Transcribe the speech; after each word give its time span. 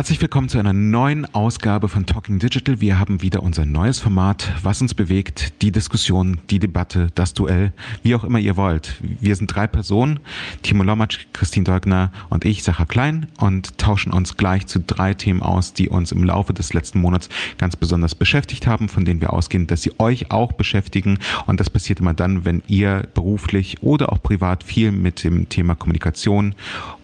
Herzlich 0.00 0.22
willkommen 0.22 0.48
zu 0.48 0.58
einer 0.58 0.72
neuen 0.72 1.26
Ausgabe 1.34 1.90
von 1.90 2.06
Talking 2.06 2.38
Digital. 2.38 2.80
Wir 2.80 2.98
haben 2.98 3.20
wieder 3.20 3.42
unser 3.42 3.66
neues 3.66 3.98
Format, 3.98 4.50
was 4.62 4.80
uns 4.80 4.94
bewegt, 4.94 5.60
die 5.60 5.72
Diskussion, 5.72 6.40
die 6.48 6.58
Debatte, 6.58 7.08
das 7.14 7.34
Duell, 7.34 7.74
wie 8.02 8.14
auch 8.14 8.24
immer 8.24 8.38
ihr 8.38 8.56
wollt. 8.56 8.94
Wir 9.02 9.36
sind 9.36 9.54
drei 9.54 9.66
Personen, 9.66 10.18
Timo 10.62 10.84
Lomatsch, 10.84 11.26
Christine 11.34 11.64
Deugner 11.64 12.12
und 12.30 12.46
ich, 12.46 12.62
Sacha 12.62 12.86
Klein, 12.86 13.26
und 13.40 13.76
tauschen 13.76 14.14
uns 14.14 14.38
gleich 14.38 14.66
zu 14.66 14.80
drei 14.80 15.12
Themen 15.12 15.42
aus, 15.42 15.74
die 15.74 15.90
uns 15.90 16.12
im 16.12 16.24
Laufe 16.24 16.54
des 16.54 16.72
letzten 16.72 16.98
Monats 16.98 17.28
ganz 17.58 17.76
besonders 17.76 18.14
beschäftigt 18.14 18.66
haben, 18.66 18.88
von 18.88 19.04
denen 19.04 19.20
wir 19.20 19.34
ausgehen, 19.34 19.66
dass 19.66 19.82
sie 19.82 19.92
euch 19.98 20.30
auch 20.30 20.52
beschäftigen. 20.52 21.18
Und 21.44 21.60
das 21.60 21.68
passiert 21.68 22.00
immer 22.00 22.14
dann, 22.14 22.46
wenn 22.46 22.62
ihr 22.68 23.06
beruflich 23.12 23.82
oder 23.82 24.10
auch 24.14 24.22
privat 24.22 24.64
viel 24.64 24.92
mit 24.92 25.24
dem 25.24 25.50
Thema 25.50 25.74
Kommunikation 25.74 26.54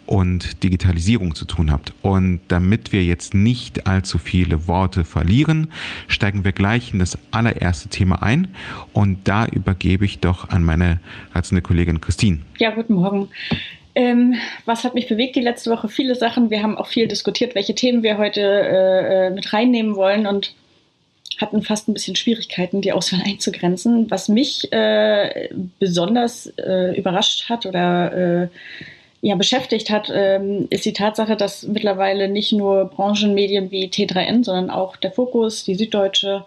und 0.06 0.62
Digitalisierung 0.62 1.34
zu 1.34 1.45
tun 1.45 1.70
habt. 1.70 1.92
Und 2.02 2.41
damit 2.48 2.92
wir 2.92 3.05
jetzt 3.05 3.34
nicht 3.34 3.87
allzu 3.87 4.19
viele 4.19 4.69
Worte 4.69 5.05
verlieren, 5.05 5.69
steigen 6.09 6.45
wir 6.45 6.52
gleich 6.52 6.92
in 6.92 6.98
das 6.98 7.19
allererste 7.30 7.88
Thema 7.88 8.23
ein. 8.23 8.48
Und 8.92 9.28
da 9.28 9.47
übergebe 9.47 10.05
ich 10.05 10.20
doch 10.20 10.48
an 10.48 10.62
meine 10.62 11.00
reizende 11.34 11.62
Kollegin 11.62 12.00
Christine. 12.00 12.38
Ja, 12.59 12.70
guten 12.70 12.95
Morgen. 12.95 13.28
Ähm, 13.95 14.34
was 14.66 14.84
hat 14.84 14.95
mich 14.95 15.09
bewegt 15.09 15.37
die 15.37 15.41
letzte 15.41 15.70
Woche? 15.70 15.88
Viele 15.88 16.14
Sachen. 16.14 16.50
Wir 16.50 16.62
haben 16.62 16.77
auch 16.77 16.86
viel 16.86 17.09
diskutiert, 17.09 17.55
welche 17.55 17.75
Themen 17.75 18.02
wir 18.02 18.19
heute 18.19 18.41
äh, 18.41 19.27
äh 19.27 19.30
mit 19.30 19.52
reinnehmen 19.52 19.97
wollen 19.97 20.27
und 20.27 20.55
hatten 21.39 21.62
fast 21.62 21.89
ein 21.89 21.95
bisschen 21.95 22.17
Schwierigkeiten, 22.17 22.80
die 22.80 22.92
Auswahl 22.92 23.23
einzugrenzen. 23.25 24.11
Was 24.11 24.28
mich 24.28 24.73
äh, 24.73 25.48
besonders 25.78 26.47
äh, 26.58 26.97
überrascht 26.97 27.48
hat 27.48 27.67
oder 27.67 28.42
äh, 28.45 28.48
ja, 29.27 29.34
beschäftigt 29.34 29.91
hat, 29.91 30.08
ähm, 30.14 30.69
ist 30.70 30.84
die 30.84 30.92
Tatsache, 30.92 31.34
dass 31.34 31.66
mittlerweile 31.66 32.28
nicht 32.28 32.52
nur 32.52 32.84
Branchenmedien 32.84 33.72
wie 33.72 33.86
T3N, 33.88 34.44
sondern 34.44 34.70
auch 34.70 34.94
der 34.94 35.10
Fokus, 35.10 35.64
die 35.64 35.74
Süddeutsche, 35.74 36.44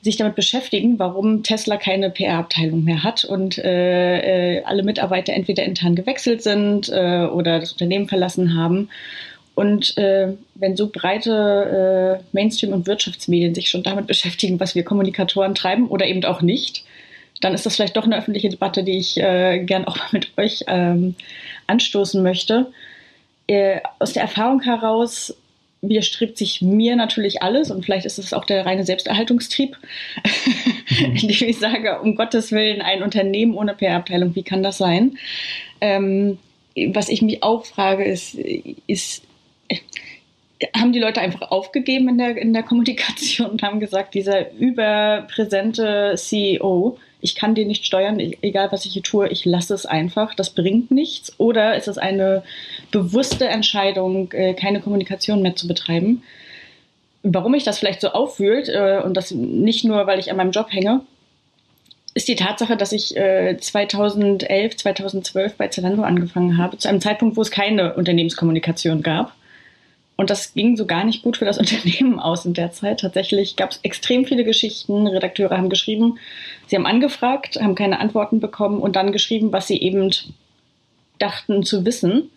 sich 0.00 0.16
damit 0.16 0.34
beschäftigen, 0.34 0.98
warum 0.98 1.42
Tesla 1.42 1.76
keine 1.76 2.08
PR-Abteilung 2.08 2.84
mehr 2.84 3.02
hat 3.02 3.26
und 3.26 3.58
äh, 3.58 4.56
äh, 4.56 4.64
alle 4.64 4.82
Mitarbeiter 4.82 5.34
entweder 5.34 5.62
intern 5.64 5.94
gewechselt 5.94 6.42
sind 6.42 6.88
äh, 6.88 7.26
oder 7.26 7.60
das 7.60 7.72
Unternehmen 7.72 8.08
verlassen 8.08 8.56
haben. 8.56 8.88
Und 9.54 9.98
äh, 9.98 10.32
wenn 10.54 10.74
so 10.74 10.88
breite 10.88 12.18
äh, 12.18 12.24
Mainstream- 12.32 12.72
und 12.72 12.86
Wirtschaftsmedien 12.86 13.54
sich 13.54 13.68
schon 13.68 13.82
damit 13.82 14.06
beschäftigen, 14.06 14.58
was 14.58 14.74
wir 14.74 14.84
Kommunikatoren 14.84 15.54
treiben 15.54 15.88
oder 15.88 16.06
eben 16.06 16.24
auch 16.24 16.40
nicht, 16.40 16.82
dann 17.42 17.54
ist 17.54 17.66
das 17.66 17.76
vielleicht 17.76 17.96
doch 17.96 18.04
eine 18.04 18.16
öffentliche 18.16 18.48
Debatte, 18.48 18.84
die 18.84 18.98
ich 18.98 19.18
äh, 19.18 19.58
gern 19.64 19.84
auch 19.84 19.96
mal 19.98 20.08
mit 20.12 20.32
euch 20.38 20.64
ähm, 20.68 21.14
anstoßen 21.66 22.22
möchte. 22.22 22.72
Äh, 23.46 23.80
aus 23.98 24.14
der 24.14 24.22
Erfahrung 24.22 24.62
heraus 24.62 25.36
widerstrebt 25.82 26.38
sich 26.38 26.62
mir 26.62 26.94
natürlich 26.94 27.42
alles 27.42 27.72
und 27.72 27.84
vielleicht 27.84 28.06
ist 28.06 28.18
es 28.18 28.32
auch 28.32 28.44
der 28.44 28.64
reine 28.64 28.84
Selbsterhaltungstrieb, 28.84 29.76
mhm. 30.24 31.16
indem 31.20 31.48
ich 31.48 31.58
sage, 31.58 32.00
um 32.00 32.14
Gottes 32.14 32.52
Willen, 32.52 32.80
ein 32.80 33.02
Unternehmen 33.02 33.54
ohne 33.54 33.74
PR-Abteilung, 33.74 34.34
wie 34.36 34.44
kann 34.44 34.62
das 34.62 34.78
sein? 34.78 35.18
Ähm, 35.80 36.38
was 36.92 37.08
ich 37.08 37.20
mich 37.20 37.42
auch 37.42 37.66
frage, 37.66 38.04
ist, 38.04 38.36
ist 38.86 39.24
haben 40.76 40.92
die 40.92 41.00
Leute 41.00 41.20
einfach 41.20 41.50
aufgegeben 41.50 42.08
in 42.08 42.18
der, 42.18 42.36
in 42.36 42.52
der 42.52 42.62
Kommunikation 42.62 43.50
und 43.50 43.62
haben 43.62 43.80
gesagt, 43.80 44.14
dieser 44.14 44.52
überpräsente 44.52 46.14
CEO, 46.16 46.98
ich 47.22 47.36
kann 47.36 47.54
den 47.54 47.68
nicht 47.68 47.86
steuern, 47.86 48.18
egal 48.18 48.72
was 48.72 48.84
ich 48.84 48.92
hier 48.92 49.02
tue, 49.02 49.28
ich 49.28 49.44
lasse 49.44 49.72
es 49.72 49.86
einfach, 49.86 50.34
das 50.34 50.50
bringt 50.50 50.90
nichts? 50.90 51.32
Oder 51.38 51.76
ist 51.76 51.86
es 51.86 51.96
eine 51.96 52.42
bewusste 52.90 53.46
Entscheidung, 53.46 54.30
äh, 54.32 54.54
keine 54.54 54.80
Kommunikation 54.80 55.40
mehr 55.40 55.54
zu 55.54 55.68
betreiben? 55.68 56.24
Warum 57.22 57.52
mich 57.52 57.62
das 57.62 57.78
vielleicht 57.78 58.00
so 58.00 58.08
auffühlt, 58.08 58.68
äh, 58.68 59.00
und 59.04 59.16
das 59.16 59.30
nicht 59.30 59.84
nur, 59.84 60.08
weil 60.08 60.18
ich 60.18 60.32
an 60.32 60.36
meinem 60.36 60.50
Job 60.50 60.72
hänge, 60.72 61.02
ist 62.14 62.26
die 62.28 62.36
Tatsache, 62.36 62.76
dass 62.76 62.92
ich 62.92 63.14
2011, 63.14 64.72
äh, 64.72 64.76
2012 64.76 65.54
bei 65.54 65.68
Zalando 65.68 66.02
angefangen 66.02 66.58
habe, 66.58 66.76
zu 66.76 66.88
einem 66.88 67.00
Zeitpunkt, 67.00 67.36
wo 67.36 67.42
es 67.42 67.50
keine 67.50 67.94
Unternehmenskommunikation 67.94 69.02
gab. 69.02 69.32
Und 70.16 70.30
das 70.30 70.54
ging 70.54 70.76
so 70.76 70.86
gar 70.86 71.04
nicht 71.04 71.22
gut 71.22 71.36
für 71.38 71.44
das 71.44 71.58
Unternehmen 71.58 72.20
aus 72.20 72.44
in 72.44 72.54
der 72.54 72.72
Zeit. 72.72 73.00
Tatsächlich 73.00 73.56
gab 73.56 73.70
es 73.70 73.80
extrem 73.82 74.24
viele 74.24 74.44
Geschichten. 74.44 75.06
Redakteure 75.06 75.56
haben 75.56 75.70
geschrieben, 75.70 76.18
sie 76.66 76.76
haben 76.76 76.86
angefragt, 76.86 77.58
haben 77.60 77.74
keine 77.74 78.00
Antworten 78.00 78.40
bekommen 78.40 78.80
und 78.80 78.96
dann 78.96 79.12
geschrieben, 79.12 79.52
was 79.52 79.66
sie 79.66 79.80
eben 79.80 80.10
dachten 81.18 81.62
zu 81.62 81.84
wissen. 81.84 82.30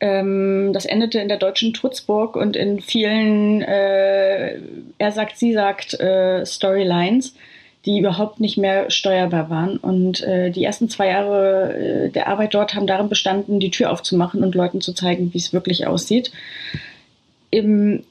Ähm, 0.00 0.70
das 0.72 0.86
endete 0.86 1.20
in 1.20 1.28
der 1.28 1.36
deutschen 1.36 1.74
Trutzburg 1.74 2.36
und 2.36 2.56
in 2.56 2.80
vielen, 2.80 3.60
äh, 3.60 4.58
er 4.98 5.12
sagt, 5.12 5.36
sie 5.36 5.52
sagt, 5.52 6.00
äh, 6.00 6.46
Storylines, 6.46 7.34
die 7.86 7.98
überhaupt 7.98 8.40
nicht 8.40 8.56
mehr 8.56 8.90
steuerbar 8.90 9.50
waren. 9.50 9.76
Und 9.76 10.22
äh, 10.22 10.50
die 10.50 10.64
ersten 10.64 10.88
zwei 10.88 11.08
Jahre 11.08 11.74
äh, 11.74 12.08
der 12.10 12.28
Arbeit 12.28 12.54
dort 12.54 12.74
haben 12.74 12.86
darin 12.86 13.08
bestanden, 13.08 13.60
die 13.60 13.70
Tür 13.70 13.90
aufzumachen 13.90 14.42
und 14.42 14.54
Leuten 14.54 14.80
zu 14.80 14.94
zeigen, 14.94 15.32
wie 15.34 15.38
es 15.38 15.52
wirklich 15.52 15.86
aussieht 15.86 16.30
im, 17.50 18.04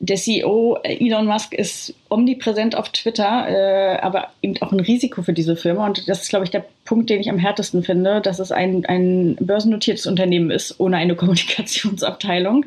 der 0.00 0.16
CEO 0.16 0.78
Elon 0.82 1.26
Musk 1.26 1.54
ist 1.54 1.94
omnipräsent 2.08 2.74
auf 2.74 2.88
Twitter, 2.88 3.46
äh, 3.48 3.98
aber 4.00 4.30
eben 4.42 4.60
auch 4.60 4.72
ein 4.72 4.80
Risiko 4.80 5.22
für 5.22 5.32
diese 5.32 5.54
Firma. 5.54 5.86
Und 5.86 6.08
das 6.08 6.22
ist, 6.22 6.30
glaube 6.30 6.44
ich, 6.44 6.50
der 6.50 6.64
Punkt, 6.84 7.10
den 7.10 7.20
ich 7.20 7.30
am 7.30 7.38
härtesten 7.38 7.84
finde, 7.84 8.20
dass 8.20 8.40
es 8.40 8.50
ein, 8.50 8.84
ein 8.86 9.36
börsennotiertes 9.38 10.06
Unternehmen 10.06 10.50
ist, 10.50 10.80
ohne 10.80 10.96
eine 10.96 11.14
Kommunikationsabteilung. 11.16 12.66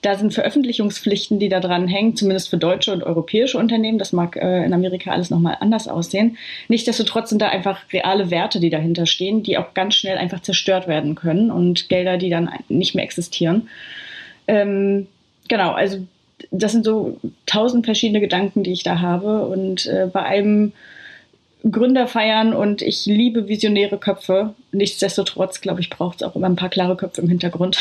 Da 0.00 0.16
sind 0.16 0.32
Veröffentlichungspflichten, 0.32 1.38
die 1.38 1.50
da 1.50 1.60
dran 1.60 1.88
hängen, 1.88 2.16
zumindest 2.16 2.48
für 2.48 2.56
deutsche 2.56 2.92
und 2.92 3.02
europäische 3.02 3.58
Unternehmen. 3.58 3.98
Das 3.98 4.14
mag 4.14 4.36
äh, 4.36 4.64
in 4.64 4.72
Amerika 4.72 5.10
alles 5.10 5.28
nochmal 5.28 5.58
anders 5.60 5.88
aussehen. 5.88 6.38
Nichtsdestotrotz 6.68 7.28
sind 7.28 7.42
da 7.42 7.50
einfach 7.50 7.80
reale 7.92 8.30
Werte, 8.30 8.60
die 8.60 8.70
dahinter 8.70 9.04
stehen, 9.04 9.42
die 9.42 9.58
auch 9.58 9.74
ganz 9.74 9.94
schnell 9.94 10.16
einfach 10.16 10.40
zerstört 10.40 10.88
werden 10.88 11.16
können 11.16 11.50
und 11.50 11.90
Gelder, 11.90 12.16
die 12.16 12.30
dann 12.30 12.48
nicht 12.70 12.94
mehr 12.94 13.04
existieren. 13.04 13.68
Ähm, 14.48 15.08
genau, 15.48 15.72
also 15.72 15.98
das 16.50 16.72
sind 16.72 16.84
so 16.84 17.18
tausend 17.46 17.86
verschiedene 17.86 18.20
Gedanken, 18.20 18.62
die 18.62 18.72
ich 18.72 18.82
da 18.82 19.00
habe. 19.00 19.46
Und 19.46 19.86
äh, 19.86 20.08
bei 20.12 20.22
einem 20.22 20.72
Gründer 21.70 22.06
feiern 22.06 22.52
und 22.52 22.82
ich 22.82 23.06
liebe 23.06 23.48
visionäre 23.48 23.98
Köpfe. 23.98 24.54
Nichtsdestotrotz, 24.72 25.60
glaube 25.60 25.80
ich, 25.80 25.90
braucht 25.90 26.16
es 26.16 26.22
auch 26.22 26.36
immer 26.36 26.46
ein 26.46 26.56
paar 26.56 26.68
klare 26.68 26.96
Köpfe 26.96 27.22
im 27.22 27.28
Hintergrund, 27.28 27.78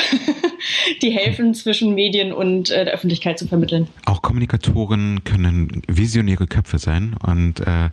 die 1.02 1.12
helfen, 1.12 1.54
zwischen 1.54 1.94
Medien 1.94 2.32
und 2.34 2.70
äh, 2.70 2.86
der 2.86 2.94
Öffentlichkeit 2.94 3.38
zu 3.38 3.48
vermitteln. 3.48 3.88
Auch 4.06 4.22
Kommunikatoren 4.22 5.24
können 5.24 5.82
visionäre 5.88 6.48
Köpfe 6.48 6.80
sein 6.80 7.16
und 7.26 7.60
äh, 7.60 7.90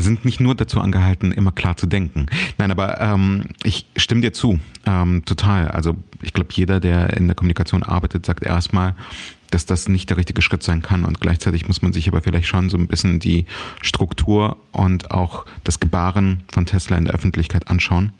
sind 0.00 0.24
nicht 0.24 0.40
nur 0.40 0.54
dazu 0.54 0.80
angehalten, 0.80 1.32
immer 1.32 1.52
klar 1.52 1.76
zu 1.76 1.86
denken. 1.86 2.26
Nein, 2.58 2.70
aber 2.70 3.00
ähm, 3.00 3.46
ich 3.64 3.86
stimme 3.96 4.20
dir 4.20 4.32
zu, 4.32 4.58
ähm, 4.86 5.24
total. 5.24 5.68
Also 5.68 5.94
ich 6.22 6.32
glaube, 6.32 6.50
jeder, 6.52 6.80
der 6.80 7.16
in 7.16 7.26
der 7.26 7.34
Kommunikation 7.34 7.82
arbeitet, 7.82 8.26
sagt 8.26 8.44
erstmal, 8.44 8.94
dass 9.52 9.66
das 9.66 9.88
nicht 9.88 10.10
der 10.10 10.16
richtige 10.16 10.42
Schritt 10.42 10.62
sein 10.62 10.82
kann. 10.82 11.04
Und 11.04 11.20
gleichzeitig 11.20 11.68
muss 11.68 11.82
man 11.82 11.92
sich 11.92 12.08
aber 12.08 12.22
vielleicht 12.22 12.48
schon 12.48 12.70
so 12.70 12.76
ein 12.76 12.88
bisschen 12.88 13.20
die 13.20 13.46
Struktur 13.82 14.56
und 14.72 15.10
auch 15.10 15.44
das 15.62 15.78
Gebaren 15.78 16.42
von 16.50 16.66
Tesla 16.66 16.96
in 16.96 17.04
der 17.04 17.14
Öffentlichkeit 17.14 17.68
anschauen, 17.68 18.12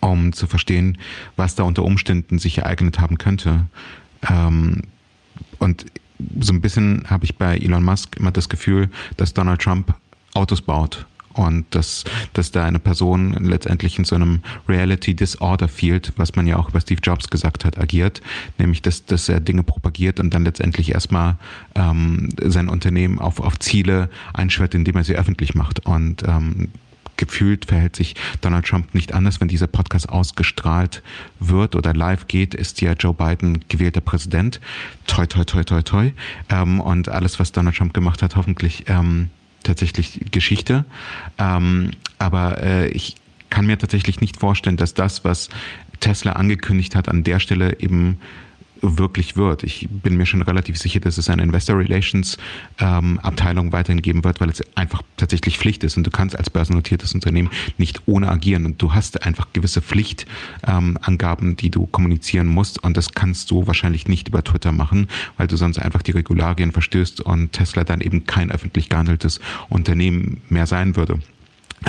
um 0.00 0.32
zu 0.32 0.46
verstehen, 0.46 0.98
was 1.36 1.54
da 1.54 1.62
unter 1.62 1.82
Umständen 1.82 2.38
sich 2.38 2.58
ereignet 2.58 3.00
haben 3.00 3.18
könnte. 3.18 3.66
Ähm, 4.28 4.82
und 5.58 5.86
so 6.40 6.52
ein 6.52 6.60
bisschen 6.60 7.08
habe 7.08 7.24
ich 7.24 7.36
bei 7.36 7.56
Elon 7.56 7.82
Musk 7.82 8.16
immer 8.16 8.30
das 8.30 8.48
Gefühl, 8.48 8.90
dass 9.16 9.34
Donald 9.34 9.62
Trump 9.62 9.94
Autos 10.34 10.60
baut 10.60 11.06
und 11.34 11.66
dass, 11.70 12.04
dass 12.32 12.50
da 12.50 12.64
eine 12.64 12.78
Person 12.78 13.32
letztendlich 13.44 13.98
in 13.98 14.04
so 14.04 14.14
einem 14.14 14.40
Reality 14.68 15.14
Disorder 15.14 15.68
Field, 15.68 16.12
was 16.16 16.34
man 16.34 16.46
ja 16.46 16.56
auch 16.56 16.68
über 16.70 16.80
Steve 16.80 17.00
Jobs 17.02 17.28
gesagt 17.28 17.64
hat, 17.64 17.78
agiert, 17.78 18.22
nämlich 18.58 18.82
dass, 18.82 19.04
dass 19.04 19.28
er 19.28 19.40
Dinge 19.40 19.62
propagiert 19.62 20.20
und 20.20 20.32
dann 20.32 20.44
letztendlich 20.44 20.92
erstmal 20.92 21.36
ähm, 21.74 22.30
sein 22.40 22.68
Unternehmen 22.68 23.18
auf, 23.18 23.40
auf 23.40 23.58
Ziele 23.58 24.08
einschwört, 24.32 24.74
indem 24.74 24.96
er 24.96 25.04
sie 25.04 25.16
öffentlich 25.16 25.54
macht. 25.54 25.84
Und 25.86 26.22
ähm, 26.26 26.68
gefühlt 27.16 27.66
verhält 27.66 27.96
sich 27.96 28.14
Donald 28.40 28.66
Trump 28.66 28.94
nicht 28.94 29.12
anders. 29.12 29.40
Wenn 29.40 29.48
dieser 29.48 29.66
Podcast 29.66 30.08
ausgestrahlt 30.08 31.02
wird 31.40 31.74
oder 31.76 31.94
live 31.94 32.26
geht, 32.26 32.54
ist 32.54 32.80
ja 32.80 32.92
Joe 32.92 33.14
Biden 33.14 33.64
gewählter 33.68 34.00
Präsident. 34.00 34.60
Toi, 35.06 35.26
toi, 35.26 35.44
toi, 35.44 35.64
toi, 35.64 35.82
toi. 35.82 36.12
Ähm, 36.48 36.80
und 36.80 37.08
alles, 37.08 37.38
was 37.38 37.52
Donald 37.52 37.76
Trump 37.76 37.94
gemacht 37.94 38.22
hat, 38.22 38.36
hoffentlich 38.36 38.84
ähm, 38.88 39.30
tatsächlich 39.64 40.20
Geschichte. 40.30 40.84
Ähm, 41.38 41.90
aber 42.18 42.62
äh, 42.62 42.88
ich 42.88 43.16
kann 43.50 43.66
mir 43.66 43.78
tatsächlich 43.78 44.20
nicht 44.20 44.38
vorstellen, 44.38 44.76
dass 44.76 44.94
das, 44.94 45.24
was 45.24 45.48
Tesla 46.00 46.32
angekündigt 46.32 46.94
hat, 46.94 47.08
an 47.08 47.24
der 47.24 47.40
Stelle 47.40 47.80
eben 47.80 48.18
wirklich 48.98 49.36
wird. 49.36 49.62
Ich 49.62 49.88
bin 49.90 50.16
mir 50.16 50.26
schon 50.26 50.42
relativ 50.42 50.78
sicher, 50.78 51.00
dass 51.00 51.18
es 51.18 51.28
eine 51.28 51.42
Investor 51.42 51.78
Relations 51.78 52.38
ähm, 52.78 53.18
Abteilung 53.20 53.72
weiterhin 53.72 54.02
geben 54.02 54.24
wird, 54.24 54.40
weil 54.40 54.50
es 54.50 54.62
einfach 54.76 55.02
tatsächlich 55.16 55.58
Pflicht 55.58 55.84
ist 55.84 55.96
und 55.96 56.06
du 56.06 56.10
kannst 56.10 56.36
als 56.36 56.50
börsennotiertes 56.50 57.14
Unternehmen 57.14 57.50
nicht 57.78 58.02
ohne 58.06 58.28
agieren 58.28 58.66
und 58.66 58.80
du 58.80 58.94
hast 58.94 59.22
einfach 59.22 59.48
gewisse 59.52 59.82
Pflichtangaben, 59.82 61.48
ähm, 61.50 61.56
die 61.56 61.70
du 61.70 61.86
kommunizieren 61.86 62.46
musst 62.46 62.82
und 62.82 62.96
das 62.96 63.12
kannst 63.12 63.50
du 63.50 63.66
wahrscheinlich 63.66 64.08
nicht 64.08 64.28
über 64.28 64.42
Twitter 64.44 64.72
machen, 64.72 65.08
weil 65.36 65.46
du 65.46 65.56
sonst 65.56 65.78
einfach 65.78 66.02
die 66.02 66.12
Regularien 66.12 66.72
verstößt 66.72 67.20
und 67.20 67.52
Tesla 67.52 67.84
dann 67.84 68.00
eben 68.00 68.26
kein 68.26 68.50
öffentlich 68.50 68.88
gehandeltes 68.88 69.40
Unternehmen 69.68 70.42
mehr 70.48 70.66
sein 70.66 70.96
würde. 70.96 71.18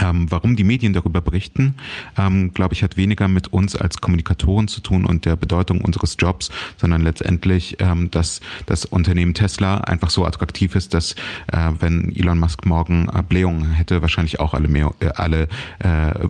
Ähm, 0.02 0.28
warum 0.30 0.56
die 0.56 0.64
Medien 0.64 0.94
darüber 0.94 1.22
berichten, 1.22 1.76
ähm, 2.18 2.54
glaube 2.54 2.74
ich, 2.74 2.84
hat 2.84 2.98
weniger 2.98 3.28
mit 3.28 3.54
uns 3.54 3.76
als 3.76 4.02
Kommunikatoren 4.02 4.68
zu 4.68 4.82
tun 4.82 5.06
und 5.06 5.26
der 5.26 5.36
Bedeutung 5.36 5.82
unseres 5.82 6.16
Jobs, 6.20 6.50
sondern 6.78 7.02
letztendlich, 7.02 7.78
ähm, 7.80 8.12
dass 8.12 8.42
das 8.66 8.86
Unternehmen 8.86 9.34
Tesla 9.34 9.78
einfach 9.78 10.10
so 10.10 10.26
attraktiv 10.26 10.76
ist, 10.76 10.94
dass 10.94 11.14
äh, 11.48 11.72
wenn 11.80 12.16
Elon 12.16 12.40
Musk 12.40 12.66
morgen 12.66 13.08
äh, 13.14 13.22
Blähungen 13.22 13.72
hätte, 13.72 14.02
wahrscheinlich 14.02 14.40
auch 14.40 14.54
alle, 14.54 14.68
mehr, 14.68 14.94
äh, 15.00 15.08
alle 15.16 15.48
äh, 15.80 16.28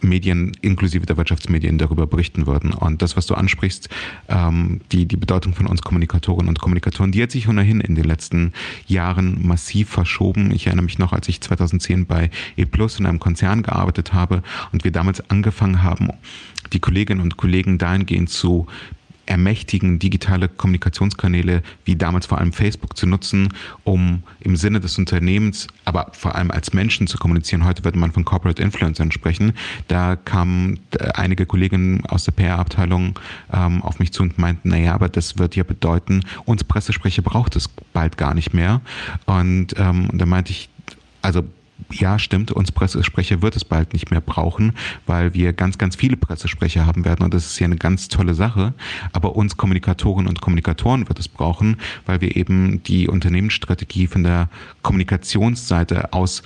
Medien 0.00 0.52
inklusive 0.60 1.06
der 1.06 1.16
Wirtschaftsmedien 1.16 1.78
darüber 1.78 2.06
berichten 2.06 2.46
würden. 2.46 2.72
Und 2.72 3.02
das, 3.02 3.16
was 3.16 3.26
du 3.26 3.34
ansprichst, 3.34 3.88
ähm, 4.28 4.80
die, 4.90 5.06
die 5.06 5.16
Bedeutung 5.16 5.54
von 5.54 5.66
uns 5.66 5.82
Kommunikatorinnen 5.82 6.48
und 6.48 6.60
Kommunikatoren, 6.60 7.12
die 7.12 7.22
hat 7.22 7.30
sich 7.30 7.48
ohnehin 7.48 7.80
in 7.80 7.94
den 7.94 8.04
letzten 8.04 8.52
Jahren 8.86 9.46
massiv 9.46 9.90
verschoben. 9.90 10.50
Ich 10.52 10.66
erinnere 10.66 10.84
mich 10.84 10.98
noch, 10.98 11.12
als 11.12 11.28
ich 11.28 11.40
2010 11.40 12.06
bei 12.06 12.30
E 12.56 12.64
Plus 12.64 12.98
in 13.02 13.06
einem 13.06 13.20
Konzern 13.20 13.62
gearbeitet 13.62 14.12
habe 14.12 14.42
und 14.72 14.84
wir 14.84 14.92
damals 14.92 15.28
angefangen 15.30 15.82
haben, 15.82 16.08
die 16.72 16.80
Kolleginnen 16.80 17.20
und 17.20 17.36
Kollegen 17.36 17.78
dahingehend 17.78 18.30
zu 18.30 18.66
ermächtigen, 19.26 19.98
digitale 19.98 20.48
Kommunikationskanäle 20.48 21.62
wie 21.84 21.96
damals 21.96 22.26
vor 22.26 22.38
allem 22.38 22.52
Facebook 22.52 22.96
zu 22.96 23.06
nutzen, 23.06 23.48
um 23.84 24.24
im 24.40 24.56
Sinne 24.56 24.80
des 24.80 24.98
Unternehmens, 24.98 25.68
aber 25.84 26.08
vor 26.12 26.34
allem 26.34 26.50
als 26.50 26.72
Menschen 26.72 27.06
zu 27.06 27.18
kommunizieren. 27.18 27.64
Heute 27.64 27.84
würde 27.84 27.98
man 27.98 28.12
von 28.12 28.24
Corporate 28.24 28.60
Influencern 28.60 29.12
sprechen. 29.12 29.52
Da 29.88 30.16
kamen 30.16 30.80
äh, 30.98 31.08
einige 31.14 31.46
Kolleginnen 31.46 32.04
aus 32.06 32.24
der 32.24 32.32
PR-Abteilung 32.32 33.18
ähm, 33.52 33.82
auf 33.82 33.98
mich 33.98 34.12
zu 34.12 34.22
und 34.22 34.38
meinten, 34.38 34.70
naja, 34.70 34.94
aber 34.94 35.08
das 35.08 35.38
wird 35.38 35.56
ja 35.56 35.62
bedeuten, 35.62 36.24
uns 36.44 36.64
Pressesprecher 36.64 37.22
braucht 37.22 37.56
es 37.56 37.68
bald 37.92 38.16
gar 38.16 38.34
nicht 38.34 38.52
mehr. 38.52 38.80
Und 39.26 39.74
ähm, 39.78 40.08
da 40.12 40.26
meinte 40.26 40.50
ich, 40.50 40.68
also 41.22 41.44
ja, 41.92 42.18
stimmt, 42.18 42.50
uns 42.52 42.72
Pressesprecher 42.72 43.42
wird 43.42 43.56
es 43.56 43.64
bald 43.64 43.92
nicht 43.92 44.10
mehr 44.10 44.20
brauchen, 44.20 44.72
weil 45.06 45.34
wir 45.34 45.52
ganz, 45.52 45.78
ganz 45.78 45.96
viele 45.96 46.16
Pressesprecher 46.16 46.86
haben 46.86 47.04
werden 47.04 47.24
und 47.24 47.34
das 47.34 47.46
ist 47.46 47.58
ja 47.58 47.66
eine 47.66 47.76
ganz 47.76 48.08
tolle 48.08 48.34
Sache. 48.34 48.74
Aber 49.12 49.36
uns 49.36 49.56
Kommunikatorinnen 49.56 50.28
und 50.28 50.40
Kommunikatoren 50.40 51.08
wird 51.08 51.18
es 51.18 51.28
brauchen, 51.28 51.76
weil 52.06 52.20
wir 52.20 52.36
eben 52.36 52.82
die 52.82 53.08
Unternehmensstrategie 53.08 54.06
von 54.06 54.22
der 54.22 54.48
Kommunikationsseite 54.82 56.12
aus 56.12 56.42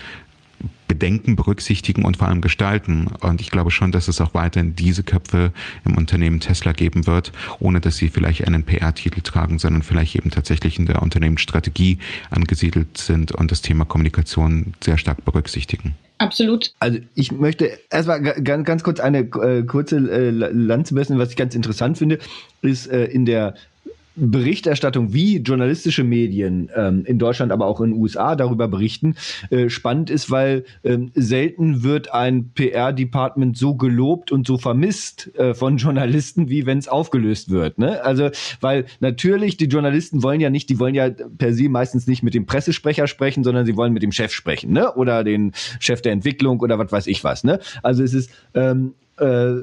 bedenken, 0.89 1.37
berücksichtigen 1.37 2.05
und 2.05 2.17
vor 2.17 2.29
allem 2.29 2.41
gestalten. 2.41 3.09
Und 3.21 3.41
ich 3.41 3.51
glaube 3.51 3.71
schon, 3.71 3.93
dass 3.93 4.09
es 4.09 4.21
auch 4.21 4.35
weiterhin 4.35 4.75
diese 4.77 5.03
Köpfe 5.03 5.53
im 5.85 5.97
Unternehmen 5.97 6.41
Tesla 6.41 6.73
geben 6.73 7.07
wird, 7.07 7.33
ohne 7.59 7.81
dass 7.81 7.97
sie 7.97 8.09
vielleicht 8.09 8.47
einen 8.47 8.65
PR-Titel 8.65 9.21
tragen, 9.21 9.59
sondern 9.59 9.83
vielleicht 9.83 10.17
eben 10.17 10.31
tatsächlich 10.31 10.79
in 10.79 10.87
der 10.87 11.03
Unternehmensstrategie 11.03 11.99
angesiedelt 12.31 12.99
sind 12.99 13.33
und 13.33 13.51
das 13.51 13.63
Thema 13.63 13.85
Kommunikation 13.85 14.75
sehr 14.83 14.99
stark 14.99 15.25
berücksichtigen. 15.25 15.95
Absolut. 16.19 16.73
Also 16.79 16.99
ich 17.15 17.31
möchte 17.31 17.79
erstmal 17.91 18.23
ganz, 18.23 18.67
ganz 18.67 18.83
kurz 18.83 19.01
eine 19.01 19.19
äh, 19.19 19.65
kurze 19.65 19.97
äh, 19.97 20.31
Lanze 20.31 20.95
messen, 20.95 21.19
was 21.19 21.31
ich 21.31 21.37
ganz 21.37 21.55
interessant 21.55 21.99
finde, 21.99 22.19
ist 22.63 22.87
äh, 22.87 23.05
in 23.05 23.27
der 23.27 23.55
Berichterstattung, 24.17 25.13
wie 25.13 25.37
journalistische 25.39 26.05
Medien 26.05 26.71
ähm, 26.75 27.05
in 27.05 27.19
Deutschland, 27.19 27.53
aber 27.53 27.67
auch 27.67 27.81
in 27.81 27.93
den 27.93 28.01
USA 28.01 28.35
darüber 28.35 28.67
berichten, 28.67 29.15
äh, 29.51 29.69
spannend 29.69 30.11
ist, 30.11 30.31
weil 30.31 30.65
ähm, 30.85 31.11
selten 31.15 31.83
wird 31.83 32.13
ein 32.13 32.51
PR-Department 32.55 33.57
so 33.57 33.75
gelobt 33.75 34.33
und 34.33 34.47
so 34.47 34.59
vermisst 34.59 35.35
äh, 35.37 35.55
von 35.55 35.77
Journalisten, 35.77 36.49
wie 36.49 36.67
wenn 36.67 36.79
es 36.79 36.89
aufgelöst 36.89 37.51
wird. 37.51 37.79
Ne? 37.79 38.03
Also, 38.03 38.31
weil 38.61 38.87
natürlich 39.01 39.57
die 39.57 39.67
Journalisten 39.67 40.23
wollen 40.23 40.41
ja 40.41 40.51
nicht, 40.51 40.69
die 40.71 40.79
wollen 40.79 40.95
ja 40.95 41.11
per 41.11 41.53
se 41.53 41.69
meistens 41.69 42.07
nicht 42.07 42.23
mit 42.23 42.35
dem 42.35 42.47
Pressesprecher 42.47 43.07
sprechen, 43.07 43.45
sondern 43.45 43.67
sie 43.67 43.77
wollen 43.77 43.93
mit 43.93 44.03
dem 44.03 44.13
Chef 44.13 44.33
sprechen, 44.33 44.73
ne? 44.73 44.93
Oder 44.95 45.25
den 45.25 45.53
Chef 45.79 46.01
der 46.03 46.13
Entwicklung 46.13 46.61
oder 46.61 46.79
was 46.79 46.91
weiß 46.91 47.07
ich 47.07 47.23
was. 47.25 47.45
Ne? 47.45 47.61
Also 47.83 48.03
es 48.03 48.15
ist 48.15 48.31
ähm, 48.55 48.95
äh, 49.19 49.57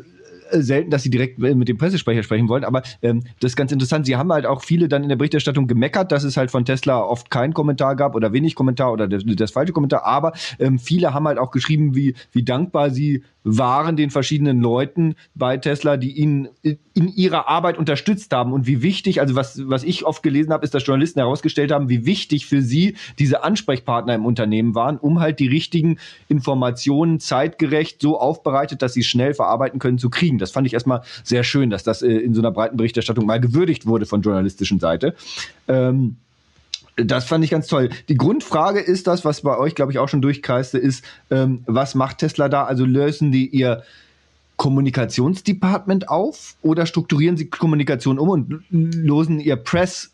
selten, 0.52 0.90
dass 0.90 1.04
sie 1.04 1.10
direkt 1.10 1.40
mit 1.40 1.68
dem 1.68 1.78
Pressesprecher 1.78 2.24
sprechen 2.24 2.50
wollen, 2.50 2.64
aber 2.64 2.84
ähm, 3.02 3.24
das 3.40 3.52
ist 3.52 3.56
ganz 3.56 3.72
interessant. 3.72 4.06
Sie 4.06 4.16
haben 4.16 4.32
halt 4.32 4.46
auch 4.46 4.64
viele 4.64 4.88
dann 4.88 5.04
in 5.04 5.10
der 5.10 5.16
Berichterstattung 5.16 5.68
gemeckert, 5.68 6.12
dass 6.12 6.24
es 6.24 6.38
halt 6.38 6.52
von 6.52 6.66
Tesla 6.66 7.02
oft 7.02 7.30
keinen 7.30 7.54
Kommentar 7.54 7.96
gab 7.96 8.16
oder 8.16 8.34
wenig 8.34 8.56
Kommentar 8.56 8.92
oder 8.92 9.08
das, 9.08 9.24
das 9.26 9.52
falsche 9.52 9.74
Kommentar, 9.74 10.06
aber 10.06 10.34
ähm, 10.60 10.80
viele 10.80 11.14
haben 11.14 11.28
halt 11.28 11.38
auch 11.38 11.52
geschrieben, 11.52 11.96
wie, 11.96 12.16
wie 12.32 12.44
dankbar 12.44 12.90
sie 12.90 13.24
waren 13.44 13.96
den 13.96 14.10
verschiedenen 14.10 14.62
Leuten 14.62 15.16
bei 15.36 15.58
Tesla, 15.58 15.98
die 15.98 16.12
ihn 16.12 16.50
in 16.62 17.08
ihrer 17.10 17.48
Arbeit 17.48 17.78
unterstützt 17.78 18.34
haben 18.34 18.54
und 18.54 18.68
wie 18.68 18.82
wichtig, 18.82 19.20
also 19.20 19.36
was, 19.36 19.62
was 19.68 19.84
ich 19.84 20.06
oft 20.06 20.24
gelesen 20.24 20.54
habe, 20.54 20.64
ist, 20.64 20.74
dass 20.74 20.86
Journalisten 20.86 21.20
herausgestellt 21.20 21.72
haben, 21.72 21.90
wie 21.90 22.06
wichtig 22.06 22.46
für 22.46 22.62
sie 22.62 22.96
diese 23.20 23.44
Ansprechpartner 23.44 24.16
im 24.16 24.26
Unternehmen 24.26 24.76
waren, 24.76 24.98
um 24.98 25.20
halt 25.20 25.40
die 25.40 25.48
richtigen 25.48 25.98
Informationen 26.28 27.20
zeitgerecht 27.20 28.02
so 28.02 28.20
aufbereitet, 28.20 28.82
dass 28.82 28.94
sie 28.94 29.04
schnell 29.04 29.34
verarbeiten 29.34 29.80
können, 29.80 29.98
zu 29.98 30.10
kriegen. 30.10 30.38
Das 30.38 30.52
fand 30.52 30.68
ich 30.68 30.74
erstmal 30.74 31.02
sehr 31.24 31.44
schön, 31.44 31.70
dass 31.70 31.84
das 31.84 32.02
äh, 32.02 32.08
in 32.10 32.34
so 32.34 32.42
einer 32.42 32.52
breiten 32.52 32.78
Berichterstattung 32.78 33.26
mal 33.26 33.40
gewürdigt 33.40 33.86
wurde 33.86 34.06
von 34.06 34.22
journalistischen 34.22 34.80
Seite. 34.80 35.16
Ähm, 35.68 36.18
das 36.96 37.26
fand 37.26 37.44
ich 37.44 37.52
ganz 37.52 37.68
toll. 37.68 37.90
Die 38.10 38.18
Grundfrage 38.18 38.80
ist 38.80 39.08
das, 39.08 39.26
was 39.26 39.42
bei 39.42 39.58
euch, 39.58 39.76
glaube 39.76 39.92
ich, 39.92 40.00
auch 40.00 40.10
schon 40.10 40.22
durchkreiste, 40.22 40.78
ist, 40.78 41.04
ähm, 41.32 41.64
was 41.66 41.96
macht 41.96 42.20
Tesla 42.20 42.50
da? 42.50 42.66
Also 42.66 42.86
lösen 42.86 43.32
die 43.32 43.48
ihr 43.48 43.84
Kommunikationsdepartment 44.58 46.10
auf 46.10 46.56
oder 46.62 46.86
strukturieren 46.86 47.38
sie 47.38 47.50
Kommunikation 47.50 48.20
um 48.20 48.30
und 48.30 48.64
losen 48.70 49.40
ihr 49.40 49.56
Press 49.56 50.13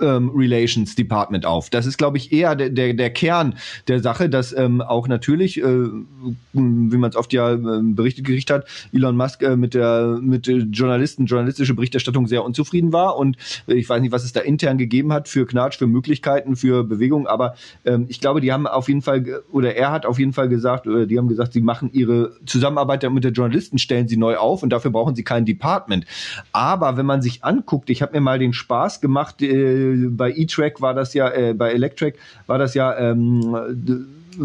ähm, 0.00 0.30
Relations 0.34 0.94
Department 0.94 1.46
auf. 1.46 1.70
Das 1.70 1.86
ist, 1.86 1.98
glaube 1.98 2.16
ich, 2.16 2.32
eher 2.32 2.56
der, 2.56 2.70
der, 2.70 2.94
der 2.94 3.10
Kern 3.10 3.56
der 3.88 4.00
Sache, 4.00 4.28
dass 4.28 4.56
ähm, 4.56 4.80
auch 4.80 5.08
natürlich, 5.08 5.58
äh, 5.58 5.64
wie 5.64 6.96
man 6.96 7.10
es 7.10 7.16
oft 7.16 7.32
ja 7.32 7.52
äh, 7.52 7.58
berichtet 7.82 8.24
gekriegt 8.24 8.50
hat, 8.50 8.66
Elon 8.92 9.16
Musk 9.16 9.42
äh, 9.42 9.56
mit 9.56 9.74
der 9.74 10.18
mit 10.20 10.46
Journalisten, 10.46 11.26
journalistische 11.26 11.74
Berichterstattung 11.74 12.26
sehr 12.26 12.44
unzufrieden 12.44 12.92
war 12.92 13.16
und 13.16 13.36
ich 13.66 13.88
weiß 13.88 14.00
nicht, 14.00 14.12
was 14.12 14.24
es 14.24 14.32
da 14.32 14.40
intern 14.40 14.78
gegeben 14.78 15.12
hat 15.12 15.28
für 15.28 15.46
Knatsch, 15.46 15.78
für 15.78 15.86
Möglichkeiten, 15.86 16.56
für 16.56 16.84
Bewegung, 16.84 17.26
aber 17.26 17.54
ähm, 17.84 18.06
ich 18.08 18.20
glaube, 18.20 18.40
die 18.40 18.52
haben 18.52 18.66
auf 18.66 18.88
jeden 18.88 19.02
Fall 19.02 19.42
oder 19.50 19.74
er 19.74 19.90
hat 19.90 20.06
auf 20.06 20.18
jeden 20.18 20.32
Fall 20.32 20.48
gesagt, 20.48 20.86
oder 20.86 21.06
die 21.06 21.18
haben 21.18 21.28
gesagt, 21.28 21.52
sie 21.52 21.60
machen 21.60 21.90
ihre 21.92 22.32
Zusammenarbeit 22.46 23.04
mit 23.10 23.24
der 23.24 23.32
Journalisten 23.32 23.78
stellen 23.78 24.08
sie 24.08 24.16
neu 24.16 24.36
auf 24.36 24.62
und 24.62 24.70
dafür 24.70 24.90
brauchen 24.90 25.14
sie 25.14 25.24
kein 25.24 25.44
Department. 25.44 26.06
Aber 26.52 26.96
wenn 26.96 27.06
man 27.06 27.20
sich 27.20 27.44
anguckt, 27.44 27.90
ich 27.90 28.02
habe 28.02 28.12
mir 28.12 28.20
mal 28.20 28.38
den 28.38 28.52
Spaß 28.52 29.00
gemacht, 29.00 29.42
äh, 29.42 29.73
bei 30.10 30.32
E-Track 30.32 30.80
war 30.80 30.94
das 30.94 31.14
ja, 31.14 31.30
äh, 31.30 31.54
bei 31.54 31.72
Electrack 31.72 32.14
war 32.46 32.58
das 32.58 32.74
ja 32.74 32.96
ähm, 32.96 33.56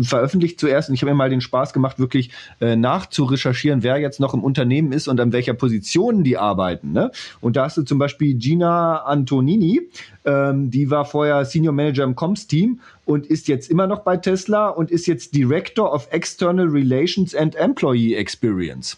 veröffentlicht 0.04 0.60
zuerst 0.60 0.90
und 0.90 0.96
ich 0.96 1.02
habe 1.02 1.12
mir 1.12 1.18
mal 1.18 1.30
den 1.30 1.42
Spaß 1.42 1.74
gemacht, 1.74 2.00
wirklich 2.00 2.32
äh, 2.62 2.76
nachzurecherchieren, 2.76 3.84
wer 3.84 3.98
jetzt 3.98 4.20
noch 4.20 4.34
im 4.34 4.44
Unternehmen 4.44 4.92
ist 4.92 5.08
und 5.08 5.20
an 5.20 5.32
welcher 5.34 5.54
Position 5.54 6.24
die 6.24 6.38
arbeiten. 6.38 6.92
Ne? 6.92 7.12
Und 7.42 7.56
da 7.56 7.66
hast 7.66 7.78
du 7.78 7.84
zum 7.84 7.98
Beispiel 7.98 8.36
Gina 8.36 9.04
Antonini, 9.04 9.82
ähm, 10.26 10.72
die 10.72 10.90
war 10.90 11.06
vorher 11.06 11.46
Senior 11.46 11.74
Manager 11.74 12.04
im 12.04 12.16
Comms-Team 12.16 12.80
und 13.06 13.26
ist 13.26 13.48
jetzt 13.48 13.70
immer 13.70 13.88
noch 13.88 14.00
bei 14.00 14.18
Tesla 14.18 14.70
und 14.70 14.92
ist 14.92 15.08
jetzt 15.08 15.36
Director 15.36 15.94
of 15.94 16.08
External 16.12 16.68
Relations 16.68 17.34
and 17.36 17.56
Employee 17.56 18.16
Experience. 18.16 18.98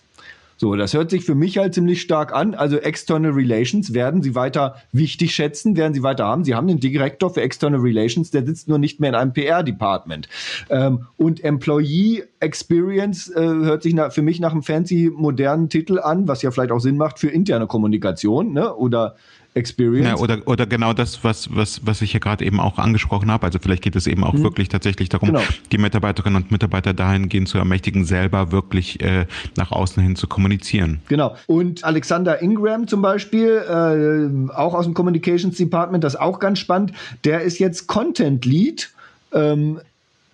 So, 0.61 0.75
das 0.75 0.93
hört 0.93 1.09
sich 1.09 1.25
für 1.25 1.33
mich 1.33 1.57
halt 1.57 1.73
ziemlich 1.73 2.01
stark 2.01 2.35
an. 2.35 2.53
Also 2.53 2.77
External 2.77 3.31
Relations 3.31 3.95
werden 3.95 4.21
sie 4.21 4.35
weiter 4.35 4.75
wichtig 4.91 5.33
schätzen, 5.33 5.75
werden 5.75 5.95
sie 5.95 6.03
weiter 6.03 6.25
haben. 6.25 6.43
Sie 6.43 6.53
haben 6.53 6.67
den 6.67 6.79
Direktor 6.79 7.33
für 7.33 7.41
External 7.41 7.79
Relations, 7.79 8.29
der 8.29 8.45
sitzt 8.45 8.67
nur 8.67 8.77
nicht 8.77 8.99
mehr 8.99 9.09
in 9.09 9.15
einem 9.15 9.33
PR-Department. 9.33 10.29
Ähm, 10.69 11.07
und 11.17 11.43
Employee 11.43 12.25
Experience 12.41 13.27
äh, 13.29 13.41
hört 13.41 13.81
sich 13.81 13.95
für 14.11 14.21
mich 14.21 14.39
nach 14.39 14.51
einem 14.51 14.61
fancy 14.61 15.11
modernen 15.11 15.67
Titel 15.67 15.97
an, 15.97 16.27
was 16.27 16.43
ja 16.43 16.51
vielleicht 16.51 16.71
auch 16.71 16.79
Sinn 16.79 16.95
macht 16.95 17.17
für 17.17 17.29
interne 17.29 17.65
Kommunikation, 17.65 18.53
ne? 18.53 18.75
Oder 18.75 19.15
Experience. 19.53 20.07
Ja, 20.07 20.17
oder, 20.17 20.39
oder 20.45 20.65
genau 20.65 20.93
das, 20.93 21.23
was, 21.23 21.53
was, 21.53 21.85
was 21.85 22.01
ich 22.01 22.13
ja 22.13 22.19
gerade 22.19 22.45
eben 22.45 22.59
auch 22.59 22.77
angesprochen 22.77 23.29
habe. 23.29 23.45
Also 23.45 23.59
vielleicht 23.59 23.83
geht 23.83 23.95
es 23.95 24.07
eben 24.07 24.23
auch 24.23 24.33
hm. 24.33 24.43
wirklich 24.43 24.69
tatsächlich 24.69 25.09
darum, 25.09 25.29
genau. 25.29 25.41
die 25.71 25.77
Mitarbeiterinnen 25.77 26.41
und 26.41 26.51
Mitarbeiter 26.51 26.93
dahingehend 26.93 27.49
zu 27.49 27.57
ermächtigen, 27.57 28.05
selber 28.05 28.51
wirklich 28.51 29.01
äh, 29.01 29.25
nach 29.57 29.71
außen 29.71 30.01
hin 30.01 30.15
zu 30.15 30.27
kommunizieren. 30.27 31.01
Genau. 31.09 31.35
Und 31.47 31.83
Alexander 31.83 32.41
Ingram 32.41 32.87
zum 32.87 33.01
Beispiel, 33.01 33.61
äh, 33.67 34.53
auch 34.53 34.73
aus 34.73 34.85
dem 34.85 34.93
Communications 34.93 35.57
Department, 35.57 36.03
das 36.03 36.13
ist 36.13 36.19
auch 36.19 36.39
ganz 36.39 36.59
spannend, 36.59 36.93
der 37.25 37.41
ist 37.41 37.59
jetzt 37.59 37.87
Content 37.87 38.45
Lead. 38.45 38.89
Ähm, 39.33 39.79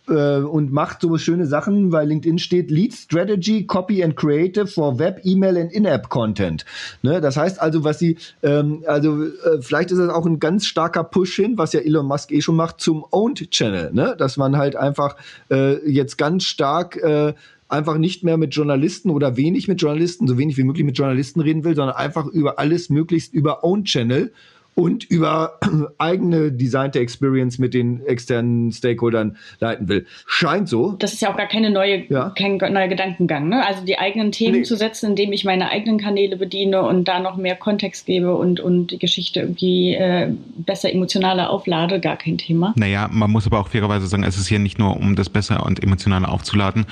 äh, 0.08 0.38
und 0.38 0.72
macht 0.72 1.02
so 1.02 1.18
schöne 1.18 1.46
Sachen, 1.46 1.92
weil 1.92 2.08
LinkedIn 2.08 2.40
steht 2.40 2.72
Lead 2.72 2.94
Strategy, 2.94 3.66
Copy 3.66 4.04
and 4.04 4.16
Creative 4.16 4.68
for 4.68 5.00
Web, 5.00 5.22
E-Mail 5.24 5.58
and 5.58 5.72
In-App 5.72 6.10
Content. 6.10 6.66
Ne? 7.02 7.22
Das 7.22 7.38
heißt 7.38 7.62
also, 7.62 7.84
was 7.84 8.00
sie, 8.00 8.18
ähm, 8.44 8.84
also 8.88 9.24
äh, 9.24 9.62
vielleicht 9.62 9.92
ist 9.92 10.00
das 10.00 10.10
auch 10.10 10.26
ein 10.26 10.40
ganz 10.40 10.66
starker 10.66 11.04
Push 11.04 11.36
hin, 11.36 11.58
was 11.58 11.74
ja 11.74 11.82
Elon 11.82 12.06
Musk 12.06 12.32
eh 12.32 12.42
schon 12.42 12.56
macht, 12.56 12.82
zum 12.82 13.06
Owned 13.12 13.52
Channel, 13.52 13.92
ne? 13.94 14.16
dass 14.18 14.38
man 14.38 14.58
halt 14.58 14.76
einfach 14.76 15.16
äh, 15.52 15.90
jetzt 15.90 16.18
ganz 16.18 16.44
stark 16.44 16.98
äh, 16.98 17.34
einfach 17.70 17.98
nicht 17.98 18.24
mehr 18.24 18.38
mit 18.38 18.56
Journalisten 18.56 19.10
oder 19.10 19.36
wenig 19.36 19.68
mit 19.68 19.82
Journalisten, 19.82 20.28
so 20.28 20.38
wenig 20.38 20.58
wie 20.58 20.64
möglich 20.64 20.86
mit 20.86 20.98
Journalisten 20.98 21.42
reden 21.42 21.64
will, 21.64 21.76
sondern 21.76 21.96
einfach 21.96 22.26
über 22.26 22.60
alles 22.60 22.90
möglichst 22.90 23.34
über 23.34 23.64
Owned 23.64 23.86
Channel 23.86 24.32
und 24.78 25.06
über 25.06 25.58
eigene 25.98 26.52
designte 26.52 27.00
Experience 27.00 27.58
mit 27.58 27.74
den 27.74 28.06
externen 28.06 28.72
Stakeholdern 28.72 29.36
leiten 29.60 29.90
will. 29.90 30.06
Scheint 30.28 30.70
so. 30.70 30.92
Das 30.92 31.14
ist 31.14 31.22
ja 31.24 31.32
auch 31.32 31.36
gar 31.36 31.48
keine 31.48 31.72
neue, 31.72 32.04
ja. 32.10 32.30
kein 32.38 32.58
neuer 32.58 32.88
Gedankengang. 32.88 33.50
Ne? 33.50 33.66
Also 33.66 33.84
die 33.84 33.98
eigenen 33.98 34.32
Themen 34.32 34.60
nee. 34.60 34.64
zu 34.64 34.76
setzen, 34.76 35.10
indem 35.10 35.34
ich 35.34 35.46
meine 35.46 35.72
eigenen 35.72 35.98
Kanäle 35.98 36.38
bediene 36.38 36.84
und 36.84 37.08
da 37.08 37.20
noch 37.20 37.38
mehr 37.38 37.56
Kontext 37.56 38.06
gebe 38.06 38.36
und, 38.36 38.60
und 38.60 38.92
die 38.92 39.00
Geschichte 39.00 39.40
irgendwie 39.40 39.96
äh, 39.96 40.32
besser 40.58 40.94
emotionaler 40.94 41.50
auflade, 41.50 42.00
gar 42.00 42.18
kein 42.18 42.38
Thema. 42.38 42.76
Naja, 42.78 43.10
man 43.12 43.32
muss 43.32 43.48
aber 43.48 43.60
auch 43.60 43.70
fairerweise 43.70 44.06
sagen, 44.06 44.24
es 44.24 44.38
ist 44.38 44.48
hier 44.48 44.60
nicht 44.60 44.78
nur, 44.78 44.96
um 44.96 45.16
das 45.16 45.30
besser 45.30 45.66
und 45.66 45.82
emotionaler 45.82 46.32
aufzuladen. 46.32 46.86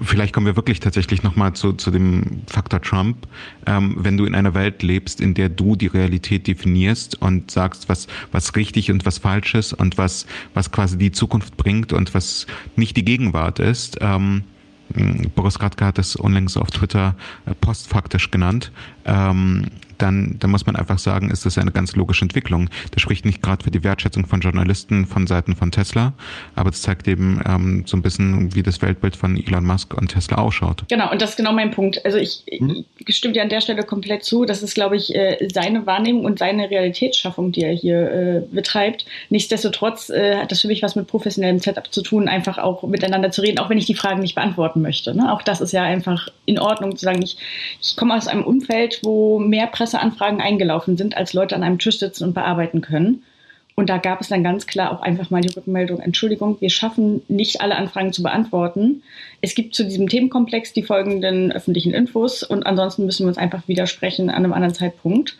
Vielleicht 0.00 0.32
kommen 0.32 0.46
wir 0.46 0.54
wirklich 0.54 0.78
tatsächlich 0.78 1.24
nochmal 1.24 1.54
zu, 1.54 1.72
zu 1.72 1.90
dem 1.90 2.42
Faktor 2.46 2.80
Trump. 2.80 3.26
Ähm, 3.66 3.96
wenn 3.98 4.16
du 4.16 4.26
in 4.26 4.36
einer 4.36 4.54
Welt 4.54 4.84
lebst, 4.84 5.20
in 5.20 5.34
der 5.34 5.48
du 5.48 5.74
die 5.74 5.88
Realität 5.88 6.46
definierst, 6.46 6.67
definierst 6.68 7.20
und 7.20 7.50
sagst, 7.50 7.88
was, 7.88 8.06
was 8.32 8.54
richtig 8.56 8.90
und 8.90 9.06
was 9.06 9.18
falsch 9.18 9.54
ist 9.54 9.72
und 9.72 9.98
was, 9.98 10.26
was 10.54 10.70
quasi 10.70 10.98
die 10.98 11.12
Zukunft 11.12 11.56
bringt 11.56 11.92
und 11.92 12.14
was 12.14 12.46
nicht 12.76 12.96
die 12.96 13.04
Gegenwart 13.04 13.58
ist. 13.58 13.98
Ähm, 14.00 14.44
Boris 15.34 15.60
Radke 15.60 15.84
hat 15.84 15.98
es 15.98 16.16
unlängst 16.16 16.56
auf 16.56 16.70
Twitter 16.70 17.14
äh, 17.46 17.54
postfaktisch 17.54 18.30
genannt. 18.30 18.72
Ähm, 19.04 19.66
dann, 19.98 20.36
dann 20.38 20.50
muss 20.50 20.66
man 20.66 20.76
einfach 20.76 20.98
sagen, 20.98 21.30
ist 21.30 21.46
das 21.46 21.58
eine 21.58 21.70
ganz 21.70 21.94
logische 21.96 22.24
Entwicklung. 22.24 22.70
Das 22.92 23.02
spricht 23.02 23.24
nicht 23.24 23.42
gerade 23.42 23.64
für 23.64 23.70
die 23.70 23.84
Wertschätzung 23.84 24.26
von 24.26 24.40
Journalisten 24.40 25.06
von 25.06 25.26
Seiten 25.26 25.56
von 25.56 25.70
Tesla, 25.70 26.12
aber 26.54 26.70
es 26.70 26.82
zeigt 26.82 27.08
eben 27.08 27.40
ähm, 27.46 27.84
so 27.86 27.96
ein 27.96 28.02
bisschen, 28.02 28.54
wie 28.54 28.62
das 28.62 28.80
Weltbild 28.82 29.16
von 29.16 29.36
Elon 29.36 29.64
Musk 29.64 29.94
und 29.94 30.08
Tesla 30.08 30.38
ausschaut. 30.38 30.84
Genau, 30.88 31.10
und 31.10 31.20
das 31.22 31.30
ist 31.30 31.36
genau 31.36 31.52
mein 31.52 31.70
Punkt. 31.70 32.04
Also 32.04 32.18
ich, 32.18 32.44
hm? 32.50 32.84
ich 32.98 33.16
stimme 33.16 33.34
dir 33.34 33.42
an 33.42 33.48
der 33.48 33.60
Stelle 33.60 33.82
komplett 33.82 34.24
zu. 34.24 34.44
Das 34.44 34.62
ist, 34.62 34.74
glaube 34.74 34.96
ich, 34.96 35.14
äh, 35.14 35.48
seine 35.52 35.86
Wahrnehmung 35.86 36.24
und 36.24 36.38
seine 36.38 36.70
Realitätsschaffung, 36.70 37.52
die 37.52 37.62
er 37.62 37.72
hier 37.72 38.10
äh, 38.10 38.42
betreibt. 38.50 39.06
Nichtsdestotrotz 39.30 40.10
äh, 40.10 40.36
hat 40.36 40.52
das 40.52 40.60
für 40.60 40.68
mich 40.68 40.82
was 40.82 40.96
mit 40.96 41.06
professionellem 41.06 41.58
Setup 41.58 41.92
zu 41.92 42.02
tun, 42.02 42.28
einfach 42.28 42.58
auch 42.58 42.82
miteinander 42.84 43.30
zu 43.30 43.42
reden, 43.42 43.58
auch 43.58 43.70
wenn 43.70 43.78
ich 43.78 43.86
die 43.86 43.94
Fragen 43.94 44.20
nicht 44.20 44.34
beantworten 44.34 44.82
möchte. 44.82 45.14
Ne? 45.14 45.32
Auch 45.32 45.42
das 45.42 45.60
ist 45.60 45.72
ja 45.72 45.82
einfach 45.82 46.28
in 46.46 46.58
Ordnung 46.58 46.96
zu 46.96 47.04
sagen, 47.04 47.22
ich, 47.22 47.36
ich 47.82 47.96
komme 47.96 48.14
aus 48.14 48.28
einem 48.28 48.44
Umfeld, 48.44 49.00
wo 49.02 49.38
mehr 49.38 49.66
Presse 49.66 49.87
Presseanfragen 49.88 50.40
eingelaufen 50.40 50.96
sind, 50.96 51.16
als 51.16 51.32
Leute 51.32 51.56
an 51.56 51.62
einem 51.62 51.78
Tisch 51.78 51.98
sitzen 51.98 52.24
und 52.24 52.34
bearbeiten 52.34 52.82
können. 52.82 53.22
Und 53.74 53.88
da 53.88 53.96
gab 53.96 54.20
es 54.20 54.28
dann 54.28 54.42
ganz 54.42 54.66
klar 54.66 54.90
auch 54.92 55.02
einfach 55.02 55.30
mal 55.30 55.40
die 55.40 55.54
Rückmeldung, 55.54 56.00
Entschuldigung, 56.00 56.60
wir 56.60 56.68
schaffen 56.68 57.22
nicht 57.28 57.60
alle 57.60 57.76
Anfragen 57.76 58.12
zu 58.12 58.24
beantworten. 58.24 59.02
Es 59.40 59.54
gibt 59.54 59.74
zu 59.74 59.84
diesem 59.84 60.08
Themenkomplex 60.08 60.72
die 60.72 60.82
folgenden 60.82 61.52
öffentlichen 61.52 61.94
Infos 61.94 62.42
und 62.42 62.66
ansonsten 62.66 63.06
müssen 63.06 63.24
wir 63.24 63.28
uns 63.28 63.38
einfach 63.38 63.66
widersprechen 63.68 64.30
an 64.30 64.44
einem 64.44 64.52
anderen 64.52 64.74
Zeitpunkt. 64.74 65.36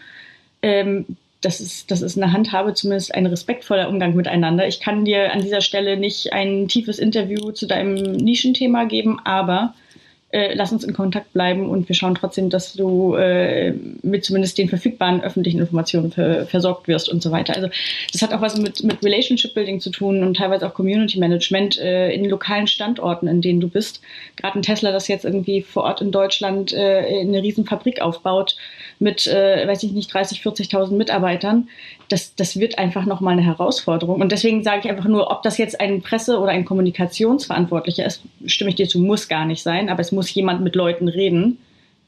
Ähm, 0.62 1.04
das 1.40 1.60
ist, 1.60 1.90
das 1.90 2.00
ist 2.00 2.16
eine 2.16 2.32
Handhabe, 2.32 2.74
zumindest 2.74 3.14
ein 3.14 3.26
respektvoller 3.26 3.88
Umgang 3.88 4.14
miteinander. 4.14 4.66
Ich 4.66 4.80
kann 4.80 5.04
dir 5.04 5.32
an 5.32 5.40
dieser 5.40 5.60
Stelle 5.60 5.96
nicht 5.96 6.32
ein 6.32 6.68
tiefes 6.68 6.98
Interview 6.98 7.50
zu 7.50 7.66
deinem 7.66 7.94
Nischenthema 8.12 8.84
geben, 8.84 9.20
aber 9.24 9.74
äh, 10.30 10.52
lass 10.54 10.72
uns 10.72 10.84
in 10.84 10.92
Kontakt 10.92 11.32
bleiben 11.32 11.70
und 11.70 11.88
wir 11.88 11.94
schauen 11.94 12.14
trotzdem, 12.14 12.50
dass 12.50 12.74
du 12.74 13.14
äh, 13.14 13.72
mit 14.02 14.26
zumindest 14.26 14.58
den 14.58 14.68
verfügbaren 14.68 15.22
öffentlichen 15.22 15.58
Informationen 15.58 16.12
ver 16.12 16.46
versorgt 16.46 16.86
wirst 16.86 17.08
und 17.08 17.22
so 17.22 17.30
weiter. 17.30 17.56
Also 17.56 17.68
das 18.12 18.20
hat 18.20 18.34
auch 18.34 18.42
was 18.42 18.56
mit, 18.58 18.82
mit 18.82 19.02
Relationship 19.02 19.54
Building 19.54 19.80
zu 19.80 19.90
tun 19.90 20.22
und 20.22 20.36
teilweise 20.36 20.66
auch 20.66 20.74
Community 20.74 21.18
Management 21.18 21.78
äh, 21.78 22.10
in 22.12 22.26
lokalen 22.26 22.66
Standorten, 22.66 23.26
in 23.26 23.40
denen 23.40 23.60
du 23.60 23.68
bist. 23.68 24.02
Gerade 24.36 24.58
ein 24.58 24.62
Tesla, 24.62 24.92
das 24.92 25.08
jetzt 25.08 25.24
irgendwie 25.24 25.62
vor 25.62 25.84
Ort 25.84 26.02
in 26.02 26.12
Deutschland 26.12 26.74
äh, 26.74 27.20
eine 27.20 27.42
riesen 27.42 27.64
Fabrik 27.64 28.02
aufbaut 28.02 28.56
mit, 28.98 29.26
äh, 29.26 29.66
weiß 29.66 29.82
ich 29.82 29.92
nicht, 29.92 30.12
30, 30.12 30.40
40.000 30.40 30.92
Mitarbeitern 30.92 31.68
das, 32.08 32.34
das 32.34 32.58
wird 32.58 32.78
einfach 32.78 33.06
nochmal 33.06 33.34
eine 33.34 33.44
Herausforderung. 33.44 34.20
Und 34.20 34.32
deswegen 34.32 34.62
sage 34.62 34.80
ich 34.84 34.90
einfach 34.90 35.06
nur, 35.06 35.30
ob 35.30 35.42
das 35.42 35.58
jetzt 35.58 35.80
ein 35.80 36.02
Presse- 36.02 36.38
oder 36.38 36.50
ein 36.50 36.64
Kommunikationsverantwortlicher 36.64 38.06
ist, 38.06 38.22
stimme 38.46 38.70
ich 38.70 38.76
dir 38.76 38.88
zu, 38.88 39.00
muss 39.00 39.28
gar 39.28 39.44
nicht 39.44 39.62
sein, 39.62 39.88
aber 39.88 40.00
es 40.00 40.12
muss 40.12 40.32
jemand 40.32 40.62
mit 40.62 40.74
Leuten 40.74 41.08
reden. 41.08 41.58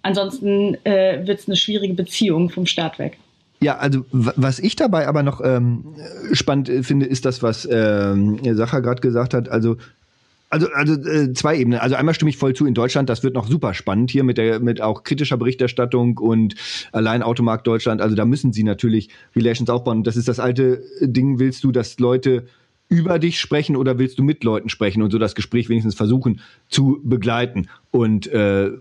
Ansonsten 0.02 0.76
äh, 0.84 1.26
wird 1.26 1.40
es 1.40 1.46
eine 1.46 1.56
schwierige 1.56 1.94
Beziehung 1.94 2.50
vom 2.50 2.66
Start 2.66 2.98
weg. 2.98 3.18
Ja, 3.62 3.76
also 3.76 4.06
was 4.10 4.58
ich 4.58 4.74
dabei 4.74 5.06
aber 5.06 5.22
noch 5.22 5.42
ähm, 5.44 5.94
spannend 6.32 6.70
finde, 6.82 7.04
ist 7.04 7.26
das, 7.26 7.42
was 7.42 7.68
ähm, 7.70 8.38
Sacher 8.54 8.80
gerade 8.80 9.02
gesagt 9.02 9.34
hat. 9.34 9.50
Also 9.50 9.76
also, 10.50 10.68
also 10.72 10.94
äh, 10.94 11.32
zwei 11.32 11.56
Ebenen. 11.56 11.78
Also 11.78 11.94
einmal 11.94 12.14
stimme 12.14 12.28
ich 12.28 12.36
voll 12.36 12.54
zu 12.54 12.66
in 12.66 12.74
Deutschland, 12.74 13.08
das 13.08 13.22
wird 13.22 13.34
noch 13.34 13.48
super 13.48 13.72
spannend 13.72 14.10
hier 14.10 14.24
mit 14.24 14.36
der 14.36 14.58
mit 14.60 14.80
auch 14.80 15.04
kritischer 15.04 15.36
Berichterstattung 15.36 16.18
und 16.18 16.56
allein 16.92 17.22
Automarkt 17.22 17.66
Deutschland. 17.66 18.02
Also 18.02 18.16
da 18.16 18.24
müssen 18.24 18.52
sie 18.52 18.64
natürlich 18.64 19.08
Relations 19.34 19.70
aufbauen. 19.70 20.02
Das 20.02 20.16
ist 20.16 20.28
das 20.28 20.40
alte 20.40 20.82
Ding, 21.00 21.38
willst 21.38 21.62
du, 21.62 21.70
dass 21.70 21.98
Leute 22.00 22.46
über 22.88 23.20
dich 23.20 23.38
sprechen 23.38 23.76
oder 23.76 23.98
willst 23.98 24.18
du 24.18 24.24
mit 24.24 24.42
Leuten 24.42 24.68
sprechen 24.68 25.02
und 25.02 25.12
so 25.12 25.18
das 25.18 25.36
Gespräch 25.36 25.68
wenigstens 25.68 25.94
versuchen 25.94 26.40
zu 26.68 27.00
begleiten 27.04 27.68
und 27.92 28.26
äh, 28.26 28.72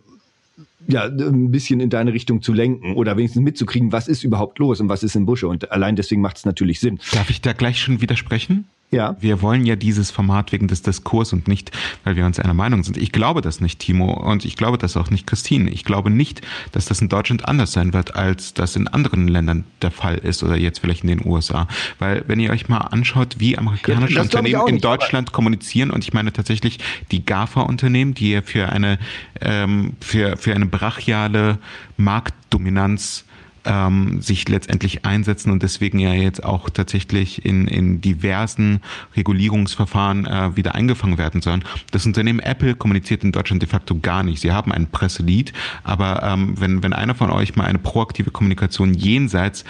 ja, 0.87 1.03
ein 1.03 1.51
bisschen 1.51 1.79
in 1.79 1.91
deine 1.91 2.13
Richtung 2.13 2.41
zu 2.41 2.51
lenken 2.51 2.95
oder 2.95 3.15
wenigstens 3.15 3.43
mitzukriegen, 3.43 3.91
was 3.91 4.07
ist 4.07 4.23
überhaupt 4.23 4.57
los 4.57 4.79
und 4.79 4.89
was 4.89 5.03
ist 5.03 5.15
im 5.15 5.27
Busche. 5.27 5.47
Und 5.47 5.71
allein 5.71 5.95
deswegen 5.95 6.21
macht 6.21 6.37
es 6.37 6.45
natürlich 6.45 6.79
Sinn. 6.79 6.99
Darf 7.11 7.29
ich 7.29 7.41
da 7.41 7.53
gleich 7.53 7.79
schon 7.79 8.01
widersprechen? 8.01 8.65
Ja. 8.91 9.15
Wir 9.19 9.43
wollen 9.43 9.65
ja 9.65 9.75
dieses 9.75 10.09
Format 10.09 10.51
wegen 10.51 10.67
des 10.67 10.81
Diskurs 10.81 11.31
und 11.31 11.47
nicht, 11.47 11.71
weil 12.03 12.15
wir 12.15 12.25
uns 12.25 12.39
einer 12.39 12.55
Meinung 12.55 12.83
sind. 12.83 12.97
Ich 12.97 13.11
glaube 13.11 13.41
das 13.41 13.61
nicht, 13.61 13.79
Timo, 13.79 14.13
und 14.13 14.45
ich 14.45 14.55
glaube 14.55 14.79
das 14.79 14.97
auch 14.97 15.11
nicht, 15.11 15.27
Christine. 15.27 15.69
Ich 15.69 15.85
glaube 15.85 16.09
nicht, 16.09 16.41
dass 16.71 16.85
das 16.85 16.99
in 16.99 17.07
Deutschland 17.07 17.47
anders 17.47 17.71
sein 17.71 17.93
wird, 17.93 18.15
als 18.15 18.55
das 18.55 18.75
in 18.75 18.87
anderen 18.87 19.27
Ländern 19.27 19.63
der 19.83 19.91
Fall 19.91 20.17
ist 20.17 20.41
oder 20.41 20.57
jetzt 20.57 20.79
vielleicht 20.79 21.03
in 21.03 21.09
den 21.09 21.25
USA. 21.25 21.67
Weil 21.99 22.23
wenn 22.25 22.39
ihr 22.39 22.49
euch 22.49 22.67
mal 22.67 22.79
anschaut, 22.79 23.35
wie 23.37 23.59
amerikanische 23.59 24.15
ja, 24.15 24.21
Unternehmen 24.23 24.67
in 24.67 24.79
Deutschland 24.79 25.31
kommunizieren, 25.33 25.91
und 25.91 26.03
ich 26.03 26.13
meine 26.13 26.33
tatsächlich 26.33 26.79
die 27.11 27.23
GAFA-Unternehmen, 27.23 28.15
die 28.15 28.31
ja 28.31 28.41
für 28.41 28.69
eine, 28.69 28.97
ähm, 29.39 29.93
für, 30.01 30.35
für 30.35 30.55
eine 30.55 30.65
brachiale 30.65 31.59
Marktdominanz 31.97 33.25
ähm, 33.65 34.21
sich 34.21 34.47
letztendlich 34.47 35.05
einsetzen 35.05 35.51
und 35.51 35.63
deswegen 35.63 35.99
ja 35.99 36.13
jetzt 36.13 36.43
auch 36.43 36.69
tatsächlich 36.69 37.45
in, 37.45 37.67
in 37.67 38.01
diversen 38.01 38.81
Regulierungsverfahren 39.15 40.25
äh, 40.25 40.55
wieder 40.55 40.75
eingefangen 40.75 41.17
werden 41.17 41.41
sollen. 41.41 41.63
Das 41.91 42.05
Unternehmen 42.05 42.39
Apple 42.39 42.75
kommuniziert 42.75 43.23
in 43.23 43.31
Deutschland 43.31 43.61
de 43.61 43.69
facto 43.69 43.97
gar 43.99 44.23
nicht. 44.23 44.39
Sie 44.39 44.51
haben 44.51 44.71
ein 44.71 44.87
Presselied, 44.87 45.53
aber 45.83 46.23
ähm, 46.23 46.59
wenn, 46.59 46.83
wenn 46.83 46.93
einer 46.93 47.15
von 47.15 47.31
euch 47.31 47.55
mal 47.55 47.65
eine 47.65 47.79
proaktive 47.79 48.31
Kommunikation 48.31 48.93
jenseits 48.93 49.63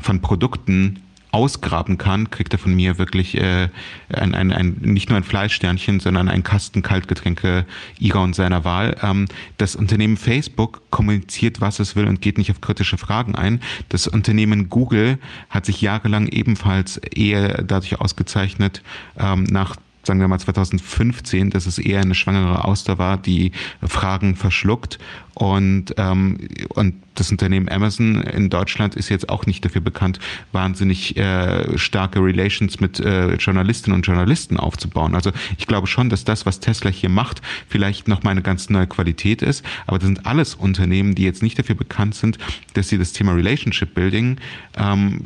von 0.00 0.20
Produkten 0.20 1.00
ausgraben 1.32 1.98
kann, 1.98 2.30
kriegt 2.30 2.52
er 2.52 2.58
von 2.58 2.74
mir 2.74 2.98
wirklich 2.98 3.36
äh, 3.36 3.68
ein, 4.12 4.34
ein, 4.34 4.52
ein, 4.52 4.76
nicht 4.80 5.08
nur 5.08 5.16
ein 5.16 5.24
Fleischsternchen, 5.24 6.00
sondern 6.00 6.28
ein 6.28 6.42
Kasten 6.42 6.82
Kaltgetränke 6.82 7.66
ihrer 7.98 8.22
und 8.22 8.34
seiner 8.34 8.64
Wahl. 8.64 8.96
Ähm, 9.02 9.26
das 9.58 9.76
Unternehmen 9.76 10.16
Facebook 10.16 10.82
kommuniziert, 10.90 11.60
was 11.60 11.78
es 11.78 11.96
will 11.96 12.06
und 12.06 12.20
geht 12.20 12.38
nicht 12.38 12.50
auf 12.50 12.60
kritische 12.60 12.98
Fragen 12.98 13.34
ein. 13.34 13.60
Das 13.88 14.06
Unternehmen 14.06 14.68
Google 14.68 15.18
hat 15.48 15.66
sich 15.66 15.80
jahrelang 15.80 16.26
ebenfalls 16.28 16.96
eher 16.98 17.62
dadurch 17.62 18.00
ausgezeichnet, 18.00 18.82
ähm, 19.18 19.44
nach 19.44 19.76
sagen 20.02 20.20
wir 20.20 20.28
mal 20.28 20.40
2015, 20.40 21.50
dass 21.50 21.66
es 21.66 21.78
eher 21.78 22.00
eine 22.00 22.14
schwangere 22.14 22.64
Auster 22.64 22.98
war, 22.98 23.18
die 23.18 23.52
Fragen 23.82 24.34
verschluckt 24.34 24.98
und, 25.34 25.94
ähm, 25.98 26.48
und 26.70 26.94
das 27.14 27.30
Unternehmen 27.30 27.68
Amazon 27.68 28.22
in 28.22 28.50
Deutschland 28.50 28.94
ist 28.94 29.08
jetzt 29.08 29.28
auch 29.28 29.46
nicht 29.46 29.64
dafür 29.64 29.80
bekannt, 29.80 30.18
wahnsinnig 30.52 31.16
äh, 31.16 31.76
starke 31.76 32.20
Relations 32.20 32.80
mit 32.80 33.00
äh, 33.00 33.34
Journalistinnen 33.34 33.96
und 33.96 34.06
Journalisten 34.06 34.56
aufzubauen. 34.56 35.14
Also 35.14 35.30
ich 35.58 35.66
glaube 35.66 35.86
schon, 35.86 36.08
dass 36.08 36.24
das, 36.24 36.46
was 36.46 36.60
Tesla 36.60 36.90
hier 36.90 37.08
macht, 37.08 37.42
vielleicht 37.68 38.08
noch 38.08 38.22
mal 38.22 38.30
eine 38.30 38.42
ganz 38.42 38.70
neue 38.70 38.86
Qualität 38.86 39.42
ist. 39.42 39.64
Aber 39.86 39.98
das 39.98 40.06
sind 40.06 40.26
alles 40.26 40.54
Unternehmen, 40.54 41.14
die 41.14 41.24
jetzt 41.24 41.42
nicht 41.42 41.58
dafür 41.58 41.74
bekannt 41.74 42.14
sind, 42.14 42.38
dass 42.74 42.88
sie 42.88 42.98
das 42.98 43.12
Thema 43.12 43.32
Relationship 43.32 43.94
Building 43.94 44.36
ähm, 44.76 45.24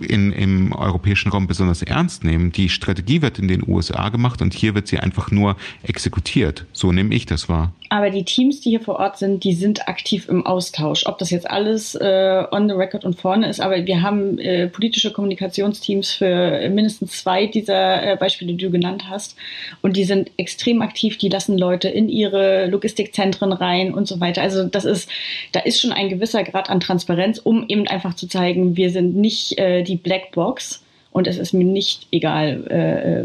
in, 0.00 0.32
im 0.32 0.72
europäischen 0.72 1.30
Raum 1.30 1.46
besonders 1.46 1.82
ernst 1.82 2.24
nehmen. 2.24 2.52
Die 2.52 2.68
Strategie 2.68 3.22
wird 3.22 3.38
in 3.38 3.48
den 3.48 3.66
USA 3.66 4.08
gemacht 4.08 4.42
und 4.42 4.52
hier 4.52 4.74
wird 4.74 4.88
sie 4.88 4.98
einfach 4.98 5.30
nur 5.30 5.56
exekutiert. 5.82 6.66
So 6.72 6.92
nehme 6.92 7.14
ich 7.14 7.26
das 7.26 7.48
wahr. 7.48 7.72
Aber 7.92 8.10
die 8.10 8.24
Teams, 8.24 8.60
die 8.60 8.70
hier 8.70 8.80
vor 8.80 9.00
Ort 9.00 9.18
sind, 9.18 9.42
die 9.42 9.52
sind 9.52 9.88
aktiv 9.88 10.28
im 10.28 10.46
Austausch. 10.46 11.06
Ob 11.06 11.18
das 11.18 11.30
jetzt 11.30 11.50
alles 11.50 11.96
äh, 11.96 12.44
on 12.52 12.68
the 12.68 12.74
record 12.74 13.04
und 13.04 13.20
vorne 13.20 13.48
ist, 13.48 13.60
aber 13.60 13.84
wir 13.84 14.00
haben 14.00 14.38
äh, 14.38 14.68
politische 14.68 15.12
Kommunikationsteams 15.12 16.12
für 16.12 16.68
mindestens 16.70 17.20
zwei 17.20 17.46
dieser 17.46 18.12
äh, 18.12 18.16
Beispiele, 18.16 18.52
die 18.52 18.64
du 18.64 18.70
genannt 18.70 19.06
hast. 19.10 19.36
Und 19.82 19.96
die 19.96 20.04
sind 20.04 20.30
extrem 20.36 20.82
aktiv, 20.82 21.18
die 21.18 21.28
lassen 21.28 21.58
Leute 21.58 21.88
in 21.88 22.08
ihre 22.08 22.66
Logistikzentren 22.68 23.52
rein 23.52 23.92
und 23.92 24.06
so 24.06 24.20
weiter. 24.20 24.40
Also 24.40 24.62
das 24.62 24.84
ist, 24.84 25.10
da 25.50 25.58
ist 25.58 25.80
schon 25.80 25.92
ein 25.92 26.08
gewisser 26.08 26.44
Grad 26.44 26.70
an 26.70 26.78
Transparenz, 26.78 27.40
um 27.40 27.64
eben 27.66 27.88
einfach 27.88 28.14
zu 28.14 28.28
zeigen, 28.28 28.76
wir 28.76 28.90
sind 28.90 29.16
nicht 29.16 29.58
äh, 29.58 29.82
die 29.82 29.96
Blackbox 29.96 30.80
und 31.12 31.26
es 31.26 31.38
ist 31.38 31.52
mir 31.52 31.64
nicht 31.64 32.06
egal, 32.12 32.66
äh, 32.68 33.24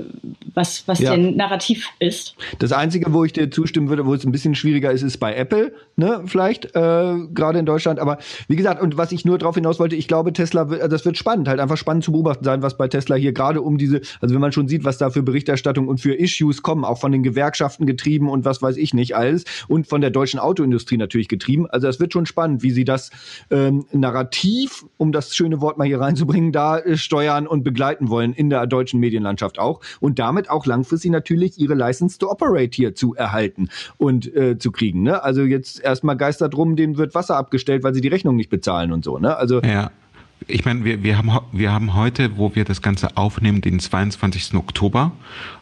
was, 0.55 0.87
was 0.87 0.99
ja. 0.99 1.11
denn 1.11 1.35
Narrativ 1.35 1.89
ist. 1.99 2.35
Das 2.59 2.71
Einzige, 2.71 3.13
wo 3.13 3.23
ich 3.23 3.33
dir 3.33 3.51
zustimmen 3.51 3.89
würde, 3.89 4.05
wo 4.05 4.13
es 4.13 4.25
ein 4.25 4.31
bisschen 4.31 4.55
schwieriger 4.55 4.91
ist, 4.91 5.03
ist 5.03 5.17
bei 5.17 5.35
Apple, 5.35 5.73
ne, 5.95 6.23
vielleicht, 6.25 6.65
äh, 6.75 7.15
gerade 7.33 7.59
in 7.59 7.65
Deutschland. 7.65 7.99
Aber 7.99 8.17
wie 8.47 8.55
gesagt, 8.55 8.81
und 8.81 8.97
was 8.97 9.11
ich 9.11 9.23
nur 9.23 9.37
darauf 9.37 9.55
hinaus 9.55 9.79
wollte, 9.79 9.95
ich 9.95 10.07
glaube, 10.07 10.33
Tesla, 10.33 10.65
das 10.65 11.05
wird 11.05 11.17
spannend, 11.17 11.47
halt 11.47 11.59
einfach 11.59 11.77
spannend 11.77 12.03
zu 12.03 12.11
beobachten 12.11 12.43
sein, 12.43 12.63
was 12.63 12.75
bei 12.75 12.87
Tesla 12.87 13.15
hier 13.15 13.33
gerade 13.33 13.61
um 13.61 13.77
diese, 13.77 14.01
also 14.19 14.33
wenn 14.33 14.41
man 14.41 14.51
schon 14.51 14.67
sieht, 14.67 14.83
was 14.83 14.97
da 14.97 15.11
für 15.11 15.21
Berichterstattung 15.21 15.87
und 15.87 15.99
für 15.99 16.15
Issues 16.15 16.63
kommen, 16.63 16.85
auch 16.85 16.99
von 16.99 17.11
den 17.11 17.21
Gewerkschaften 17.21 17.85
getrieben 17.85 18.29
und 18.29 18.45
was 18.45 18.63
weiß 18.63 18.77
ich 18.77 18.95
nicht 18.95 19.15
alles 19.15 19.43
und 19.67 19.87
von 19.87 20.01
der 20.01 20.09
deutschen 20.09 20.39
Autoindustrie 20.39 20.97
natürlich 20.97 21.27
getrieben. 21.27 21.67
Also 21.69 21.87
es 21.87 21.99
wird 21.99 22.13
schon 22.13 22.25
spannend, 22.25 22.63
wie 22.63 22.71
sie 22.71 22.83
das 22.83 23.11
ähm, 23.51 23.85
Narrativ, 23.91 24.85
um 24.97 25.11
das 25.11 25.35
schöne 25.35 25.61
Wort 25.61 25.77
mal 25.77 25.85
hier 25.85 25.99
reinzubringen, 25.99 26.51
da 26.51 26.79
äh, 26.79 26.97
steuern 26.97 27.45
und 27.45 27.63
begleiten 27.63 27.74
wollen 27.79 28.33
in 28.33 28.49
der 28.49 28.67
deutschen 28.67 28.99
Medienlandschaft 28.99 29.59
auch 29.59 29.81
und 29.99 30.19
damit 30.19 30.49
auch 30.49 30.65
langfristig 30.65 31.11
natürlich 31.11 31.59
ihre 31.59 31.73
License 31.73 32.17
to 32.17 32.29
Operate 32.29 32.75
hier 32.75 32.95
zu 32.95 33.15
erhalten 33.15 33.69
und 33.97 34.33
äh, 34.35 34.57
zu 34.57 34.71
kriegen. 34.71 35.03
Ne? 35.03 35.23
Also 35.23 35.43
jetzt 35.43 35.81
erstmal 35.81 36.17
Geister 36.17 36.49
drum, 36.49 36.75
denen 36.75 36.97
wird 36.97 37.15
Wasser 37.15 37.37
abgestellt, 37.37 37.83
weil 37.83 37.93
sie 37.93 38.01
die 38.01 38.07
Rechnung 38.07 38.35
nicht 38.35 38.49
bezahlen 38.49 38.91
und 38.91 39.03
so. 39.03 39.17
Ne? 39.19 39.35
Also 39.35 39.61
ja. 39.61 39.91
Ich 40.47 40.63
meine, 40.63 40.83
wir, 40.83 41.01
wir, 41.01 41.17
haben, 41.17 41.31
wir 41.53 41.71
haben 41.71 41.95
heute, 41.95 42.37
wo 42.37 42.53
wir 42.53 42.65
das 42.65 42.81
Ganze 42.81 43.17
aufnehmen, 43.17 43.61
den 43.61 43.79
22. 43.79 44.53
Oktober. 44.53 45.11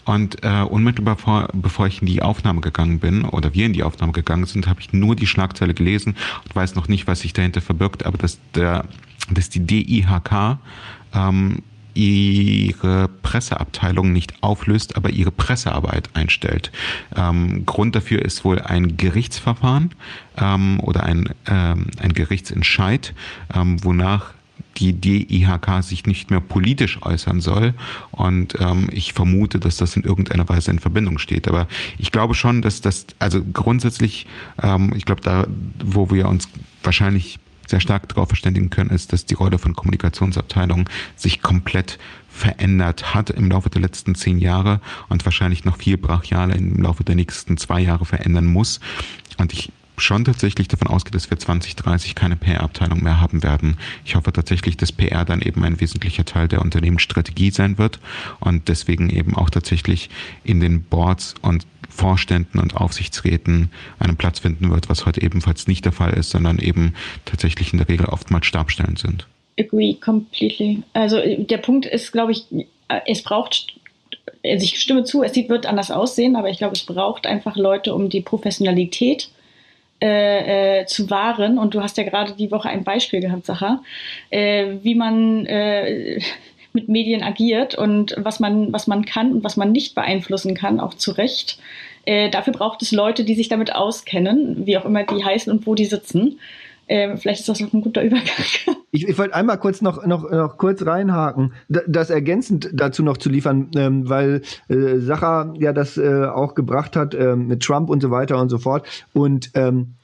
Und 0.04 0.44
äh, 0.44 0.64
unmittelbar 0.64 1.16
vor, 1.16 1.48
bevor 1.54 1.88
ich 1.88 2.02
in 2.02 2.08
die 2.08 2.22
Aufnahme 2.22 2.60
gegangen 2.60 3.00
bin, 3.00 3.24
oder 3.24 3.54
wir 3.54 3.66
in 3.66 3.74
die 3.74 3.84
Aufnahme 3.84 4.12
gegangen 4.12 4.46
sind, 4.46 4.68
habe 4.68 4.82
ich 4.82 4.92
nur 4.92 5.16
die 5.16 5.28
Schlagzeile 5.28 5.74
gelesen 5.74 6.16
und 6.44 6.56
weiß 6.56 6.76
noch 6.76 6.90
nicht, 6.90 7.08
was 7.08 7.22
sich 7.22 7.32
dahinter 7.32 7.62
verbirgt, 7.62 8.06
aber 8.06 8.18
dass, 8.18 8.40
der, 8.56 8.86
dass 9.32 9.50
die 9.50 9.62
DIHK 9.62 10.58
ähm, 11.14 11.60
ihre 11.94 13.08
Presseabteilung 13.22 14.12
nicht 14.12 14.42
auflöst, 14.42 14.96
aber 14.96 15.10
ihre 15.10 15.32
Pressearbeit 15.32 16.10
einstellt. 16.14 16.72
Ähm, 17.16 17.66
Grund 17.66 17.96
dafür 17.96 18.22
ist 18.24 18.44
wohl 18.44 18.60
ein 18.60 18.98
Gerichtsverfahren 18.98 19.94
ähm, 20.38 20.80
oder 20.80 21.04
ein, 21.04 21.30
ähm, 21.48 21.88
ein 22.00 22.14
Gerichtsentscheid, 22.14 23.14
ähm, 23.54 23.84
wonach 23.84 24.34
die 24.78 24.94
DIHK 24.94 25.84
sich 25.84 26.06
nicht 26.06 26.32
mehr 26.32 26.40
politisch 26.40 27.02
äußern 27.02 27.42
soll. 27.42 27.74
Und 28.12 28.56
ähm, 28.60 28.90
ich 28.92 29.14
vermute, 29.14 29.60
dass 29.60 29.78
das 29.78 29.96
in 29.96 30.04
irgendeiner 30.04 30.48
Weise 30.50 30.72
in 30.72 30.80
Verbindung 30.80 31.20
steht. 31.20 31.48
Aber 31.48 31.68
ich 31.98 32.12
glaube 32.12 32.34
schon, 32.34 32.62
dass 32.62 32.82
das, 32.82 33.06
also 33.20 33.44
grundsätzlich, 33.44 34.26
ähm, 34.62 34.94
ich 34.96 35.06
glaube, 35.06 35.22
da, 35.22 35.46
wo 35.84 36.10
wir 36.10 36.28
uns 36.28 36.48
wahrscheinlich 36.82 37.40
sehr 37.68 37.80
stark 37.80 38.10
darauf 38.10 38.28
verständigen 38.28 38.70
können, 38.70 38.90
ist, 38.90 39.14
dass 39.14 39.26
die 39.26 39.34
Rolle 39.34 39.58
von 39.58 39.76
Kommunikationsabteilungen 39.76 40.90
sich 41.16 41.42
komplett 41.42 42.00
verändert 42.30 43.14
hat 43.14 43.30
im 43.30 43.50
Laufe 43.50 43.70
der 43.70 43.82
letzten 43.82 44.16
zehn 44.16 44.40
Jahre 44.40 44.82
und 45.10 45.24
wahrscheinlich 45.24 45.66
noch 45.66 45.78
viel 45.78 45.98
brachialer 45.98 46.56
im 46.56 46.82
Laufe 46.82 47.04
der 47.04 47.16
nächsten 47.16 47.58
zwei 47.58 47.80
Jahre 47.80 48.06
verändern 48.06 48.46
muss. 48.46 48.80
Und 49.38 49.54
ich 49.54 49.72
schon 49.98 50.26
tatsächlich 50.26 50.68
davon 50.68 50.88
ausgeht, 50.88 51.16
dass 51.16 51.30
wir 51.30 51.38
2030 51.38 52.16
keine 52.16 52.36
PR-Abteilung 52.36 53.04
mehr 53.04 53.22
haben 53.22 53.44
werden. 53.44 53.78
Ich 54.06 54.16
hoffe 54.16 54.34
tatsächlich, 54.34 54.78
dass 54.78 54.92
PR 54.92 55.26
dann 55.26 55.42
eben 55.42 55.64
ein 55.64 55.80
wesentlicher 55.80 56.26
Teil 56.26 56.48
der 56.48 56.62
Unternehmensstrategie 56.62 57.52
sein 57.52 57.78
wird 57.78 58.00
und 58.40 58.68
deswegen 58.70 59.10
eben 59.10 59.36
auch 59.36 59.50
tatsächlich 59.50 60.10
in 60.44 60.60
den 60.60 60.84
Boards 60.84 61.36
und 61.42 61.66
Vorständen 61.90 62.60
und 62.60 62.76
Aufsichtsräten 62.76 63.70
einen 64.00 64.18
Platz 64.18 64.40
finden 64.40 64.72
wird, 64.72 64.90
was 64.90 65.06
heute 65.06 65.22
ebenfalls 65.22 65.68
nicht 65.68 65.86
der 65.86 65.92
Fall 65.92 66.14
ist, 66.14 66.32
sondern 66.32 66.58
eben 66.58 66.94
tatsächlich 67.26 67.72
in 67.72 67.78
der 67.78 67.88
Regel 67.88 68.08
oftmals 68.08 68.48
Stabstellen 68.48 68.96
sind. 68.96 69.28
Agree 69.60 69.94
completely. 69.94 70.82
Also 70.94 71.20
der 71.38 71.58
Punkt 71.60 71.86
ist, 71.86 72.12
glaube 72.12 72.32
ich, 72.32 72.46
es 73.06 73.22
braucht 73.22 73.74
also 74.46 74.64
ich 74.64 74.80
stimme 74.80 75.04
zu, 75.04 75.24
es 75.24 75.36
wird 75.36 75.66
anders 75.66 75.92
aussehen, 75.92 76.36
aber 76.36 76.50
ich 76.50 76.58
glaube, 76.58 76.74
es 76.74 76.84
braucht 76.84 77.26
einfach 77.26 77.56
Leute, 77.56 77.94
um 77.94 78.10
die 78.10 78.22
Professionalität 78.22 79.30
äh, 80.04 80.82
äh, 80.82 80.86
zu 80.86 81.10
wahren. 81.10 81.58
Und 81.58 81.74
du 81.74 81.82
hast 81.82 81.98
ja 81.98 82.04
gerade 82.04 82.34
die 82.34 82.52
Woche 82.52 82.68
ein 82.68 82.84
Beispiel 82.84 83.22
gehabt, 83.22 83.46
Sacha, 83.46 83.82
äh, 84.32 84.74
wie 84.82 84.96
man 84.96 85.46
äh, 85.46 86.20
mit 86.74 86.90
Medien 86.90 87.24
agiert 87.24 87.76
und 87.76 88.14
was 88.18 88.42
man, 88.42 88.74
was 88.74 88.86
man 88.88 89.06
kann 89.06 89.32
und 89.32 89.44
was 89.46 89.56
man 89.56 89.72
nicht 89.72 89.96
beeinflussen 89.96 90.56
kann, 90.56 90.82
auch 90.82 90.94
zu 90.96 91.12
Recht. 91.12 91.58
Äh, 92.04 92.30
dafür 92.30 92.52
braucht 92.52 92.82
es 92.82 92.92
Leute, 92.92 93.24
die 93.24 93.36
sich 93.36 93.48
damit 93.48 93.74
auskennen, 93.74 94.66
wie 94.66 94.78
auch 94.78 94.84
immer 94.84 95.04
die 95.04 95.24
heißen 95.24 95.54
und 95.54 95.66
wo 95.66 95.74
die 95.74 95.86
sitzen. 95.86 96.38
Ähm, 96.94 97.18
vielleicht 97.18 97.40
ist 97.40 97.50
das 97.50 97.60
noch 97.60 97.74
ein 97.74 97.82
guter 97.82 98.04
Übergang. 98.04 98.28
Ich, 98.96 99.08
ich 99.08 99.18
wollte 99.18 99.34
einmal 99.34 99.58
kurz 99.58 99.82
noch, 99.82 100.06
noch, 100.06 100.30
noch 100.30 100.60
kurz 100.60 100.86
reinhaken, 100.86 101.54
das 101.68 102.12
ergänzend 102.12 102.70
dazu 102.74 103.02
noch 103.02 103.18
zu 103.18 103.28
liefern, 103.28 103.72
ähm, 103.76 104.08
weil 104.08 104.44
äh, 104.68 105.00
Sacha 105.00 105.52
ja 105.58 105.74
das 105.74 105.98
äh, 105.98 106.26
auch 106.26 106.54
gebracht 106.54 106.96
hat 106.96 107.16
äh, 107.16 107.36
mit 107.36 107.64
Trump 107.64 107.90
und 107.90 108.04
so 108.04 108.12
weiter 108.12 108.40
und 108.40 108.50
so 108.50 108.60
fort. 108.60 108.88
Und 109.12 109.50
ähm, 109.56 109.96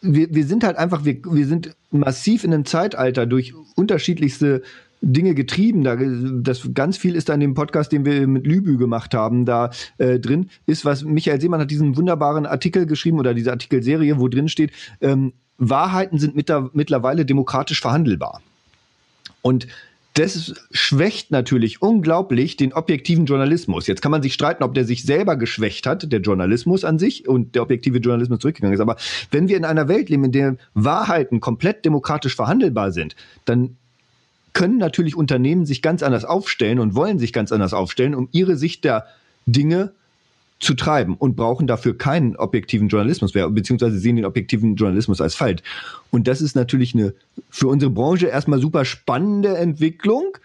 wir, 0.00 0.34
wir 0.34 0.46
sind 0.46 0.64
halt 0.64 0.78
einfach, 0.78 1.04
wir, 1.04 1.18
wir 1.22 1.46
sind 1.46 1.76
massiv 1.90 2.44
in 2.44 2.54
einem 2.54 2.64
Zeitalter 2.64 3.26
durch 3.26 3.52
unterschiedlichste 3.76 4.62
Dinge 5.02 5.34
getrieben. 5.34 5.84
Da, 5.84 5.96
das 5.96 6.70
ganz 6.72 6.96
viel 6.96 7.14
ist 7.14 7.28
da 7.28 7.34
in 7.34 7.40
dem 7.40 7.52
Podcast, 7.52 7.92
den 7.92 8.06
wir 8.06 8.26
mit 8.26 8.46
Lübü 8.46 8.78
gemacht 8.78 9.12
haben, 9.12 9.44
da 9.44 9.70
äh, 9.98 10.18
drin, 10.18 10.48
ist, 10.64 10.86
was 10.86 11.04
Michael 11.04 11.42
Seemann 11.42 11.60
hat 11.60 11.70
diesen 11.70 11.94
wunderbaren 11.98 12.46
Artikel 12.46 12.86
geschrieben 12.86 13.18
oder 13.18 13.34
diese 13.34 13.50
Artikelserie, 13.50 14.18
wo 14.18 14.28
drin 14.28 14.48
steht, 14.48 14.72
ähm, 15.02 15.34
Wahrheiten 15.60 16.18
sind 16.18 16.34
mit 16.34 16.48
der, 16.48 16.70
mittlerweile 16.72 17.24
demokratisch 17.24 17.80
verhandelbar. 17.80 18.40
Und 19.42 19.68
das 20.14 20.54
schwächt 20.72 21.30
natürlich 21.30 21.82
unglaublich 21.82 22.56
den 22.56 22.72
objektiven 22.72 23.26
Journalismus. 23.26 23.86
Jetzt 23.86 24.02
kann 24.02 24.10
man 24.10 24.22
sich 24.22 24.34
streiten, 24.34 24.64
ob 24.64 24.74
der 24.74 24.84
sich 24.84 25.04
selber 25.04 25.36
geschwächt 25.36 25.86
hat, 25.86 26.10
der 26.10 26.20
Journalismus 26.20 26.84
an 26.84 26.98
sich 26.98 27.28
und 27.28 27.54
der 27.54 27.62
objektive 27.62 27.98
Journalismus 27.98 28.40
zurückgegangen 28.40 28.74
ist. 28.74 28.80
Aber 28.80 28.96
wenn 29.30 29.48
wir 29.48 29.56
in 29.56 29.64
einer 29.64 29.86
Welt 29.86 30.08
leben, 30.08 30.24
in 30.24 30.32
der 30.32 30.56
Wahrheiten 30.74 31.40
komplett 31.40 31.84
demokratisch 31.84 32.34
verhandelbar 32.34 32.90
sind, 32.90 33.14
dann 33.44 33.76
können 34.52 34.78
natürlich 34.78 35.14
Unternehmen 35.14 35.64
sich 35.64 35.80
ganz 35.80 36.02
anders 36.02 36.24
aufstellen 36.24 36.80
und 36.80 36.96
wollen 36.96 37.20
sich 37.20 37.32
ganz 37.32 37.52
anders 37.52 37.72
aufstellen, 37.72 38.16
um 38.16 38.28
ihre 38.32 38.56
Sicht 38.56 38.82
der 38.84 39.06
Dinge 39.46 39.92
zu 40.60 40.74
treiben 40.74 41.16
und 41.16 41.36
brauchen 41.36 41.66
dafür 41.66 41.96
keinen 41.96 42.36
objektiven 42.36 42.88
Journalismus 42.88 43.34
mehr, 43.34 43.48
beziehungsweise 43.48 43.98
sehen 43.98 44.16
den 44.16 44.26
objektiven 44.26 44.76
Journalismus 44.76 45.20
als 45.20 45.34
falsch. 45.34 45.62
Und 46.10 46.28
das 46.28 46.40
ist 46.40 46.54
natürlich 46.54 46.94
eine 46.94 47.14
für 47.48 47.68
unsere 47.68 47.90
Branche 47.90 48.26
erstmal 48.26 48.60
super 48.60 48.84
spannende 48.84 49.56
Entwicklung, 49.56 50.36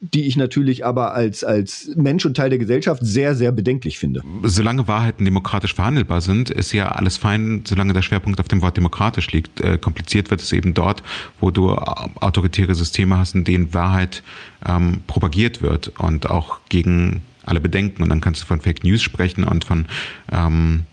die 0.00 0.26
ich 0.26 0.36
natürlich 0.36 0.84
aber 0.84 1.14
als, 1.14 1.44
als 1.44 1.90
Mensch 1.94 2.26
und 2.26 2.36
Teil 2.36 2.50
der 2.50 2.58
Gesellschaft 2.58 3.00
sehr, 3.04 3.34
sehr 3.34 3.52
bedenklich 3.52 3.98
finde. 3.98 4.22
Solange 4.42 4.86
Wahrheiten 4.86 5.24
demokratisch 5.24 5.74
verhandelbar 5.74 6.20
sind, 6.20 6.50
ist 6.50 6.72
ja 6.72 6.88
alles 6.88 7.16
fein, 7.16 7.62
solange 7.64 7.92
der 7.92 8.02
Schwerpunkt 8.02 8.40
auf 8.40 8.48
dem 8.48 8.60
Wort 8.60 8.76
demokratisch 8.76 9.30
liegt. 9.32 9.60
Äh, 9.60 9.78
kompliziert 9.78 10.30
wird 10.30 10.42
es 10.42 10.52
eben 10.52 10.74
dort, 10.74 11.02
wo 11.40 11.50
du 11.50 11.70
autoritäre 11.70 12.74
Systeme 12.74 13.16
hast, 13.16 13.34
in 13.34 13.44
denen 13.44 13.72
Wahrheit 13.72 14.22
ähm, 14.66 15.00
propagiert 15.06 15.62
wird 15.62 15.92
und 15.98 16.28
auch 16.28 16.58
gegen 16.68 17.22
alle 17.46 17.60
Bedenken. 17.60 18.02
Und 18.02 18.08
dann 18.08 18.20
kannst 18.20 18.42
du 18.42 18.46
von 18.46 18.60
Fake 18.60 18.84
News 18.84 19.02
sprechen 19.02 19.44
und 19.44 19.64
von 19.64 19.86
ähm, 20.32 20.84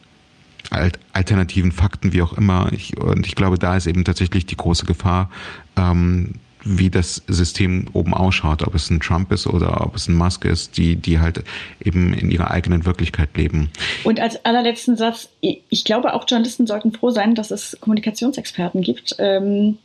alternativen 1.13 1.71
Fakten, 1.71 2.13
wie 2.13 2.21
auch 2.21 2.33
immer. 2.33 2.71
Ich, 2.71 2.97
und 2.97 3.25
ich 3.25 3.35
glaube, 3.35 3.57
da 3.57 3.75
ist 3.75 3.87
eben 3.87 4.03
tatsächlich 4.03 4.45
die 4.45 4.57
große 4.57 4.85
Gefahr, 4.85 5.29
ähm, 5.77 6.35
wie 6.63 6.89
das 6.89 7.23
System 7.27 7.87
oben 7.93 8.13
ausschaut, 8.13 8.61
ob 8.61 8.75
es 8.75 8.89
ein 8.89 8.99
Trump 8.99 9.31
ist 9.31 9.47
oder 9.47 9.81
ob 9.81 9.95
es 9.95 10.07
ein 10.07 10.15
Musk 10.15 10.45
ist, 10.45 10.77
die, 10.77 10.95
die 10.95 11.19
halt 11.19 11.43
eben 11.83 12.13
in 12.13 12.29
ihrer 12.29 12.51
eigenen 12.51 12.85
Wirklichkeit 12.85 13.35
leben. 13.35 13.71
Und 14.03 14.19
als 14.19 14.45
allerletzten 14.45 14.95
Satz, 14.95 15.29
ich 15.41 15.83
glaube 15.85 16.13
auch 16.13 16.25
Journalisten 16.27 16.67
sollten 16.67 16.91
froh 16.91 17.09
sein, 17.09 17.35
dass 17.35 17.51
es 17.51 17.77
Kommunikationsexperten 17.81 18.81
gibt, 18.81 19.15
ähm, 19.17 19.79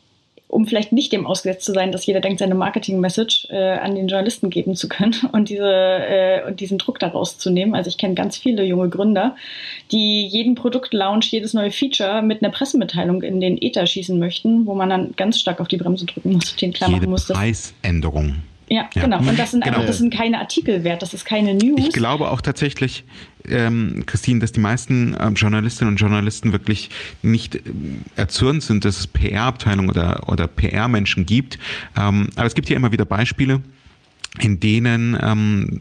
um 0.49 0.67
vielleicht 0.67 0.93
nicht 0.93 1.13
dem 1.13 1.27
ausgesetzt 1.27 1.65
zu 1.65 1.73
sein, 1.73 1.93
dass 1.93 2.07
jeder 2.07 2.21
denkt, 2.21 2.39
seine 2.39 2.55
Marketing-Message 2.55 3.49
äh, 3.51 3.79
an 3.79 3.95
den 3.95 4.09
Journalisten 4.09 4.51
geben 4.51 4.75
zu 4.75 4.89
können 4.89 5.15
und, 5.33 5.49
diese, 5.49 5.65
äh, 5.65 6.47
und 6.47 6.61
diesen 6.61 6.79
Druck 6.79 6.99
daraus 6.99 7.39
zu 7.39 7.51
nehmen. 7.51 7.75
Also 7.75 7.89
ich 7.89 7.99
kenne 7.99 8.15
ganz 8.15 8.37
viele 8.37 8.65
junge 8.65 8.89
Gründer, 8.89 9.37
die 9.93 10.27
jeden 10.27 10.55
Produktlaunch, 10.55 11.31
jedes 11.33 11.55
neue 11.55 11.71
Feature 11.71 12.23
mit 12.23 12.43
einer 12.43 12.53
Pressemitteilung 12.53 13.23
in 13.23 13.41
den 13.41 13.61
Ether 13.61 13.87
schießen 13.87 14.19
möchten, 14.19 14.67
wo 14.67 14.75
man 14.75 14.91
dann 14.91 15.15
ganz 15.17 15.41
stark 15.41 15.61
auf 15.61 15.69
die 15.69 15.77
Bremse 15.77 16.07
drücken 16.07 16.33
muss 16.33 16.57
den 16.57 16.73
klar 16.73 16.91
Jede 16.91 17.03
machen 17.03 17.11
muss. 17.11 17.29
Preisänderung 17.29 18.37
Ja, 18.69 18.89
ja, 18.95 19.03
genau. 19.03 19.19
Und 19.19 19.39
das 19.39 19.53
sind, 19.53 19.63
genau. 19.63 19.85
das 19.85 19.99
sind 19.99 20.13
keine 20.13 20.41
Artikel 20.41 20.83
wert, 20.83 21.01
das 21.03 21.15
ist 21.15 21.25
keine 21.25 21.55
News. 21.55 21.79
Ich 21.79 21.93
glaube 21.93 22.31
auch 22.31 22.41
tatsächlich, 22.41 23.05
ähm, 23.49 24.03
Christine, 24.07 24.41
dass 24.41 24.53
die 24.53 24.61
meisten 24.61 25.15
äh, 25.15 25.29
Journalistinnen 25.29 25.95
und 25.95 26.01
Journalisten 26.01 26.53
wirklich 26.53 26.91
nicht 27.23 27.55
äh, 27.57 27.61
erzürnt 28.17 28.65
sind, 28.65 28.85
dass 28.85 28.99
es 28.99 29.07
PR-Abteilungen 29.07 29.91
oder, 29.91 30.29
oder 30.29 30.49
PR-Menschen 30.49 31.27
gibt. 31.27 31.59
Ähm, 31.97 32.29
aber 32.35 32.47
es 32.47 32.55
gibt 32.55 32.69
ja 32.69 32.77
immer 32.77 32.91
wieder 32.91 33.05
Beispiele, 33.05 33.63
in 34.41 34.59
denen 34.59 35.17
ähm, 35.21 35.81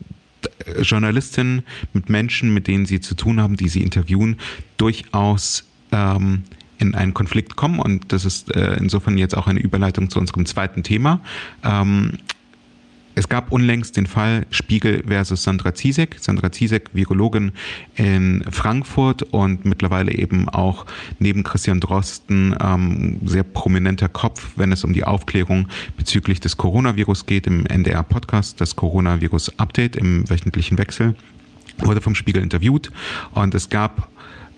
Journalistinnen 0.82 1.64
mit 1.94 2.10
Menschen, 2.10 2.54
mit 2.54 2.68
denen 2.68 2.86
sie 2.86 3.00
zu 3.02 3.16
tun 3.16 3.42
haben, 3.42 3.58
die 3.58 3.68
sie 3.68 3.82
interviewen, 3.82 4.38
durchaus 4.78 5.68
ähm, 5.92 6.44
in 6.78 6.94
einen 6.94 7.14
Konflikt 7.14 7.56
kommen. 7.56 7.80
Und 7.80 8.12
das 8.12 8.26
ist 8.26 8.54
äh, 8.56 8.76
insofern 8.78 9.18
jetzt 9.18 9.36
auch 9.36 9.48
eine 9.48 9.60
Überleitung 9.60 10.10
zu 10.10 10.20
unserem 10.20 10.46
zweiten 10.46 10.84
Thema. 10.84 11.22
Ähm, 11.64 12.14
es 13.16 13.30
gab 13.30 13.52
unlängst 13.52 13.96
den 13.96 14.08
Fall 14.08 14.46
Spiegel 14.52 15.04
versus 15.08 15.44
Sandra 15.44 15.74
Ziesek. 15.74 16.18
Sandra 16.20 16.52
Ziesek, 16.52 16.90
Virologin 16.94 17.54
in 17.96 18.44
Frankfurt 18.52 19.24
und 19.24 19.66
mittlerweile 19.66 20.14
eben 20.14 20.50
auch 20.50 20.86
neben 21.20 21.44
Christian 21.44 21.80
Drosten 21.80 22.56
ähm, 22.62 23.20
sehr 23.26 23.44
prominenter 23.44 24.10
Kopf, 24.10 24.52
wenn 24.58 24.72
es 24.74 24.84
um 24.84 24.92
die 24.92 25.06
Aufklärung 25.06 25.70
bezüglich 25.96 26.42
des 26.42 26.58
Coronavirus 26.58 27.26
geht 27.26 27.48
im 27.48 27.66
NDR-Podcast, 27.66 28.60
das 28.60 28.76
Coronavirus-Update 28.76 29.96
im 29.96 30.30
wöchentlichen 30.30 30.78
Wechsel, 30.78 31.16
wurde 31.78 32.02
vom 32.02 32.16
Spiegel 32.16 32.44
interviewt 32.44 32.92
und 33.34 33.56
es 33.56 33.70
gab 33.70 34.10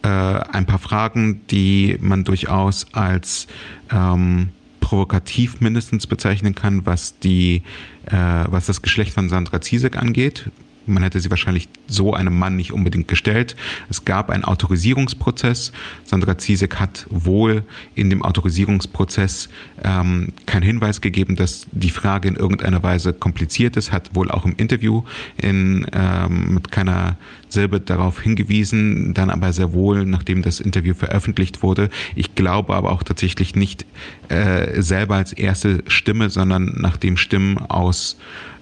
äh, 0.02 0.08
ein 0.08 0.66
paar 0.66 0.80
Fragen, 0.80 1.42
die 1.48 1.98
man 2.02 2.24
durchaus 2.24 2.86
als 2.94 3.48
ähm, 3.92 4.50
provokativ 4.88 5.60
mindestens 5.60 6.08
bezeichnen 6.08 6.56
kann, 6.56 6.86
was 6.86 7.20
die, 7.20 7.64
was 8.12 8.66
das 8.66 8.82
Geschlecht 8.82 9.14
von 9.14 9.30
Sandra 9.30 9.62
Ziesek 9.62 9.98
angeht. 9.98 10.50
Man 10.88 11.04
hätte 11.04 11.20
sie 11.20 11.30
wahrscheinlich 11.30 11.70
so 11.88 12.14
einem 12.14 12.38
Mann 12.38 12.56
nicht 12.56 12.72
unbedingt 12.72 13.08
gestellt. 13.08 13.56
Es 13.90 14.06
gab 14.06 14.30
einen 14.30 14.44
Autorisierungsprozess. 14.44 15.72
Sandra 16.04 16.38
Ziesek 16.38 16.80
hat 16.80 17.06
wohl 17.10 17.64
in 17.96 18.10
dem 18.10 18.24
Autorisierungsprozess 18.24 19.50
ähm, 19.84 20.34
keinen 20.46 20.64
Hinweis 20.64 21.02
gegeben, 21.02 21.36
dass 21.36 21.68
die 21.72 21.90
Frage 21.90 22.28
in 22.28 22.36
irgendeiner 22.36 22.82
Weise 22.84 23.14
kompliziert 23.14 23.78
ist, 23.78 23.92
hat 23.92 24.16
wohl 24.16 24.32
auch 24.32 24.46
im 24.46 24.56
Interview 24.58 25.04
in, 25.38 25.86
ähm, 25.94 26.54
mit 26.54 26.72
keiner 26.72 27.18
Silbe 27.50 27.80
darauf 27.80 28.22
hingewiesen, 28.22 29.14
dann 29.14 29.30
aber 29.30 29.54
sehr 29.54 29.74
wohl, 29.74 30.06
nachdem 30.06 30.42
das 30.42 30.60
Interview 30.60 30.94
veröffentlicht 30.94 31.64
wurde. 31.64 31.90
Ich 32.16 32.36
glaube 32.36 32.76
aber 32.76 32.92
auch 32.92 33.04
tatsächlich 33.04 33.56
nicht 33.56 33.86
äh, 34.30 34.82
selber 34.82 35.16
als 35.16 35.34
erste 35.34 35.84
Stimme, 35.88 36.30
sondern 36.30 36.76
nachdem 36.78 37.18
Stimmen 37.18 37.58
aus 37.58 38.18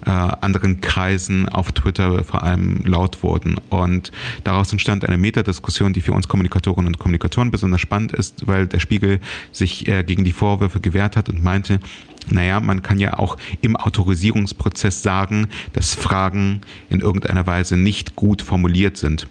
äh, 0.06 0.10
anderen 0.10 0.80
Kreisen 0.80 1.48
auf 1.48 1.72
Twitter 1.72 2.24
vor 2.24 2.42
allem 2.42 2.80
laut 2.84 3.22
wurden. 3.22 3.56
Und 3.70 4.12
daraus 4.44 4.72
entstand 4.72 5.04
eine 5.04 5.18
Metadiskussion, 5.18 5.92
die 5.92 6.00
für 6.00 6.12
uns 6.12 6.28
Kommunikatorinnen 6.28 6.94
und 6.94 6.98
Kommunikatoren 6.98 7.50
besonders 7.50 7.80
spannend 7.80 8.12
ist, 8.12 8.46
weil 8.46 8.66
der 8.66 8.78
Spiegel 8.80 9.20
sich 9.52 9.88
äh, 9.88 10.04
gegen 10.04 10.24
die 10.24 10.32
Vorwürfe 10.32 10.80
gewehrt 10.80 11.16
hat 11.16 11.28
und 11.28 11.42
meinte, 11.42 11.80
naja, 12.28 12.60
man 12.60 12.82
kann 12.82 12.98
ja 12.98 13.18
auch 13.18 13.36
im 13.60 13.76
Autorisierungsprozess 13.76 15.02
sagen, 15.02 15.48
dass 15.72 15.94
Fragen 15.94 16.60
in 16.88 17.00
irgendeiner 17.00 17.46
Weise 17.46 17.76
nicht 17.76 18.16
gut 18.16 18.42
formuliert 18.42 18.96
sind. 18.96 19.28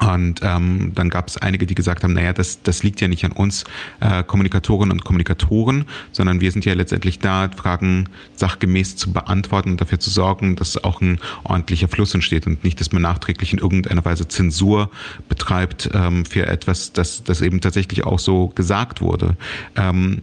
Und 0.00 0.40
ähm, 0.42 0.92
dann 0.94 1.10
gab 1.10 1.28
es 1.28 1.36
einige, 1.36 1.66
die 1.66 1.74
gesagt 1.74 2.04
haben, 2.04 2.12
naja, 2.12 2.32
das, 2.32 2.62
das 2.62 2.82
liegt 2.82 3.00
ja 3.00 3.08
nicht 3.08 3.24
an 3.24 3.32
uns 3.32 3.64
äh, 4.00 4.22
Kommunikatorinnen 4.22 4.92
und 4.92 5.04
Kommunikatoren, 5.04 5.86
sondern 6.12 6.40
wir 6.40 6.52
sind 6.52 6.64
ja 6.64 6.74
letztendlich 6.74 7.18
da, 7.18 7.50
Fragen 7.56 8.08
sachgemäß 8.36 8.96
zu 8.96 9.12
beantworten 9.12 9.70
und 9.72 9.80
dafür 9.80 9.98
zu 9.98 10.10
sorgen, 10.10 10.56
dass 10.56 10.82
auch 10.82 11.00
ein 11.00 11.18
ordentlicher 11.44 11.88
Fluss 11.88 12.14
entsteht 12.14 12.46
und 12.46 12.64
nicht, 12.64 12.80
dass 12.80 12.92
man 12.92 13.02
nachträglich 13.02 13.52
in 13.52 13.58
irgendeiner 13.58 14.04
Weise 14.04 14.28
Zensur 14.28 14.90
betreibt 15.28 15.90
ähm, 15.94 16.24
für 16.24 16.46
etwas, 16.46 16.92
das, 16.92 17.24
das 17.24 17.40
eben 17.40 17.60
tatsächlich 17.60 18.04
auch 18.04 18.18
so 18.18 18.48
gesagt 18.48 19.00
wurde. 19.00 19.36
Ähm, 19.76 20.22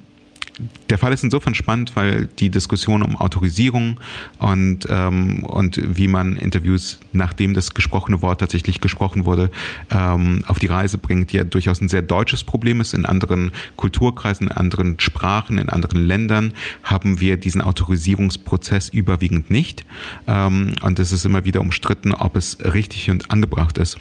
der 0.89 0.98
Fall 0.98 1.13
ist 1.13 1.24
insofern 1.24 1.56
spannend, 1.56 1.96
weil 1.96 2.28
die 2.39 2.50
Diskussion 2.50 3.02
um 3.02 3.15
Autorisierung 3.18 4.00
und, 4.39 4.88
ähm, 4.89 5.44
und 5.44 5.80
wie 5.98 6.08
man 6.08 6.38
Interviews, 6.38 7.00
nachdem 7.12 7.54
das 7.54 7.74
gesprochene 7.74 8.22
Wort 8.22 8.39
tatsächlich 8.39 8.82
gesprochen 8.82 9.26
wurde, 9.26 9.52
ähm, 9.91 10.44
auf 10.48 10.60
die 10.60 10.68
Reise 10.68 10.98
bringt, 10.98 11.34
ja 11.34 11.44
durchaus 11.44 11.82
ein 11.82 11.89
sehr 11.89 12.02
deutsches 12.02 12.44
Problem 12.44 12.82
ist. 12.82 12.94
In 12.94 13.06
anderen 13.06 13.52
Kulturkreisen, 13.76 14.48
in 14.48 14.54
anderen 14.54 15.00
Sprachen, 15.00 15.58
in 15.58 15.70
anderen 15.70 16.06
Ländern 16.06 16.54
haben 16.84 17.20
wir 17.20 17.38
diesen 17.38 17.62
Autorisierungsprozess 17.62 18.89
überwiegend 18.89 19.50
nicht. 19.50 19.86
Ähm, 20.28 20.76
und 20.82 21.00
es 21.00 21.12
ist 21.12 21.26
immer 21.26 21.46
wieder 21.46 21.62
umstritten, 21.62 22.13
ob 22.13 22.36
es 22.36 22.58
richtig 22.63 23.10
und 23.10 23.32
angebracht 23.32 23.78
ist. 23.78 23.98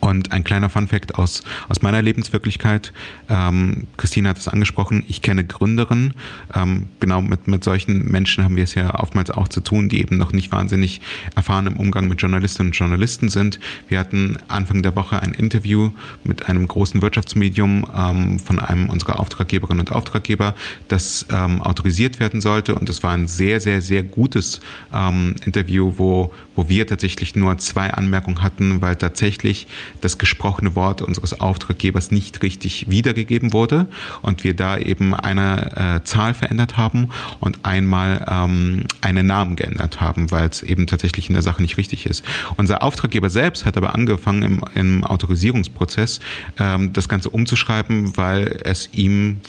Und 0.00 0.32
ein 0.32 0.44
kleiner 0.44 0.70
Funfact 0.70 1.16
aus, 1.16 1.42
aus 1.68 1.82
meiner 1.82 2.02
Lebenswirklichkeit. 2.02 2.92
Ähm, 3.28 3.86
Christine 3.96 4.28
hat 4.30 4.38
es 4.38 4.48
angesprochen. 4.48 5.04
Ich 5.08 5.22
kenne 5.22 5.44
Gründerinnen. 5.44 6.14
Ähm, 6.54 6.88
genau 7.00 7.20
mit, 7.20 7.48
mit 7.48 7.64
solchen 7.64 8.10
Menschen 8.10 8.44
haben 8.44 8.56
wir 8.56 8.64
es 8.64 8.74
ja 8.74 8.94
oftmals 8.98 9.30
auch 9.30 9.48
zu 9.48 9.60
tun, 9.60 9.88
die 9.88 10.00
eben 10.00 10.16
noch 10.16 10.32
nicht 10.32 10.52
wahnsinnig 10.52 11.00
erfahren 11.34 11.66
im 11.66 11.76
Umgang 11.76 12.08
mit 12.08 12.20
Journalistinnen 12.20 12.70
und 12.70 12.76
Journalisten 12.76 13.28
sind. 13.28 13.60
Wir 13.88 13.98
hatten 13.98 14.38
Anfang 14.48 14.82
der 14.82 14.96
Woche 14.96 15.20
ein 15.20 15.32
Interview 15.32 15.90
mit 16.24 16.48
einem 16.48 16.66
großen 16.66 17.02
Wirtschaftsmedium 17.02 17.86
ähm, 17.96 18.38
von 18.38 18.58
einem 18.58 18.88
unserer 18.90 19.20
Auftraggeberinnen 19.20 19.80
und 19.80 19.92
Auftraggeber, 19.92 20.54
das 20.88 21.26
ähm, 21.30 21.60
autorisiert 21.62 22.20
werden 22.20 22.40
sollte. 22.40 22.74
Und 22.74 22.88
es 22.88 23.02
war 23.02 23.12
ein 23.12 23.28
sehr, 23.28 23.60
sehr, 23.60 23.82
sehr 23.82 24.02
gutes 24.02 24.60
ähm, 24.92 25.34
Interview, 25.44 25.94
wo, 25.96 26.32
wo 26.56 26.68
wir 26.68 26.86
tatsächlich 26.86 27.34
nur 27.36 27.58
zwei 27.58 27.92
Anmerkungen 27.92 28.42
hatten, 28.42 28.80
weil 28.80 28.96
tatsächlich 28.96 29.66
das 30.00 30.18
gesprochene 30.18 30.74
Wort 30.74 31.02
unseres 31.02 31.40
Auftraggebers 31.40 32.10
nicht 32.10 32.42
richtig 32.42 32.88
wiedergegeben 32.88 33.52
wurde 33.52 33.86
und 34.22 34.44
wir 34.44 34.54
da 34.54 34.78
eben 34.78 35.14
eine 35.14 36.00
äh, 36.00 36.04
Zahl 36.04 36.34
verändert 36.34 36.76
haben 36.76 37.10
und 37.40 37.64
einmal 37.64 38.24
ähm, 38.30 38.84
einen 39.00 39.26
Namen 39.26 39.56
geändert 39.56 40.00
haben, 40.00 40.30
weil 40.30 40.48
es 40.48 40.62
eben 40.62 40.86
tatsächlich 40.86 41.28
in 41.28 41.34
der 41.34 41.42
Sache 41.42 41.62
nicht 41.62 41.76
richtig 41.76 42.06
ist. 42.06 42.24
Unser 42.56 42.82
Auftraggeber 42.82 43.30
selbst 43.30 43.64
hat 43.64 43.76
aber 43.76 43.94
angefangen 43.94 44.42
im, 44.42 44.64
im 44.74 45.04
Autorisierungsprozess 45.04 46.20
ähm, 46.58 46.92
das 46.92 47.08
Ganze 47.08 47.30
umzuschreiben, 47.30 48.16
weil 48.16 48.60
es 48.64 48.88
ihm 48.92 49.40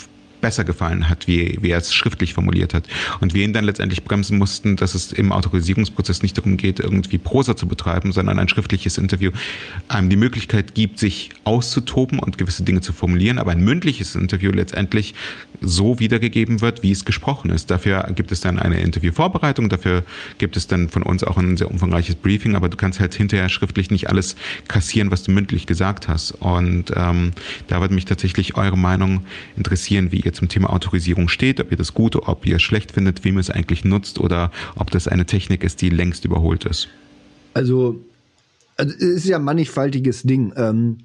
besser 0.45 0.63
gefallen 0.63 1.10
hat, 1.10 1.27
wie, 1.27 1.58
wie 1.62 1.71
er 1.71 1.79
es 1.79 1.91
schriftlich 1.91 2.36
formuliert 2.36 2.75
hat. 2.75 2.88
Und 3.19 3.34
wir 3.34 3.43
ihn 3.43 3.51
dann 3.51 3.65
letztendlich 3.65 4.03
bremsen 4.03 4.38
mussten, 4.38 4.75
dass 4.75 4.93
es 4.93 5.12
im 5.12 5.31
Autorisierungsprozess 5.31 6.21
nicht 6.21 6.38
darum 6.38 6.55
geht, 6.55 6.79
irgendwie 6.79 7.17
Prosa 7.17 7.55
zu 7.55 7.67
betreiben, 7.67 8.12
sondern 8.12 8.38
ein 8.38 8.47
schriftliches 8.47 8.99
Interview 8.99 9.31
einem 9.88 10.08
die 10.12 10.17
Möglichkeit 10.17 10.75
gibt, 10.75 10.99
sich 10.99 11.31
auszutoben 11.45 12.19
und 12.19 12.38
gewisse 12.38 12.62
Dinge 12.62 12.81
zu 12.81 12.93
formulieren, 12.93 13.39
aber 13.39 13.53
ein 13.53 13.62
mündliches 13.62 14.13
Interview 14.13 14.51
letztendlich 14.51 15.15
so 15.62 15.97
wiedergegeben 15.97 16.62
wird, 16.62 16.84
wie 16.84 16.91
es 16.91 17.05
gesprochen 17.05 17.49
ist. 17.49 17.71
Dafür 17.71 18.03
gibt 18.13 18.31
es 18.31 18.41
dann 18.41 18.60
eine 18.60 18.79
Interviewvorbereitung, 18.81 19.69
dafür 19.69 20.03
gibt 20.38 20.58
es 20.58 20.67
dann 20.67 20.89
von 20.89 21.01
uns 21.01 21.23
auch 21.23 21.38
ein 21.38 21.58
sehr 21.58 21.71
umfangreiches 21.71 22.17
Briefing, 22.17 22.55
aber 22.55 22.69
du 22.69 22.77
kannst 22.77 22.99
halt 22.99 23.15
hinterher 23.15 23.49
schriftlich 23.49 23.89
nicht 23.89 24.10
alles 24.10 24.36
kassieren, 24.67 25.10
was 25.10 25.23
du 25.23 25.31
mündlich 25.31 25.65
gesagt 25.65 26.08
hast. 26.08 26.34
Und 26.34 26.91
ähm, 26.95 27.31
da 27.65 27.81
würde 27.81 27.95
mich 27.95 28.05
tatsächlich 28.05 28.55
eure 28.58 28.77
Meinung 28.77 29.25
interessieren, 29.58 30.12
wie 30.12 30.19
ihr 30.19 30.35
zum 30.36 30.50
Thema 30.50 30.71
Autorisierung 30.71 31.28
steht, 31.28 31.60
ob 31.60 31.71
ihr 31.71 31.78
das 31.78 31.93
gut, 31.93 32.15
ob 32.15 32.45
ihr 32.45 32.58
es 32.58 32.62
schlecht 32.62 32.91
findet, 32.91 33.24
wem 33.24 33.38
es 33.38 33.50
eigentlich 33.50 33.84
nutzt 33.84 34.19
oder 34.19 34.52
ob 34.76 34.91
das 34.91 35.08
eine 35.08 35.26
Technik 35.26 35.63
ist, 35.63 35.82
die 35.82 35.89
längst 35.89 36.26
überholt 36.26 36.65
ist. 36.65 36.89
Also, 37.54 38.00
also 38.78 38.93
es 38.93 39.02
ist 39.02 39.26
ja 39.26 39.38
ein 39.38 39.43
mannigfaltiges 39.43 40.24
Ding. 40.24 40.54
Ähm, 40.58 40.98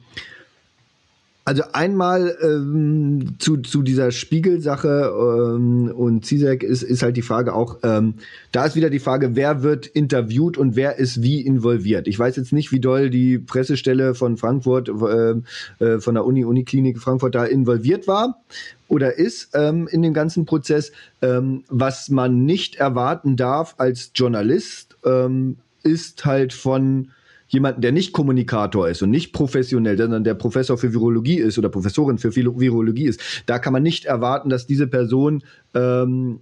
also 1.51 1.65
einmal 1.73 2.39
ähm, 2.45 3.35
zu, 3.41 3.57
zu 3.57 3.83
dieser 3.83 4.13
Spiegelsache 4.13 5.13
ähm, 5.13 5.91
und 5.91 6.25
CISEC 6.25 6.63
ist, 6.63 6.85
ist 6.85 7.03
halt 7.03 7.17
die 7.17 7.23
Frage 7.23 7.57
auch, 7.57 7.79
ähm, 7.83 8.15
da 8.53 8.67
ist 8.67 8.77
wieder 8.77 8.89
die 8.89 9.01
Frage, 9.01 9.35
wer 9.35 9.65
wird 9.65 9.89
interviewt 9.89 10.57
und 10.57 10.77
wer 10.77 11.01
ist 11.01 11.25
wie 11.25 11.41
involviert. 11.41 12.07
Ich 12.07 12.17
weiß 12.17 12.37
jetzt 12.37 12.53
nicht, 12.53 12.71
wie 12.71 12.79
doll 12.79 13.11
die 13.11 13.41
Pressestelle 13.41 14.15
von 14.15 14.37
Frankfurt, 14.37 14.91
äh, 14.91 15.85
äh, 15.85 15.99
von 15.99 16.15
der 16.15 16.25
Uni, 16.25 16.45
Uniklinik 16.45 17.01
Frankfurt 17.01 17.35
da 17.35 17.47
involviert 17.47 18.07
war 18.07 18.41
oder 18.87 19.19
ist 19.19 19.49
ähm, 19.55 19.89
in 19.91 20.03
dem 20.03 20.15
ganzen 20.15 20.45
Prozess. 20.45 20.93
Ähm, 21.21 21.65
was 21.69 22.11
man 22.11 22.45
nicht 22.45 22.77
erwarten 22.77 23.35
darf 23.35 23.75
als 23.79 24.13
Journalist, 24.15 24.95
ähm, 25.05 25.57
ist 25.83 26.25
halt 26.25 26.53
von 26.53 27.09
jemanden, 27.51 27.83
der 27.83 27.93
nicht 27.93 28.13
Kommunikator 28.13 28.89
ist 28.89 29.03
und 29.03 29.11
nicht 29.11 29.33
professionell, 29.33 29.99
sondern 29.99 30.25
der 30.25 30.35
Professor 30.35 30.79
für 30.79 30.93
Virologie 30.93 31.39
ist 31.39 31.59
oder 31.59 31.69
Professorin 31.69 32.19
für 32.19 32.35
Virologie 32.35 33.07
ist, 33.07 33.21
da 33.47 33.59
kann 33.59 33.73
man 33.73 33.83
nicht 33.83 34.07
erwarten, 34.07 34.49
dass 34.49 34.67
diese 34.67 34.87
Person 34.87 35.43
ähm, 35.75 36.41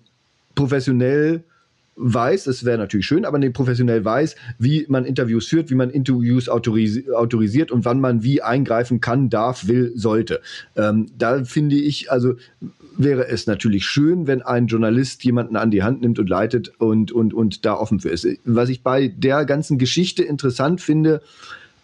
professionell 0.55 1.42
weiß, 1.99 2.47
es 2.47 2.64
wäre 2.64 2.79
natürlich 2.79 3.07
schön, 3.07 3.25
aber 3.25 3.38
der 3.38 3.51
professionell 3.51 4.05
weiß, 4.05 4.37
wie 4.59 4.87
man 4.88 5.05
Interviews 5.05 5.49
führt, 5.49 5.71
wie 5.71 5.75
man 5.75 5.90
Interviews 5.90 6.49
autoris 6.49 7.09
autorisiert 7.11 7.71
und 7.73 7.85
wann 7.85 8.01
man 8.01 8.23
wie 8.23 8.40
eingreifen 8.40 9.01
kann, 9.01 9.31
darf, 9.31 9.66
will, 9.66 9.92
sollte. 9.97 10.40
Ähm, 10.77 11.07
da 11.18 11.44
finde 11.44 11.77
ich, 11.77 12.11
also 12.12 12.35
wäre 12.98 13.28
es 13.28 13.46
natürlich 13.46 13.87
schön, 13.87 14.26
wenn 14.26 14.42
ein 14.42 14.66
Journalist 14.66 15.24
jemanden 15.24 15.56
an 15.56 15.70
die 15.70 15.82
Hand 15.82 16.02
nimmt 16.02 16.18
und 16.18 16.28
leitet 16.28 16.72
und, 16.78 17.12
und, 17.12 17.32
und 17.32 17.64
da 17.64 17.74
offen 17.74 18.00
für 18.00 18.11
ist. 18.11 18.26
Was 18.44 18.68
ich 18.68 18.82
bei 18.82 19.08
der 19.08 19.44
ganzen 19.44 19.78
Geschichte 19.78 20.22
interessant 20.22 20.80
finde, 20.80 21.22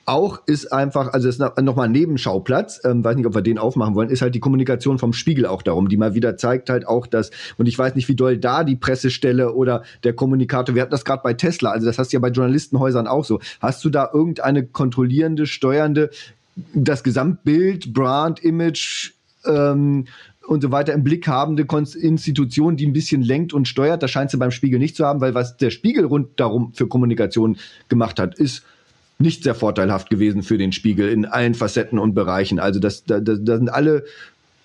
auch 0.07 0.43
ist 0.47 0.71
einfach, 0.73 1.13
also 1.13 1.29
ist 1.29 1.39
nochmal 1.39 1.87
ein 1.87 1.93
Nebenschauplatz, 1.93 2.81
ähm, 2.85 3.03
weiß 3.03 3.17
nicht, 3.17 3.27
ob 3.27 3.35
wir 3.35 3.43
den 3.43 3.59
aufmachen 3.59 3.95
wollen, 3.95 4.11
ist 4.11 4.21
halt 4.21 4.35
die 4.35 4.41
Kommunikation 4.41 4.99
vom 4.99 5.13
Spiegel 5.13 5.47
auch 5.47 5.63
darum, 5.63 5.89
die 5.89 5.97
mal 5.97 6.15
wieder 6.15 6.37
zeigt 6.37 6.69
halt 6.69 6.87
auch, 6.87 7.07
dass, 7.07 7.31
und 7.57 7.67
ich 7.67 7.79
weiß 7.79 7.95
nicht, 7.95 8.09
wie 8.09 8.15
doll 8.15 8.37
da 8.37 8.65
die 8.65 8.77
Pressestelle 8.77 9.55
oder 9.55 9.83
der 10.03 10.13
Kommunikator, 10.13 10.75
wir 10.75 10.83
hatten 10.83 10.91
das 10.91 11.07
gerade 11.07 11.23
bei 11.23 11.33
Tesla, 11.33 11.71
also 11.71 11.87
das 11.87 11.99
hast 11.99 12.13
du 12.13 12.17
ja 12.17 12.21
bei 12.21 12.29
Journalistenhäusern 12.29 13.07
auch 13.07 13.25
so. 13.25 13.41
Hast 13.61 13.85
du 13.85 13.89
da 13.89 14.11
irgendeine 14.13 14.67
kontrollierende, 14.67 15.47
steuernde, 15.47 16.11
das 16.75 17.03
Gesamtbild, 17.03 17.95
Brand, 17.95 18.45
Image, 18.45 19.13
ähm, 19.47 20.07
und 20.47 20.63
so 20.63 20.71
weiter 20.71 20.93
im 20.93 21.05
Blick 21.05 21.27
habende 21.27 21.67
Institution, 21.99 22.77
die 22.77 22.87
ein 22.87 22.93
bisschen 22.93 23.23
lenkt 23.23 23.53
und 23.53 23.69
steuert. 23.69 24.03
Das 24.03 24.11
scheint 24.11 24.31
sie 24.31 24.37
beim 24.37 24.51
Spiegel 24.51 24.79
nicht 24.79 24.97
zu 24.97 25.05
haben, 25.05 25.21
weil 25.21 25.35
was 25.35 25.57
der 25.57 25.71
Spiegel 25.71 26.05
runddarum 26.05 26.73
für 26.75 26.87
Kommunikation 26.87 27.57
gemacht 27.89 28.19
hat, 28.19 28.39
ist 28.39 28.63
nicht 29.19 29.45
sehr 29.45 29.55
vorteilhaft 29.55 30.11
gewesen 30.11 30.43
für 30.43 30.59
den 30.59 30.73
Spiegel 30.73 31.09
in 31.09 31.25
allen 31.25 31.55
Facetten 31.55 31.99
und 31.99 32.15
Bereichen. 32.15 32.59
Also 32.59 32.81
das, 32.81 33.05
da, 33.05 33.21
da, 33.21 33.35
da 33.35 33.57
sind 33.57 33.69
alle 33.69 34.05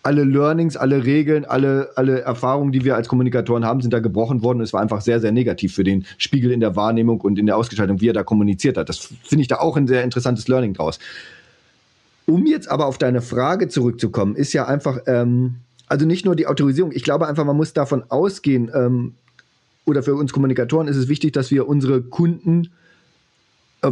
alle 0.02 0.24
Learnings, 0.24 0.78
alle 0.78 1.04
Regeln, 1.04 1.44
alle, 1.46 1.90
alle 1.96 2.22
Erfahrungen, 2.22 2.72
die 2.72 2.86
wir 2.86 2.96
als 2.96 3.10
Kommunikatoren 3.10 3.66
haben, 3.66 3.82
sind 3.82 3.94
da 3.94 4.00
gebrochen 4.00 4.42
worden. 4.42 4.62
Es 4.62 4.72
war 4.72 4.82
einfach 4.82 5.02
sehr, 5.02 5.20
sehr 5.20 5.34
negativ 5.34 5.74
für 5.76 5.84
den 5.84 6.06
Spiegel 6.18 6.52
in 6.52 6.62
der 6.62 6.76
Wahrnehmung 6.76 7.20
und 7.20 7.38
in 7.38 7.46
der 7.46 7.58
Ausgestaltung, 7.58 8.00
wie 8.00 8.10
er 8.10 8.14
da 8.14 8.24
kommuniziert 8.24 8.78
hat. 8.78 8.88
Das 8.88 8.98
finde 8.98 9.42
ich 9.42 9.50
da 9.50 9.58
auch 9.58 9.76
ein 9.76 9.88
sehr 9.88 10.04
interessantes 10.04 10.48
Learning 10.48 10.74
draus. 10.74 11.00
Um 12.26 12.46
jetzt 12.46 12.70
aber 12.70 12.86
auf 12.86 12.98
deine 12.98 13.22
Frage 13.22 13.68
zurückzukommen, 13.68 14.36
ist 14.36 14.54
ja 14.54 14.66
einfach, 14.66 15.00
ähm, 15.06 15.56
also 15.90 16.06
nicht 16.06 16.26
nur 16.26 16.36
die 16.36 16.48
Autorisierung. 16.48 16.92
Ich 16.94 17.04
glaube 17.04 17.28
einfach, 17.28 17.44
man 17.44 17.58
muss 17.58 17.74
davon 17.74 18.04
ausgehen, 18.10 18.72
ähm, 18.74 19.16
oder 19.86 20.04
für 20.04 20.16
uns 20.16 20.32
Kommunikatoren 20.32 20.88
ist 20.88 20.96
es 20.96 21.10
wichtig, 21.10 21.34
dass 21.34 21.52
wir 21.52 21.68
unsere 21.68 22.02
Kunden, 22.02 22.70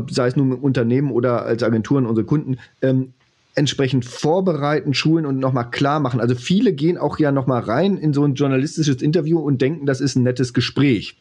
sei 0.09 0.27
es 0.27 0.35
nun 0.35 0.53
Unternehmen 0.53 1.11
oder 1.11 1.43
als 1.43 1.63
Agenturen, 1.63 2.05
unsere 2.05 2.25
Kunden, 2.25 2.57
ähm, 2.81 3.13
entsprechend 3.55 4.05
vorbereiten, 4.05 4.93
schulen 4.93 5.25
und 5.25 5.39
nochmal 5.39 5.71
klar 5.71 5.99
machen. 5.99 6.19
Also 6.19 6.35
viele 6.35 6.73
gehen 6.73 6.99
auch 6.99 7.17
ja 7.17 7.31
nochmal 7.31 7.63
rein 7.63 7.97
in 7.97 8.13
so 8.13 8.23
ein 8.23 8.35
journalistisches 8.35 9.01
Interview 9.01 9.39
und 9.39 9.59
denken, 9.61 9.87
das 9.87 9.99
ist 9.99 10.15
ein 10.15 10.23
nettes 10.23 10.53
Gespräch. 10.53 11.17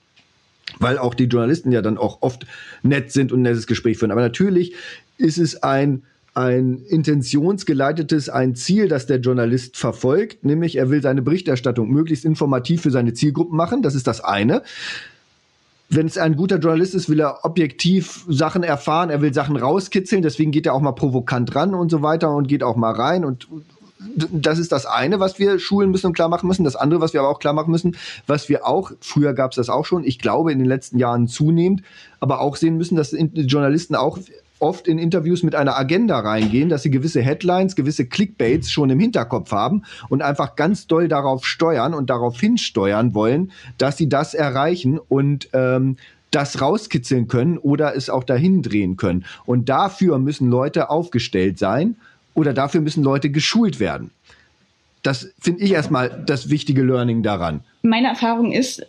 Weil 0.78 0.98
auch 0.98 1.14
die 1.14 1.24
Journalisten 1.24 1.72
ja 1.72 1.80
dann 1.80 1.96
auch 1.96 2.20
oft 2.20 2.46
nett 2.82 3.10
sind 3.10 3.32
und 3.32 3.40
ein 3.40 3.42
nettes 3.44 3.66
Gespräch 3.66 3.96
führen. 3.96 4.10
Aber 4.10 4.20
natürlich 4.20 4.74
ist 5.16 5.38
es 5.38 5.62
ein 5.62 6.02
ein 6.36 6.82
intentionsgeleitetes, 6.86 8.28
ein 8.28 8.54
Ziel, 8.54 8.88
das 8.88 9.06
der 9.06 9.20
Journalist 9.20 9.78
verfolgt, 9.78 10.44
nämlich 10.44 10.76
er 10.76 10.90
will 10.90 11.00
seine 11.00 11.22
Berichterstattung 11.22 11.90
möglichst 11.90 12.26
informativ 12.26 12.82
für 12.82 12.90
seine 12.90 13.14
Zielgruppen 13.14 13.56
machen. 13.56 13.80
Das 13.80 13.94
ist 13.94 14.06
das 14.06 14.20
eine. 14.20 14.62
Wenn 15.88 16.06
es 16.06 16.18
ein 16.18 16.36
guter 16.36 16.58
Journalist 16.58 16.94
ist, 16.94 17.08
will 17.08 17.20
er 17.20 17.46
objektiv 17.46 18.26
Sachen 18.28 18.64
erfahren, 18.64 19.08
er 19.08 19.22
will 19.22 19.32
Sachen 19.32 19.56
rauskitzeln, 19.56 20.20
deswegen 20.20 20.50
geht 20.50 20.66
er 20.66 20.74
auch 20.74 20.82
mal 20.82 20.92
provokant 20.92 21.54
ran 21.54 21.74
und 21.74 21.90
so 21.90 22.02
weiter 22.02 22.34
und 22.34 22.48
geht 22.48 22.62
auch 22.62 22.76
mal 22.76 22.92
rein 22.92 23.24
und 23.24 23.48
das 24.30 24.58
ist 24.58 24.72
das 24.72 24.84
eine, 24.84 25.20
was 25.20 25.38
wir 25.38 25.58
schulen 25.58 25.90
müssen 25.90 26.08
und 26.08 26.12
klar 26.12 26.28
machen 26.28 26.46
müssen. 26.46 26.64
Das 26.64 26.76
andere, 26.76 27.00
was 27.00 27.14
wir 27.14 27.20
aber 27.20 27.30
auch 27.30 27.38
klar 27.38 27.54
machen 27.54 27.70
müssen, 27.70 27.96
was 28.26 28.50
wir 28.50 28.66
auch, 28.66 28.92
früher 29.00 29.32
gab 29.32 29.52
es 29.52 29.56
das 29.56 29.70
auch 29.70 29.86
schon, 29.86 30.04
ich 30.04 30.18
glaube 30.18 30.52
in 30.52 30.58
den 30.58 30.68
letzten 30.68 30.98
Jahren 30.98 31.28
zunehmend, 31.28 31.82
aber 32.20 32.40
auch 32.40 32.56
sehen 32.56 32.76
müssen, 32.76 32.94
dass 32.94 33.16
Journalisten 33.18 33.94
auch 33.94 34.18
oft 34.58 34.88
in 34.88 34.98
Interviews 34.98 35.42
mit 35.42 35.54
einer 35.54 35.76
Agenda 35.76 36.18
reingehen, 36.18 36.68
dass 36.68 36.82
sie 36.82 36.90
gewisse 36.90 37.22
Headlines, 37.22 37.76
gewisse 37.76 38.06
Clickbaits 38.06 38.70
schon 38.70 38.90
im 38.90 39.00
Hinterkopf 39.00 39.52
haben 39.52 39.82
und 40.08 40.22
einfach 40.22 40.56
ganz 40.56 40.86
doll 40.86 41.08
darauf 41.08 41.46
steuern 41.46 41.94
und 41.94 42.10
darauf 42.10 42.40
hinsteuern 42.40 43.14
wollen, 43.14 43.52
dass 43.78 43.96
sie 43.96 44.08
das 44.08 44.34
erreichen 44.34 44.98
und 44.98 45.48
ähm, 45.52 45.96
das 46.30 46.60
rauskitzeln 46.60 47.28
können 47.28 47.58
oder 47.58 47.94
es 47.96 48.10
auch 48.10 48.24
dahin 48.24 48.62
drehen 48.62 48.96
können. 48.96 49.24
Und 49.44 49.68
dafür 49.68 50.18
müssen 50.18 50.50
Leute 50.50 50.90
aufgestellt 50.90 51.58
sein 51.58 51.96
oder 52.34 52.52
dafür 52.52 52.80
müssen 52.80 53.02
Leute 53.02 53.30
geschult 53.30 53.80
werden. 53.80 54.10
Das 55.02 55.32
finde 55.38 55.62
ich 55.62 55.72
erstmal 55.72 56.24
das 56.26 56.50
wichtige 56.50 56.82
Learning 56.82 57.22
daran. 57.22 57.60
Meine 57.82 58.08
Erfahrung 58.08 58.52
ist, 58.52 58.84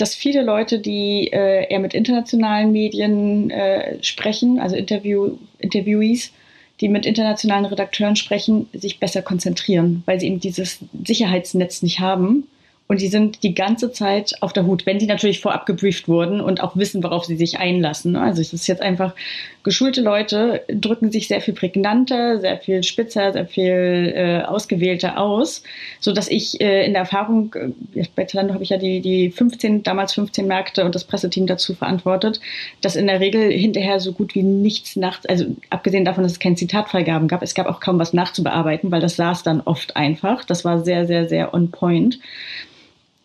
dass 0.00 0.14
viele 0.14 0.42
Leute, 0.42 0.78
die 0.78 1.30
äh, 1.32 1.70
eher 1.70 1.78
mit 1.78 1.94
internationalen 1.94 2.72
Medien 2.72 3.50
äh, 3.50 4.02
sprechen, 4.02 4.58
also 4.58 4.76
Interview, 4.76 5.36
Interviewees, 5.58 6.32
die 6.80 6.88
mit 6.88 7.04
internationalen 7.04 7.66
Redakteuren 7.66 8.16
sprechen, 8.16 8.68
sich 8.72 8.98
besser 8.98 9.22
konzentrieren, 9.22 10.02
weil 10.06 10.18
sie 10.18 10.26
eben 10.28 10.40
dieses 10.40 10.78
Sicherheitsnetz 11.04 11.82
nicht 11.82 12.00
haben 12.00 12.46
und 12.90 13.00
die 13.00 13.06
sind 13.06 13.44
die 13.44 13.54
ganze 13.54 13.92
Zeit 13.92 14.34
auf 14.40 14.52
der 14.52 14.66
Hut, 14.66 14.84
wenn 14.84 14.98
die 14.98 15.06
natürlich 15.06 15.38
vorab 15.38 15.64
gebrieft 15.64 16.08
wurden 16.08 16.40
und 16.40 16.60
auch 16.60 16.74
wissen, 16.74 17.04
worauf 17.04 17.24
sie 17.24 17.36
sich 17.36 17.60
einlassen. 17.60 18.16
Also 18.16 18.40
es 18.40 18.52
ist 18.52 18.66
jetzt 18.66 18.82
einfach, 18.82 19.14
geschulte 19.62 20.00
Leute 20.00 20.64
drücken 20.66 21.12
sich 21.12 21.28
sehr 21.28 21.40
viel 21.40 21.54
prägnanter, 21.54 22.40
sehr 22.40 22.58
viel 22.58 22.82
spitzer, 22.82 23.32
sehr 23.32 23.46
viel 23.46 24.12
äh, 24.16 24.42
ausgewählter 24.42 25.20
aus, 25.20 25.62
so 26.00 26.12
dass 26.12 26.26
ich 26.26 26.60
äh, 26.60 26.84
in 26.84 26.94
der 26.94 27.02
Erfahrung, 27.02 27.54
äh, 27.94 28.02
bei 28.16 28.24
Zalando 28.24 28.54
habe 28.54 28.64
ich 28.64 28.70
ja 28.70 28.76
die, 28.76 29.00
die 29.00 29.30
15, 29.30 29.84
damals 29.84 30.14
15 30.14 30.48
Märkte 30.48 30.84
und 30.84 30.96
das 30.96 31.04
Presseteam 31.04 31.46
dazu 31.46 31.74
verantwortet, 31.74 32.40
dass 32.80 32.96
in 32.96 33.06
der 33.06 33.20
Regel 33.20 33.52
hinterher 33.52 34.00
so 34.00 34.10
gut 34.10 34.34
wie 34.34 34.42
nichts 34.42 34.96
nach, 34.96 35.20
also 35.28 35.44
abgesehen 35.70 36.04
davon, 36.04 36.24
dass 36.24 36.32
es 36.32 36.40
keine 36.40 36.56
Zitatfreigaben 36.56 37.28
gab, 37.28 37.42
es 37.42 37.54
gab 37.54 37.68
auch 37.68 37.78
kaum 37.78 38.00
was 38.00 38.12
nachzubearbeiten, 38.12 38.90
weil 38.90 39.00
das 39.00 39.14
saß 39.14 39.44
dann 39.44 39.60
oft 39.60 39.94
einfach. 39.94 40.42
Das 40.44 40.64
war 40.64 40.82
sehr, 40.82 41.06
sehr, 41.06 41.28
sehr 41.28 41.54
on 41.54 41.70
point. 41.70 42.18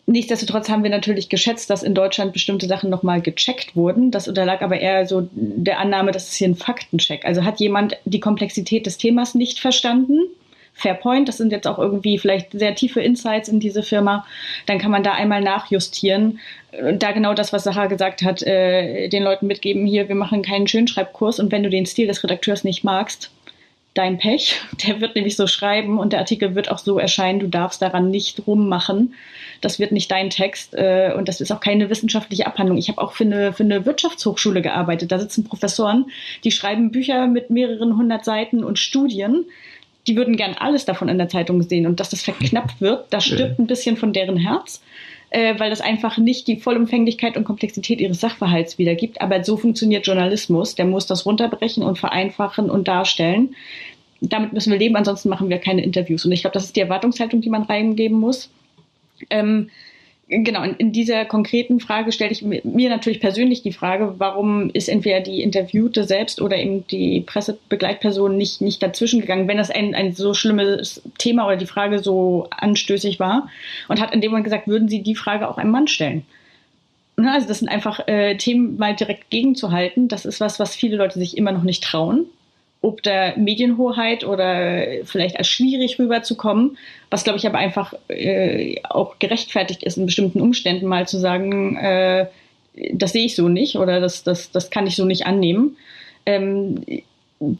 Nichtsdestotrotz 0.08 0.68
haben 0.68 0.84
wir 0.84 0.90
natürlich 0.90 1.28
geschätzt, 1.28 1.68
dass 1.68 1.82
in 1.82 1.94
Deutschland 1.94 2.32
bestimmte 2.32 2.66
Sachen 2.66 2.90
nochmal 2.90 3.20
gecheckt 3.20 3.74
wurden. 3.74 4.12
Das 4.12 4.28
unterlag 4.28 4.62
aber 4.62 4.78
eher 4.78 5.04
so 5.04 5.28
der 5.32 5.80
Annahme, 5.80 6.12
das 6.12 6.28
ist 6.28 6.36
hier 6.36 6.48
ein 6.48 6.54
Faktencheck. 6.54 7.24
Also 7.24 7.44
hat 7.44 7.58
jemand 7.58 7.96
die 8.04 8.20
Komplexität 8.20 8.86
des 8.86 8.98
Themas 8.98 9.34
nicht 9.34 9.58
verstanden? 9.58 10.20
Fair 10.74 10.94
point, 10.94 11.26
das 11.26 11.38
sind 11.38 11.50
jetzt 11.50 11.66
auch 11.66 11.80
irgendwie 11.80 12.18
vielleicht 12.18 12.52
sehr 12.52 12.74
tiefe 12.76 13.00
Insights 13.00 13.48
in 13.48 13.58
diese 13.58 13.82
Firma. 13.82 14.24
Dann 14.66 14.78
kann 14.78 14.92
man 14.92 15.02
da 15.02 15.12
einmal 15.12 15.40
nachjustieren. 15.40 16.38
Da 16.92 17.10
genau 17.10 17.34
das, 17.34 17.52
was 17.52 17.64
Sacha 17.64 17.86
gesagt 17.86 18.22
hat, 18.22 18.42
äh, 18.42 19.08
den 19.08 19.24
Leuten 19.24 19.48
mitgeben, 19.48 19.86
hier, 19.86 20.08
wir 20.08 20.14
machen 20.14 20.42
keinen 20.42 20.68
Schönschreibkurs 20.68 21.40
und 21.40 21.50
wenn 21.50 21.64
du 21.64 21.70
den 21.70 21.86
Stil 21.86 22.06
des 22.06 22.22
Redakteurs 22.22 22.62
nicht 22.62 22.84
magst, 22.84 23.30
dein 23.94 24.18
Pech. 24.18 24.60
Der 24.86 25.00
wird 25.00 25.16
nämlich 25.16 25.34
so 25.34 25.48
schreiben 25.48 25.98
und 25.98 26.12
der 26.12 26.20
Artikel 26.20 26.54
wird 26.54 26.70
auch 26.70 26.78
so 26.78 26.98
erscheinen, 26.98 27.40
du 27.40 27.48
darfst 27.48 27.82
daran 27.82 28.10
nicht 28.10 28.46
rummachen 28.46 29.14
das 29.60 29.78
wird 29.78 29.92
nicht 29.92 30.10
dein 30.10 30.30
Text 30.30 30.74
äh, 30.74 31.12
und 31.16 31.28
das 31.28 31.40
ist 31.40 31.50
auch 31.50 31.60
keine 31.60 31.90
wissenschaftliche 31.90 32.46
Abhandlung. 32.46 32.78
Ich 32.78 32.88
habe 32.88 33.00
auch 33.00 33.12
für 33.12 33.24
eine, 33.24 33.52
für 33.52 33.64
eine 33.64 33.86
Wirtschaftshochschule 33.86 34.62
gearbeitet. 34.62 35.12
Da 35.12 35.18
sitzen 35.18 35.44
Professoren, 35.44 36.06
die 36.44 36.50
schreiben 36.50 36.90
Bücher 36.90 37.26
mit 37.26 37.50
mehreren 37.50 37.96
hundert 37.96 38.24
Seiten 38.24 38.64
und 38.64 38.78
Studien. 38.78 39.46
Die 40.06 40.16
würden 40.16 40.36
gern 40.36 40.54
alles 40.54 40.84
davon 40.84 41.08
in 41.08 41.18
der 41.18 41.28
Zeitung 41.28 41.62
sehen 41.62 41.86
und 41.86 42.00
dass 42.00 42.10
das 42.10 42.22
verknappt 42.22 42.80
wird, 42.80 43.06
da 43.10 43.20
stirbt 43.20 43.58
ein 43.58 43.66
bisschen 43.66 43.96
von 43.96 44.12
deren 44.12 44.36
Herz. 44.36 44.82
Äh, 45.30 45.58
weil 45.58 45.70
das 45.70 45.80
einfach 45.80 46.18
nicht 46.18 46.46
die 46.46 46.56
Vollumfänglichkeit 46.56 47.36
und 47.36 47.42
Komplexität 47.42 48.00
ihres 48.00 48.20
Sachverhalts 48.20 48.78
wiedergibt. 48.78 49.20
Aber 49.20 49.42
so 49.42 49.56
funktioniert 49.56 50.06
Journalismus. 50.06 50.76
Der 50.76 50.84
muss 50.84 51.06
das 51.06 51.26
runterbrechen 51.26 51.82
und 51.82 51.98
vereinfachen 51.98 52.70
und 52.70 52.86
darstellen. 52.86 53.56
Damit 54.20 54.52
müssen 54.52 54.70
wir 54.70 54.78
leben, 54.78 54.96
ansonsten 54.96 55.28
machen 55.28 55.50
wir 55.50 55.58
keine 55.58 55.82
Interviews. 55.82 56.24
Und 56.24 56.32
ich 56.32 56.42
glaube, 56.42 56.54
das 56.54 56.64
ist 56.64 56.76
die 56.76 56.80
Erwartungshaltung, 56.80 57.40
die 57.40 57.50
man 57.50 57.62
reingeben 57.62 58.18
muss. 58.18 58.50
Ähm, 59.30 59.70
genau, 60.28 60.62
in, 60.62 60.74
in, 60.74 60.92
dieser 60.92 61.24
konkreten 61.24 61.80
Frage 61.80 62.12
stelle 62.12 62.32
ich 62.32 62.42
mir 62.42 62.90
natürlich 62.90 63.20
persönlich 63.20 63.62
die 63.62 63.72
Frage, 63.72 64.14
warum 64.18 64.70
ist 64.70 64.88
entweder 64.88 65.20
die 65.20 65.42
Interviewte 65.42 66.04
selbst 66.04 66.40
oder 66.40 66.56
eben 66.56 66.86
die 66.88 67.20
Pressebegleitperson 67.20 68.36
nicht, 68.36 68.60
nicht 68.60 68.82
dazwischen 68.82 69.20
gegangen, 69.20 69.48
wenn 69.48 69.58
das 69.58 69.70
ein, 69.70 69.94
ein 69.94 70.12
so 70.12 70.34
schlimmes 70.34 71.02
Thema 71.18 71.46
oder 71.46 71.56
die 71.56 71.66
Frage 71.66 72.00
so 72.00 72.48
anstößig 72.50 73.20
war 73.20 73.48
und 73.88 74.00
hat 74.00 74.14
in 74.14 74.20
dem 74.20 74.30
Moment 74.30 74.44
gesagt, 74.44 74.68
würden 74.68 74.88
Sie 74.88 75.02
die 75.02 75.14
Frage 75.14 75.48
auch 75.48 75.58
einem 75.58 75.70
Mann 75.70 75.88
stellen? 75.88 76.24
Also 77.16 77.48
das 77.48 77.60
sind 77.60 77.68
einfach 77.68 78.06
äh, 78.08 78.36
Themen 78.36 78.76
mal 78.76 78.94
direkt 78.94 79.30
gegenzuhalten. 79.30 80.08
Das 80.08 80.26
ist 80.26 80.38
was, 80.38 80.60
was 80.60 80.76
viele 80.76 80.98
Leute 80.98 81.18
sich 81.18 81.38
immer 81.38 81.52
noch 81.52 81.62
nicht 81.62 81.82
trauen 81.82 82.26
ob 82.86 83.02
der 83.02 83.36
Medienhoheit 83.36 84.22
oder 84.22 84.84
vielleicht 85.04 85.36
als 85.38 85.48
schwierig 85.48 85.98
rüberzukommen, 85.98 86.78
was 87.10 87.24
glaube 87.24 87.36
ich 87.36 87.46
aber 87.46 87.58
einfach 87.58 87.94
äh, 88.06 88.76
auch 88.84 89.18
gerechtfertigt 89.18 89.82
ist, 89.82 89.98
in 89.98 90.06
bestimmten 90.06 90.40
Umständen 90.40 90.86
mal 90.86 91.08
zu 91.08 91.18
sagen, 91.18 91.76
äh, 91.76 92.26
das 92.92 93.10
sehe 93.10 93.26
ich 93.26 93.34
so 93.34 93.48
nicht 93.48 93.74
oder 93.74 94.00
das, 94.00 94.22
das, 94.22 94.52
das 94.52 94.70
kann 94.70 94.86
ich 94.86 94.94
so 94.94 95.04
nicht 95.04 95.26
annehmen. 95.26 95.76
Ähm, 96.26 96.84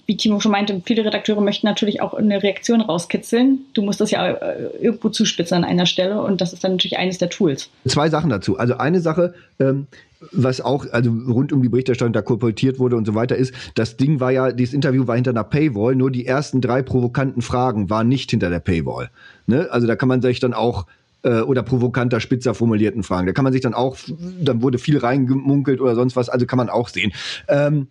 wie 0.06 0.16
Timo 0.16 0.38
schon 0.38 0.52
meinte, 0.52 0.80
viele 0.86 1.04
Redakteure 1.04 1.40
möchten 1.40 1.66
natürlich 1.66 2.00
auch 2.00 2.14
eine 2.14 2.42
Reaktion 2.42 2.80
rauskitzeln. 2.80 3.58
Du 3.74 3.82
musst 3.82 4.00
das 4.00 4.12
ja 4.12 4.30
äh, 4.30 4.68
irgendwo 4.80 5.08
zuspitzen 5.08 5.56
an 5.56 5.64
einer 5.64 5.86
Stelle 5.86 6.22
und 6.22 6.40
das 6.40 6.52
ist 6.52 6.62
dann 6.62 6.72
natürlich 6.72 6.98
eines 6.98 7.18
der 7.18 7.30
Tools. 7.30 7.68
Zwei 7.84 8.08
Sachen 8.08 8.30
dazu. 8.30 8.58
Also 8.58 8.78
eine 8.78 9.00
Sache, 9.00 9.34
ähm, 9.58 9.88
was 10.33 10.61
auch 10.61 10.87
also 10.92 11.11
rund 11.11 11.52
um 11.52 11.62
die 11.62 11.68
Berichterstattung 11.68 12.12
da 12.12 12.22
kolportiert 12.22 12.79
wurde 12.79 12.96
und 12.96 13.07
so 13.07 13.14
weiter 13.14 13.37
ist, 13.37 13.52
das 13.74 13.96
Ding 13.96 14.20
war 14.20 14.31
ja, 14.31 14.52
dieses 14.52 14.74
Interview 14.74 15.07
war 15.07 15.14
hinter 15.14 15.31
einer 15.31 15.44
Paywall, 15.44 15.94
nur 15.94 16.11
die 16.11 16.26
ersten 16.26 16.61
drei 16.61 16.83
provokanten 16.83 17.42
Fragen 17.42 17.90
waren 17.90 18.09
nicht 18.09 18.31
hinter 18.31 18.50
der 18.50 18.61
Paywall. 18.61 19.11
Ne? 19.46 19.68
Also 19.70 19.87
da 19.87 19.96
kann 19.96 20.09
man 20.09 20.22
sich 20.22 20.40
dann 20.40 20.55
auch 20.55 20.87
äh, 21.22 21.40
oder 21.40 21.62
provokanter, 21.62 22.20
spitzer 22.20 22.55
formulierten 22.55 23.02
Fragen. 23.02 23.26
Da 23.26 23.33
kann 23.33 23.44
man 23.44 23.52
sich 23.52 23.62
dann 23.62 23.74
auch, 23.74 23.96
dann 24.40 24.62
wurde 24.62 24.79
viel 24.79 24.98
reingemunkelt 24.98 25.81
oder 25.81 25.94
sonst 25.94 26.16
was, 26.16 26.29
also 26.29 26.46
kann 26.46 26.57
man 26.57 26.70
auch 26.70 26.88
sehen. 26.88 27.12
Ähm, 27.48 27.88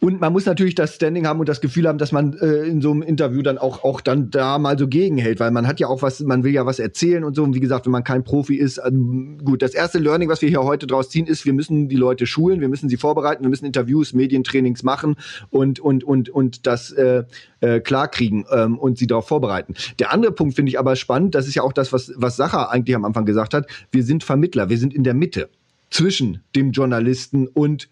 und 0.00 0.18
man 0.20 0.32
muss 0.32 0.46
natürlich 0.46 0.74
das 0.74 0.94
Standing 0.94 1.26
haben 1.26 1.40
und 1.40 1.48
das 1.48 1.60
Gefühl 1.60 1.86
haben, 1.86 1.98
dass 1.98 2.10
man 2.10 2.32
äh, 2.38 2.64
in 2.64 2.80
so 2.80 2.90
einem 2.90 3.02
Interview 3.02 3.42
dann 3.42 3.58
auch, 3.58 3.84
auch 3.84 4.00
dann 4.00 4.30
da 4.30 4.58
mal 4.58 4.78
so 4.78 4.88
gegenhält, 4.88 5.40
weil 5.40 5.50
man 5.50 5.66
hat 5.66 5.78
ja 5.78 5.88
auch 5.88 6.00
was, 6.00 6.20
man 6.20 6.42
will 6.42 6.52
ja 6.52 6.64
was 6.64 6.78
erzählen 6.78 7.22
und 7.22 7.36
so. 7.36 7.42
Und 7.42 7.54
wie 7.54 7.60
gesagt, 7.60 7.84
wenn 7.84 7.92
man 7.92 8.02
kein 8.02 8.24
Profi 8.24 8.56
ist, 8.56 8.78
äh, 8.78 8.90
gut, 8.90 9.60
das 9.60 9.74
erste 9.74 9.98
Learning, 9.98 10.30
was 10.30 10.40
wir 10.40 10.48
hier 10.48 10.62
heute 10.62 10.86
draus 10.86 11.10
ziehen, 11.10 11.26
ist, 11.26 11.44
wir 11.44 11.52
müssen 11.52 11.90
die 11.90 11.96
Leute 11.96 12.26
schulen, 12.26 12.62
wir 12.62 12.68
müssen 12.68 12.88
sie 12.88 12.96
vorbereiten, 12.96 13.42
wir 13.42 13.50
müssen 13.50 13.66
Interviews, 13.66 14.14
Medientrainings 14.14 14.82
machen 14.82 15.16
und, 15.50 15.80
und, 15.80 16.02
und, 16.02 16.30
und 16.30 16.66
das 16.66 16.92
äh, 16.92 17.24
äh, 17.60 17.80
klarkriegen 17.80 18.46
ähm, 18.50 18.78
und 18.78 18.96
sie 18.96 19.06
darauf 19.06 19.28
vorbereiten. 19.28 19.74
Der 19.98 20.14
andere 20.14 20.32
Punkt 20.32 20.56
finde 20.56 20.70
ich 20.70 20.78
aber 20.78 20.96
spannend, 20.96 21.34
das 21.34 21.46
ist 21.46 21.56
ja 21.56 21.62
auch 21.62 21.74
das, 21.74 21.92
was, 21.92 22.10
was 22.16 22.36
Sacher 22.36 22.70
eigentlich 22.70 22.96
am 22.96 23.04
Anfang 23.04 23.26
gesagt 23.26 23.52
hat. 23.52 23.66
Wir 23.92 24.02
sind 24.02 24.24
Vermittler, 24.24 24.70
wir 24.70 24.78
sind 24.78 24.94
in 24.94 25.04
der 25.04 25.14
Mitte 25.14 25.50
zwischen 25.90 26.40
dem 26.56 26.70
Journalisten 26.72 27.48
und 27.48 27.90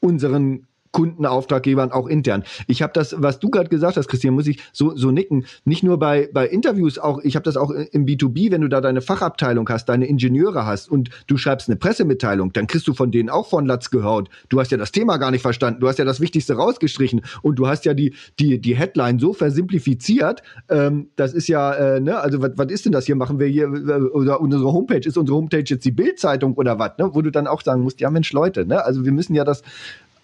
unseren 0.00 0.66
Kunden, 0.94 1.26
Auftraggebern, 1.26 1.90
auch 1.90 2.06
intern. 2.06 2.44
Ich 2.68 2.80
habe 2.80 2.92
das, 2.94 3.16
was 3.18 3.40
du 3.40 3.50
gerade 3.50 3.68
gesagt 3.68 3.96
hast, 3.96 4.08
Christian, 4.08 4.32
muss 4.32 4.46
ich 4.46 4.62
so, 4.72 4.96
so 4.96 5.10
nicken. 5.10 5.44
Nicht 5.64 5.82
nur 5.82 5.98
bei, 5.98 6.30
bei 6.32 6.46
Interviews, 6.46 6.98
auch 6.98 7.18
ich 7.22 7.34
habe 7.34 7.42
das 7.42 7.56
auch 7.56 7.70
im 7.70 8.06
B2B, 8.06 8.52
wenn 8.52 8.60
du 8.60 8.68
da 8.68 8.80
deine 8.80 9.02
Fachabteilung 9.02 9.68
hast, 9.68 9.88
deine 9.88 10.06
Ingenieure 10.06 10.64
hast 10.64 10.88
und 10.88 11.10
du 11.26 11.36
schreibst 11.36 11.68
eine 11.68 11.76
Pressemitteilung, 11.76 12.52
dann 12.52 12.68
kriegst 12.68 12.86
du 12.86 12.94
von 12.94 13.10
denen 13.10 13.28
auch 13.28 13.48
von 13.48 13.66
Latz 13.66 13.90
gehört. 13.90 14.28
Du 14.48 14.60
hast 14.60 14.70
ja 14.70 14.78
das 14.78 14.92
Thema 14.92 15.16
gar 15.16 15.32
nicht 15.32 15.42
verstanden, 15.42 15.80
du 15.80 15.88
hast 15.88 15.98
ja 15.98 16.04
das 16.04 16.20
Wichtigste 16.20 16.54
rausgestrichen 16.54 17.22
und 17.42 17.58
du 17.58 17.66
hast 17.66 17.84
ja 17.84 17.92
die, 17.92 18.14
die, 18.38 18.60
die 18.60 18.76
Headline 18.76 19.18
so 19.18 19.32
versimplifiziert. 19.32 20.42
Ähm, 20.68 21.08
das 21.16 21.34
ist 21.34 21.48
ja, 21.48 21.74
äh, 21.74 22.00
ne, 22.00 22.20
also 22.20 22.40
was 22.40 22.70
ist 22.70 22.84
denn 22.84 22.92
das 22.92 23.06
hier? 23.06 23.16
Machen 23.16 23.40
wir 23.40 23.48
hier, 23.48 23.64
äh, 23.64 24.00
oder 24.12 24.40
unsere 24.40 24.72
Homepage, 24.72 25.00
ist 25.04 25.18
unsere 25.18 25.36
Homepage 25.36 25.64
jetzt 25.66 25.84
die 25.84 25.90
Bildzeitung 25.90 26.54
oder 26.54 26.78
was, 26.78 26.92
ne? 26.98 27.10
Wo 27.12 27.20
du 27.20 27.32
dann 27.32 27.48
auch 27.48 27.62
sagen 27.62 27.82
musst, 27.82 28.00
ja 28.00 28.10
Mensch, 28.10 28.32
Leute, 28.32 28.64
ne? 28.64 28.84
Also 28.84 29.04
wir 29.04 29.12
müssen 29.12 29.34
ja 29.34 29.42
das 29.42 29.62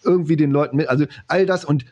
irgendwie 0.04 0.36
den 0.36 0.50
Leuten 0.50 0.76
mit, 0.76 0.88
also 0.88 1.06
all 1.26 1.46
das 1.46 1.64
und 1.64 1.84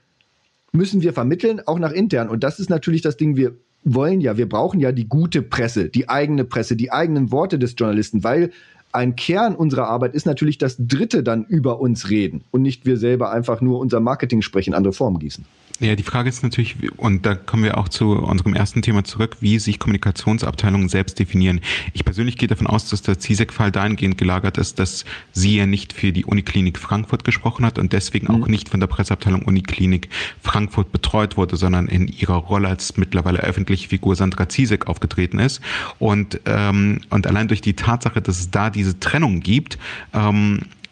müssen 0.72 1.02
wir 1.02 1.12
vermitteln, 1.12 1.60
auch 1.66 1.78
nach 1.78 1.92
intern. 1.92 2.28
Und 2.28 2.44
das 2.44 2.58
ist 2.58 2.70
natürlich 2.70 3.02
das 3.02 3.16
Ding, 3.16 3.36
wir 3.36 3.54
wollen 3.84 4.20
ja, 4.20 4.36
wir 4.36 4.48
brauchen 4.48 4.80
ja 4.80 4.92
die 4.92 5.08
gute 5.08 5.42
Presse, 5.42 5.88
die 5.88 6.08
eigene 6.08 6.44
Presse, 6.44 6.76
die 6.76 6.92
eigenen 6.92 7.32
Worte 7.32 7.58
des 7.58 7.74
Journalisten, 7.76 8.24
weil 8.24 8.50
ein 8.92 9.16
Kern 9.16 9.54
unserer 9.54 9.88
Arbeit 9.88 10.14
ist 10.14 10.26
natürlich 10.26 10.58
das 10.58 10.76
Dritte 10.78 11.22
dann 11.22 11.44
über 11.44 11.80
uns 11.80 12.10
reden 12.10 12.42
und 12.50 12.62
nicht 12.62 12.86
wir 12.86 12.96
selber 12.96 13.30
einfach 13.30 13.60
nur 13.60 13.78
unser 13.78 14.00
Marketing 14.00 14.42
sprechen, 14.42 14.74
andere 14.74 14.92
Formen 14.92 15.18
gießen. 15.18 15.44
Ja, 15.80 15.94
die 15.94 16.02
Frage 16.02 16.28
ist 16.28 16.42
natürlich, 16.42 16.76
und 16.96 17.24
da 17.24 17.36
kommen 17.36 17.62
wir 17.62 17.78
auch 17.78 17.88
zu 17.88 18.10
unserem 18.10 18.54
ersten 18.54 18.82
Thema 18.82 19.04
zurück, 19.04 19.36
wie 19.40 19.60
sich 19.60 19.78
Kommunikationsabteilungen 19.78 20.88
selbst 20.88 21.20
definieren. 21.20 21.60
Ich 21.92 22.04
persönlich 22.04 22.36
gehe 22.36 22.48
davon 22.48 22.66
aus, 22.66 22.88
dass 22.88 23.02
der 23.02 23.20
CISEC-Fall 23.20 23.70
dahingehend 23.70 24.18
gelagert 24.18 24.58
ist, 24.58 24.80
dass 24.80 25.04
sie 25.32 25.56
ja 25.56 25.66
nicht 25.66 25.92
für 25.92 26.10
die 26.10 26.24
Uniklinik 26.24 26.78
Frankfurt 26.78 27.22
gesprochen 27.22 27.64
hat 27.64 27.78
und 27.78 27.92
deswegen 27.92 28.26
mhm. 28.26 28.42
auch 28.42 28.48
nicht 28.48 28.68
von 28.68 28.80
der 28.80 28.88
Presseabteilung 28.88 29.42
Uniklinik 29.42 30.08
Frankfurt 30.42 30.90
betreut 30.90 31.36
wurde, 31.36 31.56
sondern 31.56 31.86
in 31.86 32.08
ihrer 32.08 32.36
Rolle 32.36 32.66
als 32.66 32.96
mittlerweile 32.96 33.38
öffentliche 33.38 33.88
Figur 33.88 34.16
Sandra 34.16 34.48
Zizek 34.48 34.88
aufgetreten 34.88 35.38
ist. 35.38 35.60
Und, 36.00 36.40
ähm, 36.46 37.02
und 37.10 37.28
allein 37.28 37.46
durch 37.46 37.60
die 37.60 37.74
Tatsache, 37.74 38.20
dass 38.20 38.40
es 38.40 38.50
da 38.50 38.70
diese 38.70 38.98
Trennung 38.98 39.38
gibt, 39.40 39.78
ähm, 40.12 40.62
äh, 40.62 40.87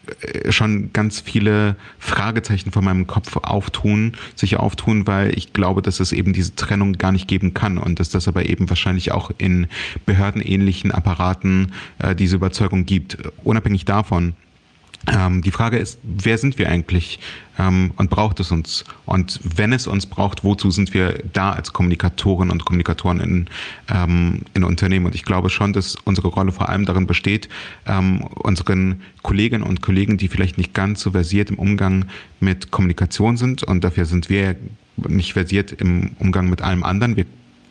schon 0.49 0.91
ganz 0.93 1.19
viele 1.19 1.75
Fragezeichen 1.99 2.71
vor 2.71 2.81
meinem 2.81 3.07
Kopf 3.07 3.37
auftun, 3.37 4.13
sich 4.35 4.57
auftun, 4.57 5.07
weil 5.07 5.37
ich 5.37 5.53
glaube, 5.53 5.81
dass 5.81 5.99
es 5.99 6.11
eben 6.11 6.33
diese 6.33 6.55
Trennung 6.55 6.93
gar 6.93 7.11
nicht 7.11 7.27
geben 7.27 7.53
kann 7.53 7.77
und 7.77 7.99
dass 7.99 8.09
das 8.09 8.27
aber 8.27 8.45
eben 8.47 8.69
wahrscheinlich 8.69 9.11
auch 9.11 9.31
in 9.37 9.67
behördenähnlichen 10.05 10.91
Apparaten 10.91 11.73
äh, 11.99 12.15
diese 12.15 12.35
Überzeugung 12.35 12.85
gibt. 12.85 13.17
Unabhängig 13.43 13.85
davon, 13.85 14.33
ähm, 15.05 15.41
die 15.41 15.51
Frage 15.51 15.77
ist, 15.77 15.99
wer 16.03 16.37
sind 16.37 16.57
wir 16.57 16.69
eigentlich 16.69 17.19
ähm, 17.57 17.91
und 17.97 18.09
braucht 18.09 18.39
es 18.39 18.51
uns? 18.51 18.83
Und 19.05 19.39
wenn 19.43 19.71
es 19.71 19.87
uns 19.87 20.05
braucht, 20.05 20.43
wozu 20.43 20.71
sind 20.71 20.93
wir 20.93 21.23
da 21.33 21.51
als 21.51 21.71
Kommunikatoren 21.71 22.49
und 22.49 22.65
Kommunikatoren 22.65 23.19
in, 23.19 23.49
ähm, 23.89 24.41
in 24.53 24.63
Unternehmen? 24.63 25.05
Und 25.05 25.15
ich 25.15 25.23
glaube 25.23 25.49
schon, 25.49 25.71
dass 25.71 25.95
unsere 26.03 26.27
Rolle 26.27 26.51
vor 26.51 26.69
allem 26.69 26.85
darin 26.85 27.07
besteht, 27.07 27.47
ähm, 27.85 28.21
unseren 28.21 29.01
Kolleginnen 29.21 29.63
und 29.63 29.81
Kollegen, 29.81 30.17
die 30.17 30.27
vielleicht 30.27 30.57
nicht 30.57 30.73
ganz 30.73 31.01
so 31.01 31.11
versiert 31.11 31.49
im 31.51 31.59
Umgang 31.59 32.05
mit 32.39 32.71
Kommunikation 32.71 33.37
sind, 33.37 33.63
und 33.63 33.83
dafür 33.83 34.05
sind 34.05 34.29
wir 34.29 34.55
nicht 34.97 35.33
versiert 35.33 35.71
im 35.73 36.15
Umgang 36.19 36.49
mit 36.49 36.61
allem 36.61 36.83
anderen. 36.83 37.15
Wir 37.15 37.25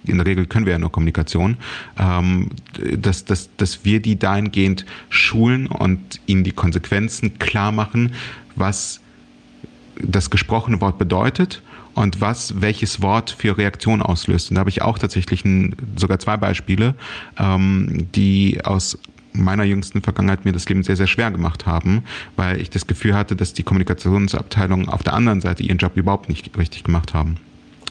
in 0.07 0.19
der 0.19 0.27
Regel 0.27 0.47
können 0.47 0.66
wir 0.66 0.73
ja 0.73 0.79
nur 0.79 0.92
Kommunikation, 0.92 1.57
ähm, 1.99 2.51
dass, 2.97 3.25
dass, 3.25 3.51
dass 3.57 3.85
wir 3.85 4.01
die 4.01 4.19
dahingehend 4.19 4.87
schulen 5.09 5.66
und 5.66 6.21
ihnen 6.27 6.45
die 6.45 6.53
Konsequenzen 6.53 7.38
klar 7.38 7.73
machen, 7.73 8.12
was 8.55 9.01
das 10.01 10.31
gesprochene 10.31 10.81
Wort 10.81 10.99
bedeutet 10.99 11.62
und 11.95 12.21
was 12.21 12.61
welches 12.61 13.01
Wort 13.01 13.31
für 13.31 13.57
Reaktion 13.57 14.03
auslöst. 14.03 14.51
Und 14.51 14.57
da 14.57 14.61
habe 14.61 14.71
ich 14.71 14.83
auch 14.83 14.99
tatsächlich 14.99 15.45
ein, 15.45 15.75
sogar 15.97 16.19
zwei 16.19 16.37
Beispiele, 16.37 16.95
ähm, 17.38 18.09
die 18.14 18.61
aus 18.64 18.99
meiner 19.33 19.64
jüngsten 19.64 20.03
Vergangenheit 20.03 20.45
mir 20.45 20.53
das 20.53 20.69
Leben 20.69 20.83
sehr, 20.83 20.97
sehr 20.97 21.07
schwer 21.07 21.31
gemacht 21.31 21.66
haben, 21.66 22.05
weil 22.37 22.61
ich 22.61 22.71
das 22.71 22.87
Gefühl 22.87 23.14
hatte, 23.14 23.37
dass 23.37 23.53
die 23.53 23.62
Kommunikationsabteilungen 23.62 24.88
auf 24.88 25.03
der 25.03 25.14
anderen 25.14 25.40
Seite 25.40 25.62
ihren 25.62 25.79
Job 25.79 25.97
überhaupt 25.97 26.29
nicht 26.29 26.57
richtig 26.57 26.85
gemacht 26.85 27.14
haben. 27.14 27.37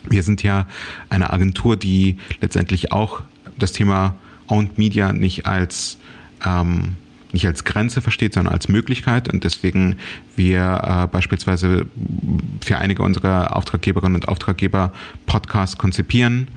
Wir 0.10 0.24
sind 0.24 0.44
ja 0.44 0.68
eine 1.10 1.32
Agentur, 1.32 1.78
die 1.78 2.18
letztendlich 2.42 2.92
auch 2.92 3.22
das 3.58 3.72
Thema 3.72 4.16
Owned 4.48 4.78
Media 4.78 5.14
nicht 5.14 5.46
als 5.46 5.98
ähm, 6.46 6.96
nicht 7.36 7.46
als 7.46 7.66
Grenze 7.66 8.02
versteht, 8.02 8.34
sondern 8.34 8.54
als 8.54 8.70
Möglichkeit. 8.70 9.32
Und 9.32 9.44
deswegen 9.44 9.98
wir 10.38 10.82
äh, 11.04 11.08
beispielsweise 11.08 11.86
für 12.64 12.78
einige 12.78 13.04
unserer 13.04 13.56
Auftraggeberinnen 13.56 14.16
und 14.16 14.28
Auftraggeber 14.30 14.94
Podcasts 15.26 15.78
konzipieren, 15.78 16.48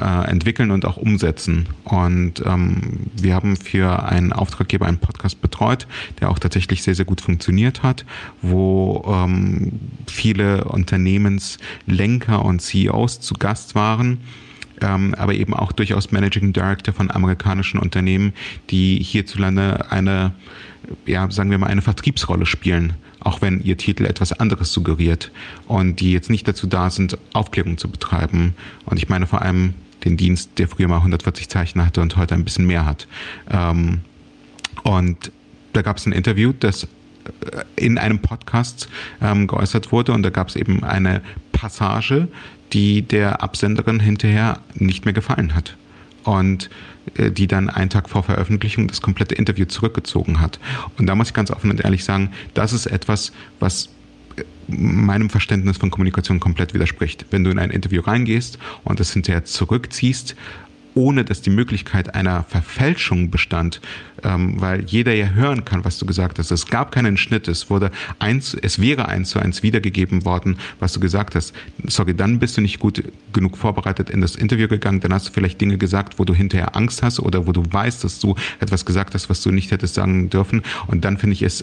äh, 0.00 0.30
entwickeln 0.30 0.70
und 0.70 0.84
auch 0.84 0.96
umsetzen. 0.96 1.68
Und 1.84 2.42
ähm, 2.44 3.08
wir 3.14 3.34
haben 3.34 3.56
für 3.56 4.04
einen 4.04 4.32
Auftraggeber 4.32 4.86
einen 4.86 4.98
Podcast 4.98 5.40
betreut, 5.40 5.86
der 6.20 6.30
auch 6.30 6.38
tatsächlich 6.38 6.82
sehr, 6.82 6.94
sehr 6.94 7.04
gut 7.04 7.20
funktioniert 7.20 7.82
hat, 7.82 8.04
wo 8.42 9.04
ähm, 9.08 9.72
viele 10.06 10.64
Unternehmenslenker 10.64 12.44
und 12.44 12.60
CEOs 12.60 13.20
zu 13.20 13.34
Gast 13.34 13.74
waren. 13.74 14.18
Ähm, 14.82 15.14
aber 15.14 15.32
eben 15.34 15.54
auch 15.54 15.72
durchaus 15.72 16.12
Managing 16.12 16.52
Director 16.52 16.92
von 16.92 17.10
amerikanischen 17.10 17.80
Unternehmen, 17.80 18.34
die 18.68 19.02
hierzulande 19.02 19.90
eine, 19.90 20.32
ja, 21.06 21.30
sagen 21.30 21.50
wir 21.50 21.56
mal, 21.56 21.68
eine 21.68 21.80
Vertriebsrolle 21.80 22.44
spielen 22.44 22.92
auch 23.26 23.42
wenn 23.42 23.60
ihr 23.60 23.76
Titel 23.76 24.04
etwas 24.04 24.32
anderes 24.32 24.72
suggeriert 24.72 25.32
und 25.66 25.98
die 25.98 26.12
jetzt 26.12 26.30
nicht 26.30 26.46
dazu 26.46 26.68
da 26.68 26.90
sind, 26.90 27.18
Aufklärung 27.32 27.76
zu 27.76 27.90
betreiben. 27.90 28.54
Und 28.84 28.98
ich 28.98 29.08
meine 29.08 29.26
vor 29.26 29.42
allem 29.42 29.74
den 30.06 30.16
Dienst, 30.16 30.50
der 30.58 30.68
früher 30.68 30.88
mal 30.88 30.98
140 30.98 31.48
Zeichen 31.48 31.84
hatte 31.84 32.00
und 32.00 32.16
heute 32.16 32.34
ein 32.34 32.44
bisschen 32.44 32.66
mehr 32.66 32.86
hat. 32.86 33.06
Ähm, 33.50 34.00
und 34.84 35.32
da 35.72 35.82
gab 35.82 35.98
es 35.98 36.06
ein 36.06 36.12
Interview, 36.12 36.52
das 36.58 36.84
äh, 36.84 36.86
in 37.74 37.98
einem 37.98 38.20
Podcast 38.20 38.88
ähm, 39.20 39.46
geäußert 39.46 39.92
wurde 39.92 40.12
und 40.12 40.22
da 40.22 40.30
gab 40.30 40.48
es 40.48 40.56
eben 40.56 40.84
eine 40.84 41.22
Passage, 41.52 42.28
die 42.72 43.02
der 43.02 43.42
Absenderin 43.42 44.00
hinterher 44.00 44.60
nicht 44.74 45.04
mehr 45.04 45.14
gefallen 45.14 45.54
hat 45.54 45.76
und 46.24 46.70
äh, 47.16 47.30
die 47.30 47.46
dann 47.46 47.68
einen 47.68 47.90
Tag 47.90 48.08
vor 48.08 48.22
Veröffentlichung 48.22 48.88
das 48.88 49.02
komplette 49.02 49.34
Interview 49.34 49.64
zurückgezogen 49.66 50.40
hat. 50.40 50.58
Und 50.98 51.06
da 51.06 51.14
muss 51.14 51.28
ich 51.28 51.34
ganz 51.34 51.50
offen 51.50 51.70
und 51.70 51.80
ehrlich 51.80 52.04
sagen, 52.04 52.30
das 52.54 52.72
ist 52.72 52.86
etwas, 52.86 53.32
was 53.60 53.88
meinem 54.68 55.30
Verständnis 55.30 55.76
von 55.76 55.90
Kommunikation 55.90 56.40
komplett 56.40 56.74
widerspricht. 56.74 57.26
Wenn 57.30 57.44
du 57.44 57.50
in 57.50 57.58
ein 57.58 57.70
Interview 57.70 58.02
reingehst 58.02 58.58
und 58.84 59.00
es 59.00 59.12
hinterher 59.12 59.44
zurückziehst, 59.44 60.34
ohne 60.96 61.24
dass 61.24 61.42
die 61.42 61.50
Möglichkeit 61.50 62.14
einer 62.14 62.44
Verfälschung 62.44 63.30
bestand, 63.30 63.82
ähm, 64.24 64.58
weil 64.60 64.82
jeder 64.84 65.12
ja 65.12 65.28
hören 65.28 65.64
kann, 65.64 65.84
was 65.84 65.98
du 65.98 66.06
gesagt 66.06 66.38
hast. 66.38 66.50
Es 66.50 66.66
gab 66.66 66.90
keinen 66.90 67.18
Schnitt, 67.18 67.48
es 67.48 67.68
wurde 67.68 67.90
eins, 68.18 68.54
es 68.54 68.80
wäre 68.80 69.06
eins 69.06 69.28
zu 69.30 69.38
eins 69.38 69.62
wiedergegeben 69.62 70.24
worden, 70.24 70.56
was 70.80 70.94
du 70.94 71.00
gesagt 71.00 71.34
hast. 71.34 71.52
Sorry, 71.86 72.14
dann 72.14 72.38
bist 72.38 72.56
du 72.56 72.62
nicht 72.62 72.78
gut 72.80 73.04
genug 73.34 73.58
vorbereitet 73.58 74.08
in 74.08 74.22
das 74.22 74.36
Interview 74.36 74.68
gegangen, 74.68 75.00
dann 75.00 75.12
hast 75.12 75.28
du 75.28 75.32
vielleicht 75.32 75.60
Dinge 75.60 75.76
gesagt, 75.76 76.18
wo 76.18 76.24
du 76.24 76.34
hinterher 76.34 76.74
Angst 76.74 77.02
hast 77.02 77.20
oder 77.20 77.46
wo 77.46 77.52
du 77.52 77.62
weißt, 77.70 78.02
dass 78.02 78.18
du 78.18 78.34
etwas 78.58 78.86
gesagt 78.86 79.14
hast, 79.14 79.28
was 79.28 79.42
du 79.42 79.50
nicht 79.50 79.70
hättest 79.70 79.94
sagen 79.94 80.30
dürfen. 80.30 80.62
Und 80.86 81.04
dann 81.04 81.18
finde 81.18 81.34
ich 81.34 81.42
es 81.42 81.62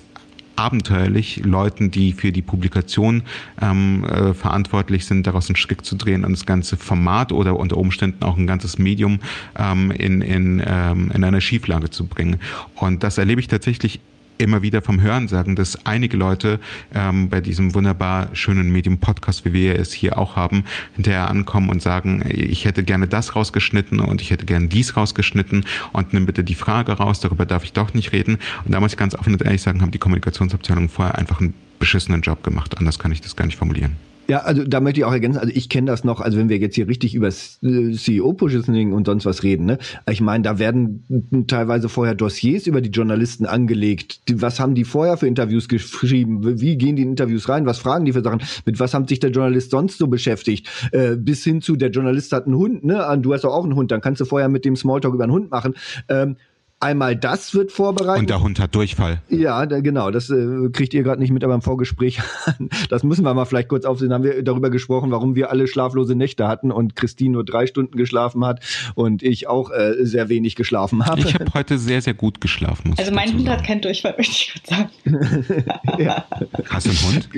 abenteuerlich, 0.56 1.42
Leuten, 1.44 1.92
die 1.92 2.14
für 2.14 2.32
die 2.32 2.42
Publikation 2.42 3.24
ähm, 3.62 4.04
äh, 4.06 4.34
verantwortlich 4.34 5.06
sind, 5.06 5.28
daraus 5.28 5.50
einen 5.50 5.56
Strick 5.56 5.86
zu 5.86 5.96
drehen 5.96 6.26
und 6.26 6.32
das 6.34 6.46
ganze 6.46 6.78
Format 6.78 7.32
oder 7.32 7.58
unter 7.58 7.78
Umständen 7.78 8.24
auch 8.24 8.38
ein 8.38 8.48
ganzes 8.48 8.78
Medium 8.78 9.20
ähm, 9.58 9.92
in, 9.92 10.22
in, 10.22 10.64
ähm, 10.66 11.12
in 11.14 11.24
eine 11.24 11.42
Schieflage 11.42 11.90
zu 11.90 12.06
bringen. 12.06 12.40
Und 12.76 13.04
das 13.04 13.18
erlebe 13.18 13.42
ich 13.42 13.48
tatsächlich 13.48 14.00
immer 14.38 14.62
wieder 14.62 14.82
vom 14.82 15.02
Hören 15.02 15.28
sagen, 15.28 15.56
dass 15.56 15.86
einige 15.86 16.18
Leute 16.18 16.60
ähm, 16.94 17.30
bei 17.30 17.42
diesem 17.42 17.74
wunderbar 17.74 18.30
schönen 18.34 18.72
Medium-Podcast, 18.72 19.46
wie 19.46 19.54
wir 19.54 19.80
es 19.80 19.94
hier 19.94 20.18
auch 20.18 20.36
haben, 20.36 20.66
hinterher 20.96 21.30
ankommen 21.30 21.70
und 21.70 21.82
sagen, 21.82 22.24
ich 22.28 22.66
hätte 22.66 22.84
gerne 22.84 23.08
das 23.08 23.36
rausgeschnitten 23.36 24.00
und 24.00 24.22
ich 24.22 24.32
hätte 24.32 24.46
gerne 24.46 24.68
dies 24.68 24.98
rausgeschnitten 24.98 25.66
und 25.92 26.14
nimm 26.14 26.26
bitte 26.26 26.44
die 26.44 26.56
Frage 26.56 26.94
raus, 26.94 27.20
darüber 27.20 27.46
darf 27.46 27.64
ich 27.64 27.74
doch 27.74 27.94
nicht 27.94 28.12
reden. 28.12 28.38
Und 28.66 28.74
da 28.74 28.80
muss 28.80 28.94
ich 28.94 28.98
ganz 28.98 29.16
offen 29.16 29.34
und 29.34 29.42
ehrlich 29.42 29.62
sagen, 29.62 29.82
haben 29.82 29.92
die 29.92 30.00
Kommunikationsabteilungen 30.00 30.90
vorher 30.90 31.18
einfach 31.18 31.40
einen 31.40 31.54
beschissenen 31.80 32.22
Job 32.22 32.44
gemacht. 32.44 32.78
Anders 32.78 33.00
kann 33.00 33.12
ich 33.12 33.22
das 33.22 33.36
gar 33.36 33.46
nicht 33.46 33.58
formulieren. 33.58 33.98
Ja, 34.28 34.40
also 34.40 34.64
da 34.64 34.80
möchte 34.80 35.02
ich 35.02 35.06
auch 35.06 35.12
ergänzen, 35.12 35.40
also 35.40 35.52
ich 35.54 35.68
kenne 35.68 35.92
das 35.92 36.06
noch, 36.06 36.22
also 36.22 36.38
wenn 36.38 36.48
wir 36.48 36.58
jetzt 36.58 36.76
hier 36.76 36.88
richtig 36.88 37.14
über 37.14 37.30
CEO-Positioning 37.30 38.94
und 38.94 39.06
sonst 39.06 39.26
was 39.26 39.44
reden, 39.44 39.66
ne? 39.66 39.78
Ich 40.10 40.22
meine, 40.22 40.44
da 40.44 40.60
werden 40.60 41.46
teilweise 41.48 41.90
vorher 41.90 42.16
Dossiers 42.16 42.66
über 42.66 42.80
die 42.80 42.90
Journalisten 42.90 43.46
angelegt. 43.46 44.22
was 44.36 44.62
haben 44.62 44.76
die 44.76 44.86
vorher 44.86 45.18
für 45.18 45.28
Interviews 45.28 45.68
geschrieben? 45.68 46.62
Wie 46.62 46.78
gehen 46.78 46.96
die 46.96 47.02
in 47.02 47.10
Interviews 47.10 47.50
rein? 47.50 47.66
Was 47.66 47.80
fragen 47.80 48.06
die 48.06 48.14
für 48.14 48.24
Sachen? 48.24 48.42
Mit 48.66 48.80
was 48.80 48.94
haben 48.94 49.08
sich 49.08 49.20
der 49.20 49.32
Journalist 49.32 49.72
sonst 49.72 49.98
so 49.98 50.08
beschäftigt? 50.08 50.70
Äh, 50.92 51.18
bis 51.18 51.44
hin 51.44 51.62
zu, 51.62 51.76
der 51.76 51.90
Journalist 51.90 52.32
hat 52.32 52.46
einen 52.46 52.56
Hund, 52.56 52.86
ne? 52.86 53.06
Du 53.22 53.34
hast 53.34 53.44
doch 53.44 53.54
auch 53.54 53.66
einen 53.66 53.76
Hund, 53.76 53.92
dann 53.92 54.00
kannst 54.00 54.22
du 54.22 54.26
vorher 54.26 54.48
mit 54.48 54.64
dem 54.64 54.78
Smalltalk 54.78 55.14
über 55.14 55.26
einen 55.26 55.34
Hund 55.34 55.52
machen. 55.52 55.74
Ähm, 56.08 56.38
Einmal 56.84 57.16
das 57.16 57.54
wird 57.54 57.72
vorbereitet. 57.72 58.20
Und 58.20 58.30
der 58.30 58.42
Hund 58.42 58.60
hat 58.60 58.76
Durchfall. 58.76 59.22
Ja, 59.30 59.66
da, 59.66 59.80
genau. 59.80 60.12
Das 60.12 60.30
äh, 60.30 60.70
kriegt 60.74 60.94
ihr 60.94 61.02
gerade 61.04 61.22
nicht 61.22 61.32
mit, 61.32 61.42
aber 61.44 61.56
im 61.56 61.62
Vorgespräch. 61.62 62.20
das 62.90 63.04
müssen 63.04 63.24
wir 63.24 63.34
mal 63.34 63.46
vielleicht 63.46 63.70
kurz 63.70 63.86
aufsehen. 63.86 64.12
Haben 64.12 64.26
wir 64.26 64.44
darüber 64.44 64.70
gesprochen, 64.70 65.10
warum 65.10 65.36
wir 65.36 65.50
alle 65.50 65.68
schlaflose 65.68 66.16
Nächte 66.16 66.48
hatten 66.48 66.72
und 66.72 66.98
Christine 66.98 67.32
nur 67.32 67.46
drei 67.46 67.68
Stunden 67.68 67.96
geschlafen 67.96 68.46
hat 68.46 68.60
und 68.96 69.24
ich 69.24 69.48
auch 69.48 69.72
äh, 69.72 69.94
sehr 70.02 70.28
wenig 70.28 70.56
geschlafen 70.56 71.06
habe. 71.06 71.22
Ich 71.22 71.34
habe 71.36 71.46
heute 71.54 71.78
sehr, 71.78 72.02
sehr 72.02 72.14
gut 72.14 72.42
geschlafen. 72.42 72.94
also 72.98 73.14
mein 73.14 73.34
Hund 73.34 73.48
hat 73.48 73.66
keinen 73.66 73.82
Durchfall, 73.82 74.16
möchte 74.18 74.34
ich 74.34 74.54
kurz 74.54 74.70
sagen. 74.70 74.90
ja. 76.04 76.26
Hast 76.70 76.88
du 76.88 76.90
einen 76.90 77.14
Hund? 77.14 77.30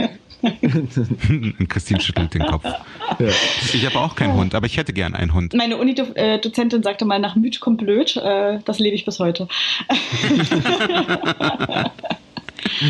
Und 1.60 1.70
Christine 1.70 2.00
schüttelt 2.02 2.34
den 2.34 2.46
Kopf. 2.46 2.64
Ja. 2.64 3.28
Ich 3.74 3.86
habe 3.86 4.00
auch 4.00 4.16
keinen 4.16 4.34
Hund, 4.34 4.56
aber 4.56 4.66
ich 4.66 4.78
hätte 4.78 4.94
gern 4.94 5.16
einen 5.16 5.34
Hund. 5.34 5.54
Meine 5.54 5.78
Unidozentin 5.78 6.84
sagte 6.84 7.06
mal, 7.06 7.20
nach 7.20 7.36
Müd 7.36 7.60
kommt 7.60 7.80
blöd. 7.80 8.16
Äh, 8.18 8.60
das 8.66 8.80
lebe 8.80 8.96
ich 8.96 9.06
bis 9.06 9.20
heute. 9.20 9.48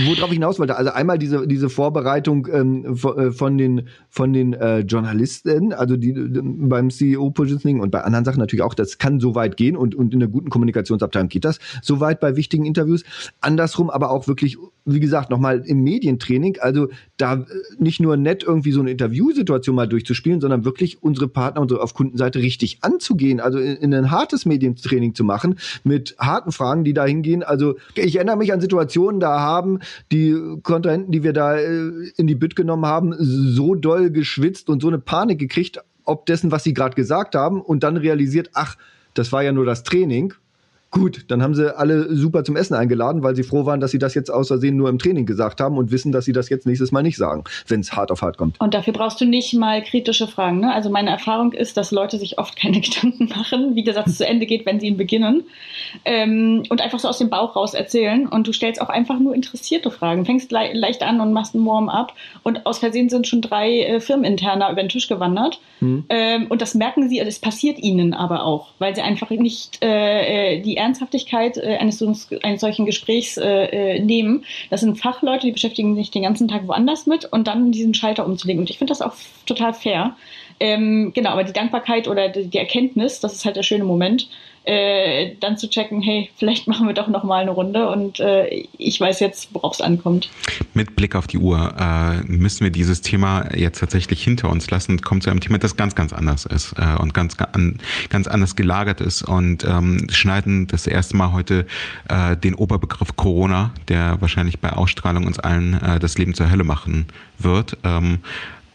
worauf 0.05 0.29
ich 0.29 0.35
hinaus 0.35 0.59
wollte, 0.59 0.77
also 0.77 0.91
einmal 0.91 1.17
diese, 1.17 1.47
diese 1.47 1.69
Vorbereitung 1.69 2.47
ähm, 2.51 2.85
äh, 2.85 3.31
von 3.31 3.57
den, 3.57 3.87
von 4.09 4.33
den 4.33 4.53
äh, 4.53 4.79
Journalisten, 4.79 5.73
also 5.73 5.97
die, 5.97 6.13
beim 6.13 6.89
CEO-Positioning 6.89 7.79
und 7.79 7.91
bei 7.91 8.01
anderen 8.01 8.25
Sachen 8.25 8.39
natürlich 8.39 8.63
auch, 8.63 8.73
das 8.73 8.97
kann 8.97 9.19
so 9.19 9.35
weit 9.35 9.57
gehen 9.57 9.75
und, 9.75 9.95
und 9.95 10.13
in 10.13 10.21
einer 10.21 10.31
guten 10.31 10.49
Kommunikationsabteilung 10.49 11.29
geht 11.29 11.45
das 11.45 11.59
so 11.81 11.99
weit 11.99 12.19
bei 12.19 12.35
wichtigen 12.35 12.65
Interviews. 12.65 13.03
Andersrum 13.41 13.89
aber 13.89 14.11
auch 14.11 14.27
wirklich, 14.27 14.57
wie 14.85 14.99
gesagt, 14.99 15.31
nochmal 15.31 15.63
im 15.65 15.83
Medientraining, 15.83 16.57
also 16.59 16.89
da 17.17 17.33
äh, 17.33 17.45
nicht 17.79 17.99
nur 17.99 18.17
nett 18.17 18.43
irgendwie 18.43 18.71
so 18.71 18.81
eine 18.81 18.91
Interviewsituation 18.91 19.75
mal 19.75 19.87
durchzuspielen, 19.87 20.39
sondern 20.39 20.63
wirklich 20.63 21.01
unsere 21.01 21.27
Partner 21.27 21.61
unsere 21.61 21.81
auf 21.81 21.95
Kundenseite 21.95 22.39
richtig 22.39 22.79
anzugehen, 22.81 23.39
also 23.39 23.57
in, 23.57 23.77
in 23.77 23.93
ein 23.93 24.11
hartes 24.11 24.45
Medientraining 24.45 25.15
zu 25.15 25.23
machen 25.23 25.57
mit 25.83 26.15
harten 26.19 26.51
Fragen, 26.51 26.83
die 26.83 26.93
da 26.93 27.05
hingehen. 27.05 27.41
Also 27.41 27.77
ich 27.95 28.15
erinnere 28.15 28.37
mich 28.37 28.53
an 28.53 28.61
Situationen, 28.61 29.19
da 29.19 29.39
haben 29.39 29.79
die 30.11 30.35
Kontrahenten, 30.61 31.11
die 31.11 31.23
wir 31.23 31.33
da 31.33 31.57
äh, 31.57 31.91
in 32.15 32.27
die 32.27 32.35
Bütt 32.35 32.55
genommen 32.55 32.85
haben, 32.85 33.15
so 33.17 33.73
doll 33.73 34.11
geschwitzt 34.11 34.69
und 34.69 34.81
so 34.81 34.87
eine 34.87 34.99
Panik 34.99 35.39
gekriegt, 35.39 35.79
ob 36.03 36.27
dessen, 36.27 36.51
was 36.51 36.63
sie 36.63 36.75
gerade 36.75 36.95
gesagt 36.95 37.33
haben 37.33 37.59
und 37.59 37.83
dann 37.83 37.97
realisiert, 37.97 38.51
ach, 38.53 38.77
das 39.15 39.31
war 39.31 39.43
ja 39.43 39.51
nur 39.51 39.65
das 39.65 39.83
Training 39.83 40.33
Gut, 40.95 41.25
dann 41.27 41.43
haben 41.43 41.53
sie 41.55 41.77
alle 41.77 42.15
super 42.15 42.45
zum 42.45 42.55
Essen 42.55 42.73
eingeladen, 42.73 43.21
weil 43.21 43.35
sie 43.35 43.43
froh 43.43 43.65
waren, 43.65 43.81
dass 43.81 43.91
sie 43.91 43.99
das 43.99 44.13
jetzt 44.13 44.29
aus 44.29 44.47
Versehen 44.47 44.77
nur 44.77 44.87
im 44.87 44.97
Training 44.97 45.25
gesagt 45.25 45.59
haben 45.59 45.77
und 45.77 45.91
wissen, 45.91 46.13
dass 46.13 46.23
sie 46.23 46.31
das 46.31 46.47
jetzt 46.47 46.65
nächstes 46.65 46.93
Mal 46.93 47.03
nicht 47.03 47.17
sagen, 47.17 47.43
wenn 47.67 47.81
es 47.81 47.91
hart 47.91 48.11
auf 48.11 48.21
hart 48.21 48.37
kommt. 48.37 48.61
Und 48.61 48.73
dafür 48.73 48.93
brauchst 48.93 49.19
du 49.19 49.25
nicht 49.25 49.53
mal 49.55 49.83
kritische 49.83 50.25
Fragen. 50.25 50.61
Ne? 50.61 50.73
Also 50.73 50.89
meine 50.89 51.09
Erfahrung 51.09 51.51
ist, 51.51 51.75
dass 51.75 51.91
Leute 51.91 52.17
sich 52.17 52.39
oft 52.39 52.55
keine 52.61 52.79
Gedanken 52.79 53.27
machen, 53.27 53.75
wie 53.75 53.83
der 53.83 53.93
Satz 53.93 54.15
zu 54.15 54.25
Ende 54.25 54.45
geht, 54.45 54.65
wenn 54.65 54.79
sie 54.79 54.87
ihn 54.87 54.95
beginnen 54.95 55.43
ähm, 56.05 56.63
und 56.69 56.79
einfach 56.79 56.99
so 56.99 57.09
aus 57.09 57.17
dem 57.17 57.29
Bauch 57.29 57.57
raus 57.57 57.73
erzählen. 57.73 58.25
Und 58.25 58.47
du 58.47 58.53
stellst 58.53 58.81
auch 58.81 58.87
einfach 58.87 59.19
nur 59.19 59.35
interessierte 59.35 59.91
Fragen. 59.91 60.25
Fängst 60.25 60.53
le 60.53 60.71
leicht 60.71 61.03
an 61.03 61.19
und 61.19 61.33
machst 61.33 61.55
ein 61.55 61.65
Warm-up 61.65 62.13
und 62.43 62.65
aus 62.65 62.77
Versehen 62.77 63.09
sind 63.09 63.27
schon 63.27 63.41
drei 63.41 63.81
äh, 63.81 63.99
Firmeninterner 63.99 64.71
über 64.71 64.81
den 64.81 64.87
Tisch 64.87 65.09
gewandert. 65.09 65.59
Hm. 65.79 66.05
Ähm, 66.07 66.45
und 66.47 66.61
das 66.61 66.73
merken 66.73 67.09
sie, 67.09 67.19
also 67.19 67.27
es 67.27 67.39
passiert 67.39 67.79
ihnen 67.79 68.13
aber 68.13 68.45
auch, 68.45 68.69
weil 68.79 68.95
sie 68.95 69.01
einfach 69.01 69.29
nicht 69.29 69.83
äh, 69.83 70.53
äh 70.53 70.61
die 70.61 70.77
Ernsthaftigkeit 70.85 71.57
äh, 71.57 71.77
eines, 71.77 72.01
eines 72.43 72.61
solchen 72.61 72.85
Gesprächs 72.85 73.37
äh, 73.37 73.95
äh, 73.95 73.99
nehmen. 73.99 74.45
Das 74.69 74.81
sind 74.81 74.99
Fachleute, 74.99 75.47
die 75.47 75.51
beschäftigen 75.51 75.95
sich 75.95 76.11
den 76.11 76.23
ganzen 76.23 76.47
Tag 76.47 76.67
woanders 76.67 77.05
mit 77.07 77.25
und 77.25 77.47
dann 77.47 77.71
diesen 77.71 77.93
Schalter 77.93 78.25
umzulegen. 78.25 78.61
Und 78.61 78.69
ich 78.69 78.77
finde 78.77 78.91
das 78.91 79.01
auch 79.01 79.13
total 79.45 79.73
fair. 79.73 80.15
Ähm, 80.59 81.11
genau, 81.13 81.31
aber 81.31 81.43
die 81.43 81.53
Dankbarkeit 81.53 82.07
oder 82.07 82.29
die, 82.29 82.47
die 82.47 82.57
Erkenntnis, 82.57 83.19
das 83.19 83.33
ist 83.33 83.45
halt 83.45 83.57
der 83.57 83.63
schöne 83.63 83.83
Moment, 83.83 84.29
äh, 84.65 85.35
dann 85.39 85.57
zu 85.57 85.69
checken, 85.69 86.01
hey, 86.01 86.29
vielleicht 86.37 86.67
machen 86.67 86.87
wir 86.87 86.93
doch 86.93 87.07
noch 87.07 87.23
mal 87.23 87.41
eine 87.41 87.51
Runde 87.51 87.89
und 87.89 88.19
äh, 88.19 88.47
ich 88.77 88.99
weiß 88.99 89.19
jetzt, 89.19 89.53
worauf 89.53 89.73
es 89.73 89.81
ankommt. 89.81 90.29
Mit 90.73 90.95
Blick 90.95 91.15
auf 91.15 91.27
die 91.27 91.37
Uhr 91.37 91.73
äh, 91.79 92.21
müssen 92.25 92.63
wir 92.63 92.71
dieses 92.71 93.01
Thema 93.01 93.55
jetzt 93.55 93.79
tatsächlich 93.79 94.23
hinter 94.23 94.49
uns 94.49 94.69
lassen 94.69 94.93
und 94.93 95.03
kommen 95.03 95.21
zu 95.21 95.29
einem 95.29 95.39
Thema, 95.39 95.57
das 95.57 95.77
ganz, 95.77 95.95
ganz 95.95 96.13
anders 96.13 96.45
ist 96.45 96.73
äh, 96.77 96.99
und 96.99 97.13
ganz, 97.13 97.37
ganz 97.37 98.27
anders 98.27 98.55
gelagert 98.55 99.01
ist 99.01 99.21
und 99.23 99.63
ähm, 99.65 100.07
schneiden 100.09 100.67
das 100.67 100.87
erste 100.87 101.15
Mal 101.15 101.31
heute 101.31 101.65
äh, 102.09 102.35
den 102.35 102.55
Oberbegriff 102.55 103.15
Corona, 103.15 103.71
der 103.87 104.19
wahrscheinlich 104.19 104.59
bei 104.59 104.73
Ausstrahlung 104.73 105.25
uns 105.25 105.39
allen 105.39 105.81
äh, 105.81 105.99
das 105.99 106.17
Leben 106.17 106.33
zur 106.33 106.49
Hölle 106.49 106.63
machen 106.63 107.05
wird. 107.37 107.77
Ähm, 107.83 108.19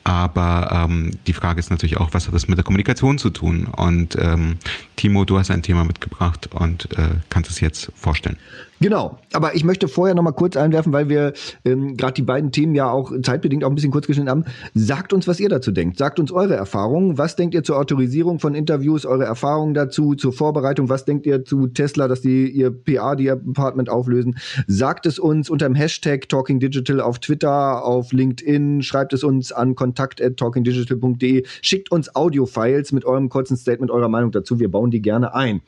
aber 0.04 0.86
ähm, 0.88 1.12
die 1.26 1.32
Frage 1.32 1.60
ist 1.60 1.70
natürlich 1.70 1.98
auch, 1.98 2.12
was 2.12 2.26
hat 2.26 2.34
das 2.34 2.48
mit 2.48 2.56
der 2.56 2.64
Kommunikation 2.64 3.18
zu 3.18 3.30
tun? 3.30 3.66
Und 3.66 4.16
ähm, 4.18 4.56
Timo, 4.96 5.24
du 5.24 5.38
hast 5.38 5.50
ein 5.50 5.62
Thema 5.62 5.84
mitgebracht 5.84 6.48
und 6.52 6.90
äh, 6.98 7.10
kannst 7.28 7.50
es 7.50 7.60
jetzt 7.60 7.92
vorstellen. 7.94 8.36
Genau, 8.82 9.18
aber 9.34 9.54
ich 9.54 9.62
möchte 9.62 9.88
vorher 9.88 10.14
noch 10.14 10.22
mal 10.22 10.32
kurz 10.32 10.56
einwerfen, 10.56 10.90
weil 10.94 11.10
wir 11.10 11.34
ähm, 11.66 11.98
gerade 11.98 12.14
die 12.14 12.22
beiden 12.22 12.50
Themen 12.50 12.74
ja 12.74 12.90
auch 12.90 13.12
zeitbedingt 13.22 13.62
auch 13.62 13.68
ein 13.68 13.74
bisschen 13.74 13.90
kurz 13.90 14.06
geschnitten 14.06 14.30
haben. 14.30 14.46
Sagt 14.72 15.12
uns, 15.12 15.28
was 15.28 15.38
ihr 15.38 15.50
dazu 15.50 15.70
denkt. 15.70 15.98
Sagt 15.98 16.18
uns 16.18 16.32
eure 16.32 16.54
Erfahrungen. 16.54 17.18
Was 17.18 17.36
denkt 17.36 17.54
ihr 17.54 17.62
zur 17.62 17.78
Autorisierung 17.78 18.38
von 18.38 18.54
Interviews, 18.54 19.04
eure 19.04 19.24
Erfahrungen 19.24 19.74
dazu, 19.74 20.14
zur 20.14 20.32
Vorbereitung? 20.32 20.88
Was 20.88 21.04
denkt 21.04 21.26
ihr 21.26 21.44
zu 21.44 21.66
Tesla, 21.66 22.08
dass 22.08 22.22
die 22.22 22.48
ihr 22.48 22.70
PA, 22.70 23.16
die 23.16 23.30
Apartment 23.30 23.90
auflösen? 23.90 24.38
Sagt 24.66 25.04
es 25.04 25.18
uns 25.18 25.50
unter 25.50 25.66
dem 25.66 25.74
Hashtag 25.74 26.30
Talking 26.30 26.58
Digital 26.58 27.02
auf 27.02 27.18
Twitter, 27.18 27.84
auf 27.84 28.14
LinkedIn. 28.14 28.82
Schreibt 28.82 29.12
es 29.12 29.22
uns 29.22 29.52
an 29.52 29.74
kontakt@talkingdigital.de. 29.74 31.44
Schickt 31.60 31.92
uns 31.92 32.16
Audiofiles 32.16 32.92
mit 32.92 33.04
eurem 33.04 33.28
kurzen 33.28 33.58
Statement, 33.58 33.90
eurer 33.90 34.08
Meinung 34.08 34.32
dazu. 34.32 34.58
Wir 34.58 34.70
bauen 34.70 34.90
die 34.90 35.02
gerne 35.02 35.34
ein. 35.34 35.60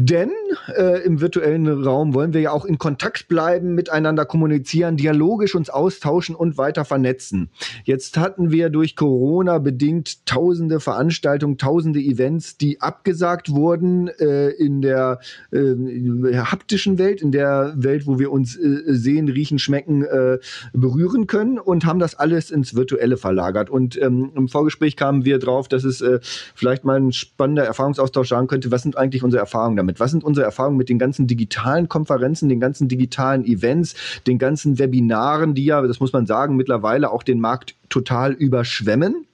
Denn 0.00 0.30
äh, 0.76 1.02
im 1.02 1.20
virtuellen 1.20 1.66
Raum 1.82 2.14
wollen 2.14 2.32
wir 2.32 2.40
ja 2.40 2.52
auch 2.52 2.64
in 2.64 2.78
Kontakt 2.78 3.26
bleiben, 3.26 3.74
miteinander 3.74 4.24
kommunizieren, 4.26 4.96
dialogisch 4.96 5.56
uns 5.56 5.70
austauschen 5.70 6.36
und 6.36 6.56
weiter 6.56 6.84
vernetzen. 6.84 7.50
Jetzt 7.82 8.16
hatten 8.16 8.52
wir 8.52 8.70
durch 8.70 8.94
Corona 8.94 9.58
bedingt 9.58 10.24
tausende 10.24 10.78
Veranstaltungen, 10.78 11.58
tausende 11.58 11.98
Events, 11.98 12.56
die 12.56 12.80
abgesagt 12.80 13.50
wurden 13.50 14.06
äh, 14.06 14.50
in 14.50 14.82
der 14.82 15.18
äh, 15.50 15.58
haptischen 16.44 16.98
Welt, 16.98 17.20
in 17.20 17.32
der 17.32 17.74
Welt, 17.76 18.06
wo 18.06 18.20
wir 18.20 18.30
uns 18.30 18.56
äh, 18.56 18.82
sehen, 18.86 19.28
riechen, 19.28 19.58
schmecken, 19.58 20.04
äh, 20.04 20.38
berühren 20.72 21.26
können 21.26 21.58
und 21.58 21.84
haben 21.84 21.98
das 21.98 22.14
alles 22.14 22.52
ins 22.52 22.76
Virtuelle 22.76 23.16
verlagert. 23.16 23.68
Und 23.68 24.00
ähm, 24.00 24.30
im 24.36 24.46
Vorgespräch 24.46 24.94
kamen 24.94 25.24
wir 25.24 25.40
drauf, 25.40 25.66
dass 25.66 25.82
es 25.82 26.00
äh, 26.02 26.20
vielleicht 26.54 26.84
mal 26.84 27.00
ein 27.00 27.10
spannender 27.10 27.64
Erfahrungsaustausch 27.64 28.28
sein 28.28 28.46
könnte. 28.46 28.70
Was 28.70 28.82
sind 28.82 28.96
eigentlich 28.96 29.24
unsere 29.24 29.40
Erfahrungen 29.40 29.76
damit? 29.76 29.87
Damit? 29.88 30.00
Was 30.00 30.10
sind 30.10 30.24
unsere 30.24 30.44
Erfahrungen 30.44 30.76
mit 30.76 30.88
den 30.88 30.98
ganzen 30.98 31.26
digitalen 31.26 31.88
Konferenzen, 31.88 32.48
den 32.48 32.60
ganzen 32.60 32.88
digitalen 32.88 33.44
Events, 33.44 33.94
den 34.26 34.38
ganzen 34.38 34.78
Webinaren, 34.78 35.54
die 35.54 35.64
ja, 35.64 35.82
das 35.82 36.00
muss 36.00 36.12
man 36.12 36.26
sagen, 36.26 36.56
mittlerweile 36.56 37.10
auch 37.10 37.22
den 37.22 37.40
Markt 37.40 37.74
total 37.88 38.32
überschwemmen? 38.32 39.24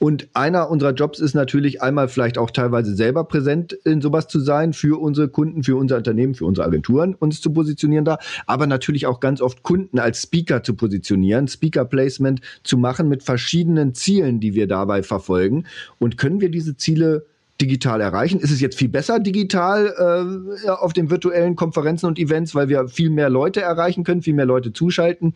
Und 0.00 0.26
einer 0.34 0.70
unserer 0.70 0.92
Jobs 0.92 1.20
ist 1.20 1.34
natürlich 1.34 1.80
einmal 1.80 2.08
vielleicht 2.08 2.36
auch 2.36 2.50
teilweise 2.50 2.96
selber 2.96 3.24
präsent 3.24 3.72
in 3.84 4.02
sowas 4.02 4.26
zu 4.26 4.40
sein, 4.40 4.72
für 4.72 5.00
unsere 5.00 5.28
Kunden, 5.28 5.62
für 5.62 5.76
unser 5.76 5.96
Unternehmen, 5.96 6.34
für 6.34 6.44
unsere 6.46 6.66
Agenturen 6.66 7.14
uns 7.14 7.40
zu 7.40 7.52
positionieren 7.52 8.04
da, 8.04 8.18
aber 8.46 8.66
natürlich 8.66 9.06
auch 9.06 9.20
ganz 9.20 9.40
oft 9.40 9.62
Kunden 9.62 10.00
als 10.00 10.22
Speaker 10.22 10.64
zu 10.64 10.74
positionieren, 10.74 11.46
Speaker 11.46 11.84
Placement 11.84 12.40
zu 12.64 12.76
machen 12.76 13.08
mit 13.08 13.22
verschiedenen 13.22 13.94
Zielen, 13.94 14.40
die 14.40 14.54
wir 14.54 14.66
dabei 14.66 15.04
verfolgen. 15.04 15.64
Und 16.00 16.18
können 16.18 16.40
wir 16.40 16.50
diese 16.50 16.76
Ziele 16.76 17.24
digital 17.60 18.00
erreichen? 18.00 18.40
Ist 18.40 18.50
es 18.50 18.60
jetzt 18.60 18.78
viel 18.78 18.88
besser 18.88 19.18
digital 19.18 20.56
äh, 20.64 20.68
auf 20.68 20.92
den 20.92 21.10
virtuellen 21.10 21.56
Konferenzen 21.56 22.06
und 22.06 22.18
Events, 22.18 22.54
weil 22.54 22.68
wir 22.68 22.88
viel 22.88 23.10
mehr 23.10 23.30
Leute 23.30 23.62
erreichen 23.62 24.04
können, 24.04 24.22
viel 24.22 24.34
mehr 24.34 24.46
Leute 24.46 24.72
zuschalten? 24.72 25.34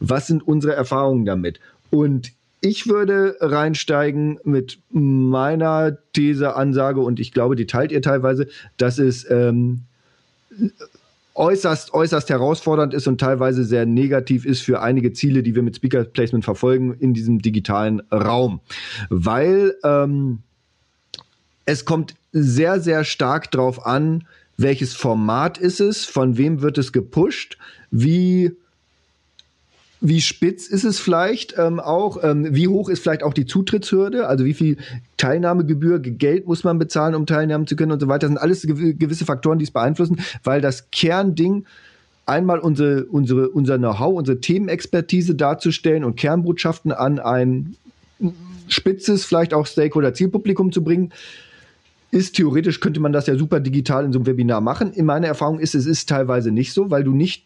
Was 0.00 0.26
sind 0.26 0.46
unsere 0.46 0.74
Erfahrungen 0.74 1.24
damit? 1.24 1.60
Und 1.90 2.32
ich 2.60 2.86
würde 2.86 3.36
reinsteigen 3.40 4.38
mit 4.44 4.78
meiner 4.90 5.98
These, 6.12 6.54
Ansage, 6.54 7.00
und 7.00 7.18
ich 7.18 7.32
glaube, 7.32 7.56
die 7.56 7.66
teilt 7.66 7.90
ihr 7.90 8.02
teilweise, 8.02 8.46
dass 8.76 8.98
es 8.98 9.28
ähm, 9.28 9.80
äußerst, 11.34 11.92
äußerst 11.92 12.30
herausfordernd 12.30 12.94
ist 12.94 13.08
und 13.08 13.20
teilweise 13.20 13.64
sehr 13.64 13.84
negativ 13.84 14.44
ist 14.44 14.60
für 14.60 14.80
einige 14.80 15.12
Ziele, 15.12 15.42
die 15.42 15.54
wir 15.54 15.62
mit 15.62 15.76
Speaker 15.76 16.04
Placement 16.04 16.44
verfolgen 16.44 16.94
in 17.00 17.14
diesem 17.14 17.40
digitalen 17.40 18.00
Raum. 18.12 18.60
Weil 19.08 19.74
ähm, 19.82 20.38
es 21.64 21.84
kommt 21.84 22.14
sehr, 22.32 22.80
sehr 22.80 23.04
stark 23.04 23.50
drauf 23.50 23.86
an, 23.86 24.24
welches 24.56 24.94
Format 24.94 25.58
ist 25.58 25.80
es, 25.80 26.04
von 26.04 26.36
wem 26.36 26.62
wird 26.62 26.78
es 26.78 26.92
gepusht, 26.92 27.58
wie 27.90 28.56
wie 30.04 30.20
spitz 30.20 30.66
ist 30.66 30.82
es 30.82 30.98
vielleicht 30.98 31.54
ähm, 31.56 31.78
auch? 31.78 32.22
Ähm, 32.24 32.48
wie 32.50 32.66
hoch 32.66 32.88
ist 32.88 33.04
vielleicht 33.04 33.22
auch 33.22 33.32
die 33.32 33.46
Zutrittshürde? 33.46 34.26
Also 34.26 34.44
wie 34.44 34.52
viel 34.52 34.76
Teilnahmegebühr, 35.16 36.00
Geld 36.00 36.48
muss 36.48 36.64
man 36.64 36.80
bezahlen, 36.80 37.14
um 37.14 37.24
teilnehmen 37.24 37.68
zu 37.68 37.76
können 37.76 37.92
und 37.92 38.00
so 38.00 38.08
weiter? 38.08 38.26
Das 38.26 38.30
sind 38.30 38.38
alles 38.38 38.62
gewisse 38.66 39.24
Faktoren, 39.24 39.60
die 39.60 39.64
es 39.64 39.70
beeinflussen, 39.70 40.20
weil 40.42 40.60
das 40.60 40.90
Kernding 40.90 41.66
einmal 42.26 42.58
unsere, 42.58 43.04
unsere, 43.04 43.48
unser 43.48 43.78
Know-how, 43.78 44.14
unsere 44.18 44.40
Themenexpertise 44.40 45.36
darzustellen 45.36 46.02
und 46.02 46.16
Kernbotschaften 46.16 46.90
an 46.90 47.20
ein 47.20 47.76
spitzes, 48.66 49.24
vielleicht 49.24 49.54
auch 49.54 49.66
Stakeholder-Zielpublikum 49.66 50.72
zu 50.72 50.82
bringen, 50.82 51.12
ist 52.12 52.36
theoretisch 52.36 52.78
könnte 52.80 53.00
man 53.00 53.12
das 53.12 53.26
ja 53.26 53.36
super 53.36 53.58
digital 53.58 54.04
in 54.04 54.12
so 54.12 54.18
einem 54.18 54.26
Webinar 54.26 54.60
machen. 54.60 54.92
In 54.92 55.06
meiner 55.06 55.26
Erfahrung 55.26 55.58
ist 55.58 55.74
es 55.74 55.86
ist 55.86 56.08
teilweise 56.08 56.52
nicht 56.52 56.72
so, 56.72 56.90
weil 56.90 57.02
du 57.02 57.14
nicht 57.14 57.44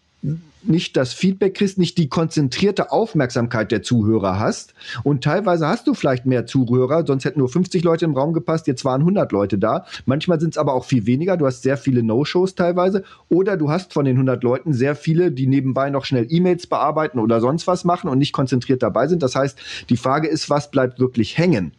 nicht 0.63 0.97
das 0.97 1.13
Feedback 1.13 1.55
kriegst, 1.55 1.79
nicht 1.79 1.97
die 1.97 2.09
konzentrierte 2.09 2.91
Aufmerksamkeit 2.91 3.71
der 3.71 3.83
Zuhörer 3.83 4.41
hast. 4.41 4.75
Und 5.05 5.23
teilweise 5.23 5.69
hast 5.69 5.87
du 5.87 5.95
vielleicht 5.95 6.27
mehr 6.27 6.47
Zuhörer, 6.47 7.07
sonst 7.07 7.25
hätten 7.25 7.39
nur 7.39 7.49
50 7.49 7.85
Leute 7.85 8.05
im 8.05 8.15
Raum 8.15 8.33
gepasst, 8.33 8.67
jetzt 8.67 8.85
waren 8.85 9.03
100 9.03 9.31
Leute 9.31 9.59
da. 9.59 9.87
Manchmal 10.07 10.41
sind 10.41 10.51
es 10.51 10.59
aber 10.59 10.75
auch 10.75 10.85
viel 10.85 11.07
weniger. 11.07 11.37
Du 11.37 11.47
hast 11.47 11.63
sehr 11.63 11.77
viele 11.77 12.03
No-Shows 12.03 12.57
teilweise. 12.57 13.05
Oder 13.29 13.57
du 13.57 13.71
hast 13.71 13.93
von 13.93 14.05
den 14.05 14.17
100 14.17 14.43
Leuten 14.43 14.73
sehr 14.73 14.97
viele, 14.97 15.31
die 15.31 15.47
nebenbei 15.47 15.91
noch 15.91 16.05
schnell 16.05 16.27
E-Mails 16.29 16.67
bearbeiten 16.67 17.19
oder 17.19 17.41
sonst 17.41 17.67
was 17.67 17.85
machen 17.85 18.11
und 18.11 18.19
nicht 18.19 18.33
konzentriert 18.33 18.83
dabei 18.83 19.07
sind. 19.07 19.23
Das 19.23 19.37
heißt, 19.37 19.59
die 19.89 19.97
Frage 19.97 20.27
ist, 20.27 20.51
was 20.51 20.71
bleibt 20.71 20.99
wirklich 20.99 21.39
hängen? 21.39 21.73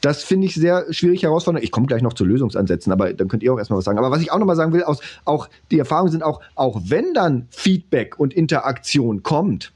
Das 0.00 0.22
finde 0.22 0.46
ich 0.46 0.54
sehr 0.54 0.92
schwierig 0.92 1.22
herausfordernd. 1.22 1.64
Ich 1.64 1.70
komme 1.70 1.86
gleich 1.86 2.02
noch 2.02 2.14
zu 2.14 2.24
Lösungsansätzen, 2.24 2.92
aber 2.92 3.12
dann 3.12 3.28
könnt 3.28 3.42
ihr 3.42 3.52
auch 3.52 3.58
erstmal 3.58 3.78
was 3.78 3.84
sagen. 3.84 3.98
Aber 3.98 4.10
was 4.10 4.22
ich 4.22 4.32
auch 4.32 4.38
nochmal 4.38 4.56
sagen 4.56 4.72
will, 4.72 4.82
aus, 4.82 5.00
auch 5.24 5.48
die 5.70 5.78
Erfahrungen 5.78 6.10
sind 6.10 6.22
auch, 6.22 6.40
auch 6.54 6.80
wenn 6.84 7.12
dann 7.12 7.46
Feedback 7.50 8.18
und 8.18 8.32
Interaktion 8.32 9.22
kommt, 9.22 9.72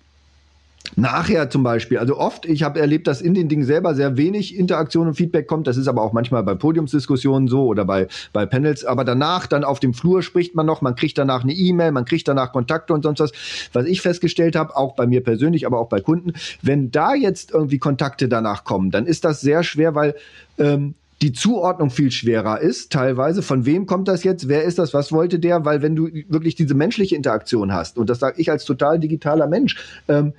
Nachher 0.96 1.50
zum 1.50 1.62
Beispiel, 1.62 1.98
also 1.98 2.18
oft, 2.18 2.46
ich 2.46 2.62
habe 2.62 2.78
erlebt, 2.78 3.06
dass 3.06 3.20
in 3.20 3.34
den 3.34 3.48
Dingen 3.48 3.64
selber 3.64 3.94
sehr 3.94 4.16
wenig 4.16 4.56
Interaktion 4.56 5.08
und 5.08 5.14
Feedback 5.14 5.48
kommt. 5.48 5.66
Das 5.66 5.76
ist 5.76 5.88
aber 5.88 6.02
auch 6.02 6.12
manchmal 6.12 6.44
bei 6.44 6.54
Podiumsdiskussionen 6.54 7.48
so 7.48 7.66
oder 7.66 7.84
bei, 7.84 8.06
bei 8.32 8.46
Panels. 8.46 8.84
Aber 8.84 9.02
danach, 9.04 9.46
dann 9.46 9.64
auf 9.64 9.80
dem 9.80 9.94
Flur 9.94 10.22
spricht 10.22 10.54
man 10.54 10.66
noch, 10.66 10.82
man 10.82 10.94
kriegt 10.94 11.18
danach 11.18 11.42
eine 11.42 11.52
E-Mail, 11.52 11.90
man 11.90 12.04
kriegt 12.04 12.28
danach 12.28 12.52
Kontakte 12.52 12.92
und 12.92 13.02
sonst 13.02 13.20
was. 13.20 13.32
Was 13.72 13.86
ich 13.86 14.02
festgestellt 14.02 14.56
habe, 14.56 14.76
auch 14.76 14.94
bei 14.94 15.06
mir 15.06 15.22
persönlich, 15.24 15.66
aber 15.66 15.80
auch 15.80 15.88
bei 15.88 16.00
Kunden, 16.00 16.34
wenn 16.62 16.90
da 16.90 17.14
jetzt 17.14 17.50
irgendwie 17.50 17.78
Kontakte 17.78 18.28
danach 18.28 18.64
kommen, 18.64 18.90
dann 18.90 19.06
ist 19.06 19.24
das 19.24 19.40
sehr 19.40 19.64
schwer, 19.64 19.94
weil 19.94 20.14
ähm, 20.58 20.94
die 21.22 21.32
Zuordnung 21.32 21.90
viel 21.90 22.10
schwerer 22.10 22.60
ist, 22.60 22.92
teilweise. 22.92 23.42
Von 23.42 23.64
wem 23.64 23.86
kommt 23.86 24.06
das 24.06 24.22
jetzt? 24.22 24.48
Wer 24.48 24.64
ist 24.64 24.78
das? 24.78 24.92
Was 24.92 25.10
wollte 25.10 25.38
der? 25.38 25.64
Weil 25.64 25.80
wenn 25.80 25.96
du 25.96 26.08
wirklich 26.28 26.54
diese 26.54 26.74
menschliche 26.74 27.16
Interaktion 27.16 27.72
hast, 27.72 27.96
und 27.96 28.10
das 28.10 28.18
sage 28.18 28.40
ich 28.40 28.50
als 28.50 28.64
total 28.64 29.00
digitaler 29.00 29.46
Mensch, 29.46 29.76
ähm, 30.08 30.34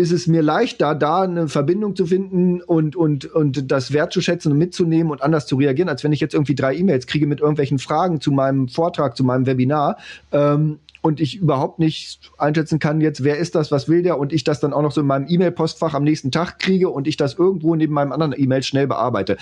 ist 0.00 0.12
es 0.12 0.26
mir 0.26 0.42
leichter, 0.42 0.94
da 0.94 1.22
eine 1.22 1.46
Verbindung 1.48 1.94
zu 1.94 2.06
finden 2.06 2.62
und, 2.62 2.96
und, 2.96 3.26
und 3.26 3.70
das 3.70 3.92
wertzuschätzen 3.92 4.50
und 4.50 4.58
mitzunehmen 4.58 5.12
und 5.12 5.22
anders 5.22 5.46
zu 5.46 5.56
reagieren, 5.56 5.88
als 5.88 6.02
wenn 6.02 6.12
ich 6.12 6.20
jetzt 6.20 6.34
irgendwie 6.34 6.54
drei 6.54 6.74
E-Mails 6.74 7.06
kriege 7.06 7.26
mit 7.26 7.40
irgendwelchen 7.40 7.78
Fragen 7.78 8.20
zu 8.20 8.32
meinem 8.32 8.68
Vortrag, 8.68 9.16
zu 9.16 9.22
meinem 9.22 9.46
Webinar. 9.46 9.98
Ähm, 10.32 10.78
und 11.02 11.20
ich 11.20 11.36
überhaupt 11.36 11.78
nicht 11.78 12.30
einschätzen 12.38 12.78
kann 12.78 13.00
jetzt, 13.00 13.24
wer 13.24 13.38
ist 13.38 13.54
das, 13.54 13.70
was 13.70 13.88
will 13.88 14.02
der 14.02 14.18
und 14.18 14.32
ich 14.32 14.44
das 14.44 14.60
dann 14.60 14.72
auch 14.72 14.82
noch 14.82 14.92
so 14.92 15.00
in 15.00 15.06
meinem 15.06 15.26
E-Mail-Postfach 15.28 15.94
am 15.94 16.04
nächsten 16.04 16.30
Tag 16.30 16.58
kriege 16.58 16.88
und 16.88 17.06
ich 17.06 17.16
das 17.16 17.34
irgendwo 17.34 17.74
neben 17.74 17.94
meinem 17.94 18.12
anderen 18.12 18.34
E-Mail 18.36 18.62
schnell 18.62 18.86
bearbeite. 18.86 19.36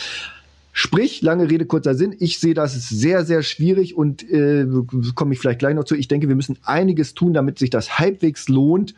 Sprich, 0.72 1.22
lange 1.22 1.50
Rede, 1.50 1.66
kurzer 1.66 1.94
Sinn, 1.94 2.14
ich 2.18 2.38
sehe 2.38 2.54
das 2.54 2.88
sehr, 2.88 3.24
sehr 3.24 3.42
schwierig 3.42 3.96
und 3.96 4.28
äh, 4.30 4.66
komme 5.14 5.34
ich 5.34 5.40
vielleicht 5.40 5.58
gleich 5.58 5.74
noch 5.74 5.84
zu. 5.84 5.96
Ich 5.96 6.06
denke, 6.06 6.28
wir 6.28 6.36
müssen 6.36 6.58
einiges 6.62 7.14
tun, 7.14 7.32
damit 7.32 7.58
sich 7.58 7.70
das 7.70 7.98
halbwegs 7.98 8.48
lohnt, 8.48 8.94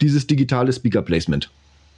dieses 0.00 0.26
digitale 0.26 0.72
Speaker 0.72 1.02
Placement. 1.02 1.50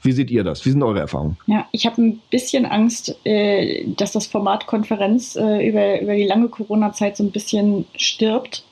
Wie 0.03 0.13
seht 0.13 0.31
ihr 0.31 0.45
das? 0.45 0.65
Wie 0.65 0.71
sind 0.71 0.83
eure 0.83 1.01
Erfahrungen? 1.01 1.37
Ja, 1.47 1.67
ich 1.73 1.87
habe 1.87 2.01
ein 2.01 2.21
bisschen 2.31 2.67
Angst, 2.67 3.17
äh, 3.25 3.85
dass 3.97 4.13
das 4.13 4.27
Format 4.27 4.67
Konferenz 4.67 5.37
äh, 5.37 5.69
über, 5.69 6.01
über 6.01 6.15
die 6.15 6.27
lange 6.27 6.49
Corona-Zeit 6.49 7.17
so 7.17 7.25
ein 7.25 7.33
bisschen 7.33 7.87
stirbt 7.97 8.65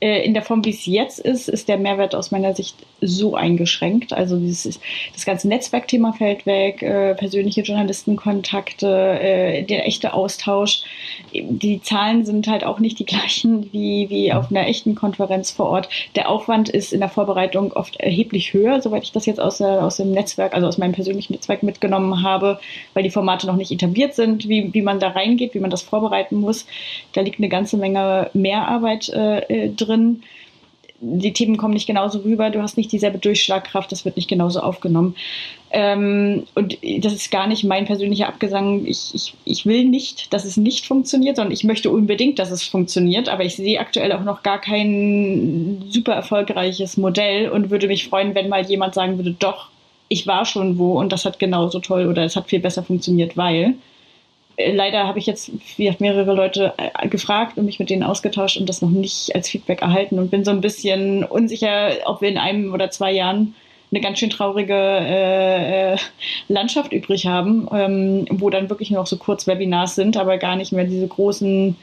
in 0.00 0.32
der 0.32 0.42
Form, 0.42 0.64
wie 0.64 0.70
es 0.70 0.86
jetzt 0.86 1.18
ist, 1.18 1.48
ist 1.48 1.68
der 1.68 1.76
Mehrwert 1.76 2.14
aus 2.14 2.30
meiner 2.30 2.54
Sicht 2.54 2.76
so 3.00 3.34
eingeschränkt. 3.34 4.12
Also 4.12 4.38
dieses, 4.38 4.78
das 5.12 5.26
ganze 5.26 5.48
Netzwerkthema 5.48 6.12
fällt 6.12 6.46
weg, 6.46 6.82
äh, 6.82 7.16
persönliche 7.16 7.62
Journalistenkontakte, 7.62 8.86
äh, 8.86 9.62
der 9.64 9.88
echte 9.88 10.12
Austausch. 10.14 10.82
Die 11.32 11.82
Zahlen 11.82 12.24
sind 12.24 12.46
halt 12.46 12.62
auch 12.62 12.78
nicht 12.78 13.00
die 13.00 13.06
gleichen 13.06 13.72
wie, 13.72 14.08
wie 14.08 14.32
auf 14.32 14.50
einer 14.50 14.68
echten 14.68 14.94
Konferenz 14.94 15.50
vor 15.50 15.66
Ort. 15.66 15.88
Der 16.14 16.28
Aufwand 16.28 16.68
ist 16.68 16.92
in 16.92 17.00
der 17.00 17.08
Vorbereitung 17.08 17.72
oft 17.72 17.96
erheblich 17.96 18.52
höher, 18.52 18.80
soweit 18.80 19.02
ich 19.02 19.12
das 19.12 19.26
jetzt 19.26 19.40
aus, 19.40 19.58
der, 19.58 19.84
aus 19.84 19.96
dem 19.96 20.12
Netzwerk, 20.12 20.54
also 20.54 20.68
aus 20.68 20.78
meinem 20.78 20.92
persönlichen 20.92 21.32
Netzwerk 21.32 21.64
mitgenommen 21.64 22.22
habe, 22.22 22.60
weil 22.94 23.02
die 23.02 23.10
Formate 23.10 23.48
noch 23.48 23.56
nicht 23.56 23.72
etabliert 23.72 24.14
sind, 24.14 24.48
wie, 24.48 24.72
wie 24.72 24.82
man 24.82 25.00
da 25.00 25.08
reingeht, 25.08 25.54
wie 25.54 25.60
man 25.60 25.70
das 25.70 25.82
vorbereiten 25.82 26.36
muss. 26.36 26.66
Da 27.14 27.20
liegt 27.20 27.40
eine 27.40 27.48
ganze 27.48 27.76
Menge 27.76 28.30
Mehrarbeit 28.32 29.08
äh, 29.08 29.70
drin 29.70 29.87
drin. 29.88 30.22
Die 31.00 31.32
Themen 31.32 31.58
kommen 31.58 31.74
nicht 31.74 31.86
genauso 31.86 32.18
rüber, 32.20 32.50
du 32.50 32.60
hast 32.60 32.76
nicht 32.76 32.90
dieselbe 32.90 33.18
Durchschlagkraft, 33.18 33.92
das 33.92 34.04
wird 34.04 34.16
nicht 34.16 34.28
genauso 34.28 34.60
aufgenommen. 34.60 35.14
Ähm, 35.70 36.44
und 36.56 36.76
das 36.98 37.12
ist 37.12 37.30
gar 37.30 37.46
nicht 37.46 37.62
mein 37.62 37.84
persönlicher 37.84 38.26
Abgesang. 38.26 38.84
Ich, 38.84 39.14
ich, 39.14 39.34
ich 39.44 39.64
will 39.64 39.84
nicht, 39.84 40.32
dass 40.32 40.44
es 40.44 40.56
nicht 40.56 40.86
funktioniert, 40.86 41.36
sondern 41.36 41.52
ich 41.52 41.62
möchte 41.62 41.90
unbedingt, 41.90 42.40
dass 42.40 42.50
es 42.50 42.64
funktioniert. 42.64 43.28
Aber 43.28 43.44
ich 43.44 43.54
sehe 43.54 43.78
aktuell 43.78 44.12
auch 44.12 44.24
noch 44.24 44.42
gar 44.42 44.60
kein 44.60 45.84
super 45.88 46.14
erfolgreiches 46.14 46.96
Modell 46.96 47.48
und 47.50 47.70
würde 47.70 47.86
mich 47.86 48.08
freuen, 48.08 48.34
wenn 48.34 48.48
mal 48.48 48.66
jemand 48.66 48.94
sagen 48.94 49.18
würde, 49.18 49.36
doch, 49.38 49.68
ich 50.08 50.26
war 50.26 50.46
schon 50.46 50.78
wo 50.78 50.98
und 50.98 51.12
das 51.12 51.24
hat 51.24 51.38
genauso 51.38 51.80
toll 51.80 52.08
oder 52.08 52.24
es 52.24 52.34
hat 52.34 52.48
viel 52.48 52.60
besser 52.60 52.82
funktioniert, 52.82 53.36
weil. 53.36 53.74
Äh, 54.58 54.72
leider 54.72 55.06
habe 55.06 55.18
ich 55.18 55.26
jetzt 55.26 55.50
mehrere 55.78 56.34
Leute 56.34 56.74
äh, 56.76 57.08
gefragt 57.08 57.56
und 57.56 57.64
mich 57.64 57.78
mit 57.78 57.88
denen 57.88 58.02
ausgetauscht 58.02 58.58
und 58.58 58.68
das 58.68 58.82
noch 58.82 58.90
nicht 58.90 59.34
als 59.34 59.48
Feedback 59.48 59.80
erhalten 59.80 60.18
und 60.18 60.30
bin 60.30 60.44
so 60.44 60.50
ein 60.50 60.60
bisschen 60.60 61.24
unsicher, 61.24 61.92
ob 62.04 62.20
wir 62.20 62.28
in 62.28 62.38
einem 62.38 62.74
oder 62.74 62.90
zwei 62.90 63.12
Jahren 63.12 63.54
eine 63.90 64.00
ganz 64.02 64.18
schön 64.18 64.30
traurige 64.30 64.74
äh, 64.74 65.94
äh, 65.94 65.96
Landschaft 66.48 66.92
übrig 66.92 67.26
haben, 67.26 67.68
ähm, 67.72 68.26
wo 68.30 68.50
dann 68.50 68.68
wirklich 68.68 68.90
nur 68.90 69.00
noch 69.00 69.06
so 69.06 69.16
kurz 69.16 69.46
Webinars 69.46 69.94
sind, 69.94 70.18
aber 70.18 70.36
gar 70.36 70.56
nicht 70.56 70.72
mehr 70.72 70.84
diese 70.84 71.08
großen 71.08 71.74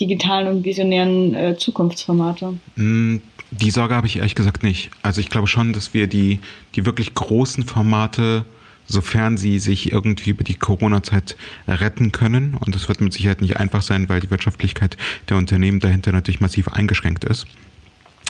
digitalen 0.00 0.48
und 0.48 0.64
visionären 0.64 1.34
äh, 1.34 1.56
Zukunftsformate. 1.58 2.58
Mm, 2.76 3.18
die 3.50 3.70
Sorge 3.70 3.94
habe 3.94 4.06
ich 4.06 4.16
ehrlich 4.16 4.34
gesagt 4.34 4.62
nicht. 4.62 4.90
Also 5.02 5.20
ich 5.20 5.28
glaube 5.28 5.48
schon, 5.48 5.74
dass 5.74 5.92
wir 5.92 6.06
die, 6.06 6.40
die 6.74 6.86
wirklich 6.86 7.12
großen 7.12 7.64
Formate 7.64 8.46
sofern 8.90 9.36
sie 9.36 9.58
sich 9.58 9.92
irgendwie 9.92 10.30
über 10.30 10.44
die 10.44 10.56
Corona-Zeit 10.56 11.36
retten 11.68 12.12
können. 12.12 12.54
Und 12.54 12.74
das 12.74 12.88
wird 12.88 13.00
mit 13.00 13.12
Sicherheit 13.12 13.40
nicht 13.40 13.56
einfach 13.56 13.82
sein, 13.82 14.08
weil 14.08 14.20
die 14.20 14.30
Wirtschaftlichkeit 14.30 14.96
der 15.28 15.36
Unternehmen 15.36 15.80
dahinter 15.80 16.12
natürlich 16.12 16.40
massiv 16.40 16.68
eingeschränkt 16.68 17.24
ist. 17.24 17.46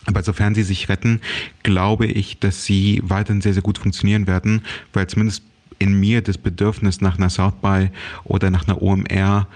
Aber 0.07 0.23
sofern 0.23 0.55
sie 0.55 0.63
sich 0.63 0.89
retten, 0.89 1.21
glaube 1.63 2.07
ich, 2.07 2.39
dass 2.39 2.65
sie 2.65 3.01
weiterhin 3.03 3.41
sehr, 3.41 3.55
sehr 3.55 3.63
gut 3.63 3.79
funktionieren 3.79 4.27
werden, 4.27 4.63
weil 4.93 5.07
zumindest 5.07 5.43
in 5.79 5.99
mir 5.99 6.21
das 6.21 6.37
Bedürfnis 6.37 7.01
nach 7.01 7.17
einer 7.17 7.31
South 7.31 7.55
by 7.63 7.91
oder 8.25 8.51
nach 8.51 8.69
einer 8.69 8.83
OMR 8.83 9.49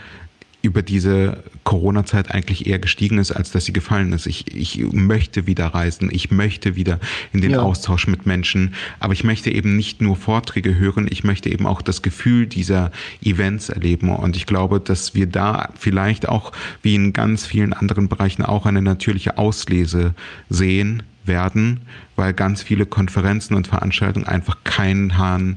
über 0.64 0.82
diese 0.82 1.42
Corona-Zeit 1.64 2.30
eigentlich 2.30 2.66
eher 2.66 2.78
gestiegen 2.78 3.18
ist, 3.18 3.32
als 3.32 3.50
dass 3.50 3.64
sie 3.66 3.72
gefallen 3.72 4.12
ist. 4.12 4.26
Ich, 4.26 4.54
ich 4.54 4.78
möchte 4.92 5.46
wieder 5.46 5.66
reisen, 5.66 6.08
ich 6.10 6.30
möchte 6.30 6.76
wieder 6.76 6.98
in 7.32 7.40
den 7.40 7.52
ja. 7.52 7.60
Austausch 7.60 8.06
mit 8.06 8.26
Menschen, 8.26 8.74
aber 8.98 9.12
ich 9.12 9.24
möchte 9.24 9.50
eben 9.50 9.76
nicht 9.76 10.00
nur 10.00 10.16
Vorträge 10.16 10.76
hören, 10.76 11.06
ich 11.10 11.24
möchte 11.24 11.50
eben 11.50 11.66
auch 11.66 11.82
das 11.82 12.02
Gefühl 12.02 12.46
dieser 12.46 12.90
Events 13.22 13.68
erleben. 13.68 14.10
Und 14.10 14.36
ich 14.36 14.46
glaube, 14.46 14.80
dass 14.80 15.14
wir 15.14 15.26
da 15.26 15.70
vielleicht 15.78 16.28
auch, 16.28 16.52
wie 16.82 16.94
in 16.94 17.12
ganz 17.12 17.46
vielen 17.46 17.72
anderen 17.72 18.08
Bereichen, 18.08 18.42
auch 18.42 18.66
eine 18.66 18.82
natürliche 18.82 19.38
Auslese 19.38 20.14
sehen 20.48 21.02
werden, 21.24 21.82
weil 22.16 22.32
ganz 22.32 22.62
viele 22.62 22.86
Konferenzen 22.86 23.54
und 23.54 23.66
Veranstaltungen 23.66 24.26
einfach 24.26 24.64
keinen 24.64 25.18
Hahn 25.18 25.56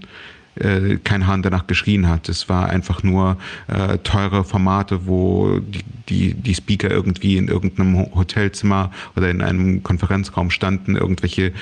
äh, 0.60 0.98
kein 1.04 1.28
Hahn 1.28 1.42
danach 1.42 1.68
geschrien 1.68 2.08
hat. 2.08 2.30
Es 2.30 2.50
war 2.50 2.70
einfach 2.70 3.04
nur 3.04 3.38
äh, 3.68 3.98
teure 4.00 4.44
Formate, 4.44 5.08
wo 5.08 5.60
die, 5.60 5.84
die, 6.10 6.34
die 6.34 6.56
Speaker 6.56 6.90
irgendwie 6.90 7.38
in 7.38 7.48
irgendeinem 7.48 8.14
Hotelzimmer 8.16 8.92
oder 9.16 9.30
in 9.30 9.42
einem 9.42 9.84
Konferenzraum 9.84 10.50
standen, 10.50 10.96
irgendwelche 10.96 11.54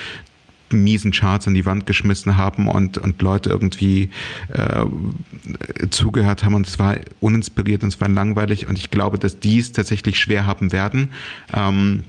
miesen 0.70 1.12
Charts 1.12 1.46
an 1.46 1.54
die 1.54 1.64
Wand 1.64 1.86
geschmissen 1.86 2.36
haben 2.36 2.68
und, 2.68 2.98
und 2.98 3.22
Leute 3.22 3.50
irgendwie 3.50 4.10
äh, 4.52 4.84
zugehört 5.90 6.44
haben 6.44 6.54
und 6.54 6.66
es 6.66 6.78
war 6.78 6.96
uninspiriert 7.20 7.82
und 7.82 7.90
es 7.90 8.00
war 8.00 8.08
langweilig 8.08 8.66
und 8.66 8.78
ich 8.78 8.90
glaube, 8.90 9.18
dass 9.18 9.38
die 9.38 9.58
es 9.58 9.72
tatsächlich 9.72 10.18
schwer 10.18 10.46
haben 10.46 10.72
werden. 10.72 11.10
Ähm, 11.54 12.04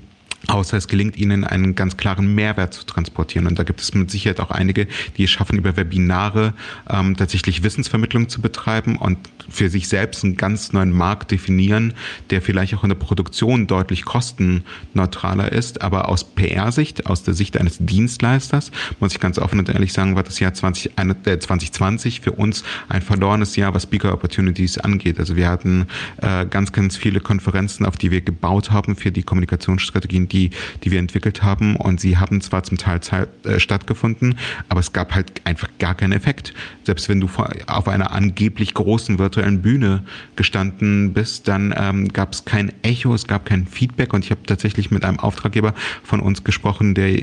außer 0.46 0.76
es 0.76 0.88
gelingt 0.88 1.16
ihnen 1.16 1.44
einen 1.44 1.74
ganz 1.74 1.96
klaren 1.96 2.34
Mehrwert 2.34 2.72
zu 2.72 2.86
transportieren. 2.86 3.46
Und 3.46 3.58
da 3.58 3.64
gibt 3.64 3.80
es 3.80 3.92
mit 3.94 4.10
Sicherheit 4.10 4.40
auch 4.40 4.50
einige, 4.50 4.86
die 5.16 5.24
es 5.24 5.30
schaffen, 5.30 5.58
über 5.58 5.76
Webinare 5.76 6.54
ähm, 6.88 7.16
tatsächlich 7.16 7.62
Wissensvermittlung 7.62 8.28
zu 8.28 8.40
betreiben 8.40 8.96
und 8.96 9.18
für 9.48 9.70
sich 9.70 9.88
selbst 9.88 10.24
einen 10.24 10.36
ganz 10.36 10.72
neuen 10.72 10.92
Markt 10.92 11.30
definieren, 11.30 11.94
der 12.30 12.42
vielleicht 12.42 12.74
auch 12.74 12.82
in 12.82 12.90
der 12.90 12.96
Produktion 12.96 13.66
deutlich 13.66 14.04
kostenneutraler 14.04 15.50
ist. 15.52 15.82
Aber 15.82 16.08
aus 16.08 16.24
PR-Sicht, 16.24 17.06
aus 17.06 17.22
der 17.22 17.34
Sicht 17.34 17.56
eines 17.56 17.78
Dienstleisters, 17.80 18.70
muss 19.00 19.12
ich 19.12 19.20
ganz 19.20 19.38
offen 19.38 19.58
und 19.58 19.68
ehrlich 19.68 19.92
sagen, 19.92 20.16
war 20.16 20.22
das 20.22 20.38
Jahr 20.38 20.54
20, 20.54 20.92
äh, 20.96 21.38
2020 21.38 22.20
für 22.20 22.32
uns 22.32 22.62
ein 22.88 23.02
verlorenes 23.02 23.56
Jahr, 23.56 23.74
was 23.74 23.84
Speaker 23.84 24.12
Opportunities 24.12 24.78
angeht. 24.78 25.18
Also 25.18 25.36
wir 25.36 25.48
hatten 25.48 25.86
äh, 26.18 26.46
ganz, 26.46 26.72
ganz 26.72 26.96
viele 26.96 27.20
Konferenzen, 27.20 27.86
auf 27.86 27.96
die 27.96 28.10
wir 28.10 28.20
gebaut 28.20 28.70
haben 28.70 28.96
für 28.96 29.10
die 29.10 29.22
Kommunikationsstrategien, 29.22 30.27
die, 30.28 30.50
die 30.84 30.90
wir 30.90 30.98
entwickelt 30.98 31.42
haben. 31.42 31.76
Und 31.76 32.00
sie 32.00 32.18
haben 32.18 32.40
zwar 32.40 32.62
zum 32.62 32.78
Teil 32.78 33.00
Zeit, 33.00 33.28
äh, 33.44 33.60
stattgefunden, 33.60 34.38
aber 34.68 34.80
es 34.80 34.92
gab 34.92 35.14
halt 35.14 35.42
einfach 35.44 35.68
gar 35.78 35.94
keinen 35.94 36.12
Effekt. 36.12 36.54
Selbst 36.84 37.08
wenn 37.08 37.20
du 37.20 37.28
auf 37.66 37.88
einer 37.88 38.12
angeblich 38.12 38.74
großen 38.74 39.18
virtuellen 39.18 39.62
Bühne 39.62 40.04
gestanden 40.36 41.12
bist, 41.12 41.48
dann 41.48 41.74
ähm, 41.76 42.08
gab 42.08 42.32
es 42.32 42.44
kein 42.44 42.72
Echo, 42.82 43.14
es 43.14 43.26
gab 43.26 43.46
kein 43.46 43.66
Feedback. 43.66 44.12
Und 44.12 44.24
ich 44.24 44.30
habe 44.30 44.42
tatsächlich 44.44 44.90
mit 44.90 45.04
einem 45.04 45.18
Auftraggeber 45.18 45.74
von 46.02 46.20
uns 46.20 46.44
gesprochen, 46.44 46.94
der 46.94 47.18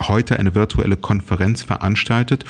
heute 0.00 0.38
eine 0.38 0.54
virtuelle 0.54 0.96
Konferenz 0.96 1.62
veranstaltet 1.62 2.44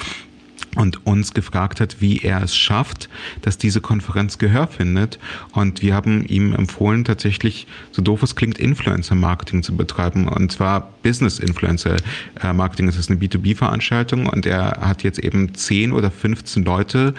und 0.76 1.06
uns 1.06 1.34
gefragt 1.34 1.80
hat, 1.80 2.00
wie 2.00 2.18
er 2.18 2.42
es 2.42 2.56
schafft, 2.56 3.08
dass 3.42 3.58
diese 3.58 3.80
Konferenz 3.80 4.38
Gehör 4.38 4.66
findet. 4.66 5.18
Und 5.52 5.82
wir 5.82 5.94
haben 5.94 6.24
ihm 6.26 6.54
empfohlen, 6.54 7.04
tatsächlich, 7.04 7.66
so 7.90 8.02
doof 8.02 8.22
es 8.22 8.36
klingt, 8.36 8.58
Influencer-Marketing 8.58 9.62
zu 9.62 9.76
betreiben. 9.76 10.28
Und 10.28 10.52
zwar 10.52 10.92
Business-Influencer-Marketing. 11.02 12.88
Es 12.88 12.96
ist 12.96 13.10
eine 13.10 13.20
B2B-Veranstaltung 13.20 14.26
und 14.26 14.46
er 14.46 14.78
hat 14.80 15.02
jetzt 15.02 15.18
eben 15.18 15.54
10 15.54 15.92
oder 15.92 16.10
15 16.10 16.64
Leute 16.64 17.14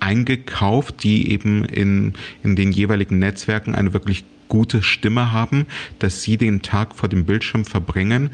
eingekauft, 0.00 1.02
die 1.02 1.30
eben 1.30 1.64
in, 1.64 2.14
in 2.42 2.56
den 2.56 2.72
jeweiligen 2.72 3.18
Netzwerken 3.18 3.74
eine 3.74 3.92
wirklich 3.92 4.24
gute 4.48 4.82
Stimme 4.82 5.32
haben, 5.32 5.66
dass 6.00 6.22
sie 6.22 6.36
den 6.36 6.60
Tag 6.60 6.94
vor 6.94 7.08
dem 7.08 7.24
Bildschirm 7.24 7.64
verbringen 7.64 8.30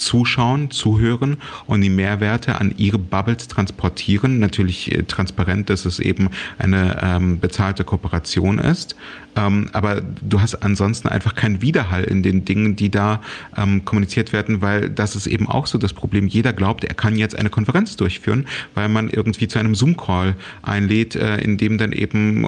zuschauen, 0.00 0.70
zuhören 0.70 1.36
und 1.66 1.80
die 1.82 1.90
Mehrwerte 1.90 2.60
an 2.60 2.74
ihre 2.76 2.98
Bubbles 2.98 3.48
transportieren. 3.48 4.38
Natürlich 4.38 4.92
äh, 4.92 5.02
transparent, 5.04 5.70
dass 5.70 5.84
es 5.84 6.00
eben 6.00 6.30
eine 6.58 7.00
ähm, 7.02 7.38
bezahlte 7.40 7.84
Kooperation 7.84 8.58
ist. 8.58 8.96
Ähm, 9.36 9.70
aber 9.72 10.00
du 10.00 10.40
hast 10.40 10.56
ansonsten 10.56 11.08
einfach 11.08 11.34
keinen 11.34 11.62
Widerhall 11.62 12.04
in 12.04 12.22
den 12.22 12.44
Dingen, 12.44 12.74
die 12.76 12.90
da 12.90 13.20
ähm, 13.56 13.84
kommuniziert 13.84 14.32
werden, 14.32 14.60
weil 14.60 14.90
das 14.90 15.14
ist 15.14 15.26
eben 15.26 15.48
auch 15.48 15.66
so 15.66 15.78
das 15.78 15.92
Problem. 15.92 16.26
Jeder 16.26 16.52
glaubt, 16.52 16.84
er 16.84 16.94
kann 16.94 17.16
jetzt 17.16 17.36
eine 17.36 17.50
Konferenz 17.50 17.96
durchführen, 17.96 18.46
weil 18.74 18.88
man 18.88 19.08
irgendwie 19.08 19.46
zu 19.46 19.58
einem 19.58 19.74
Zoom-Call 19.74 20.34
einlädt, 20.62 21.14
äh, 21.14 21.36
in 21.38 21.58
dem 21.58 21.78
dann 21.78 21.92
eben 21.92 22.46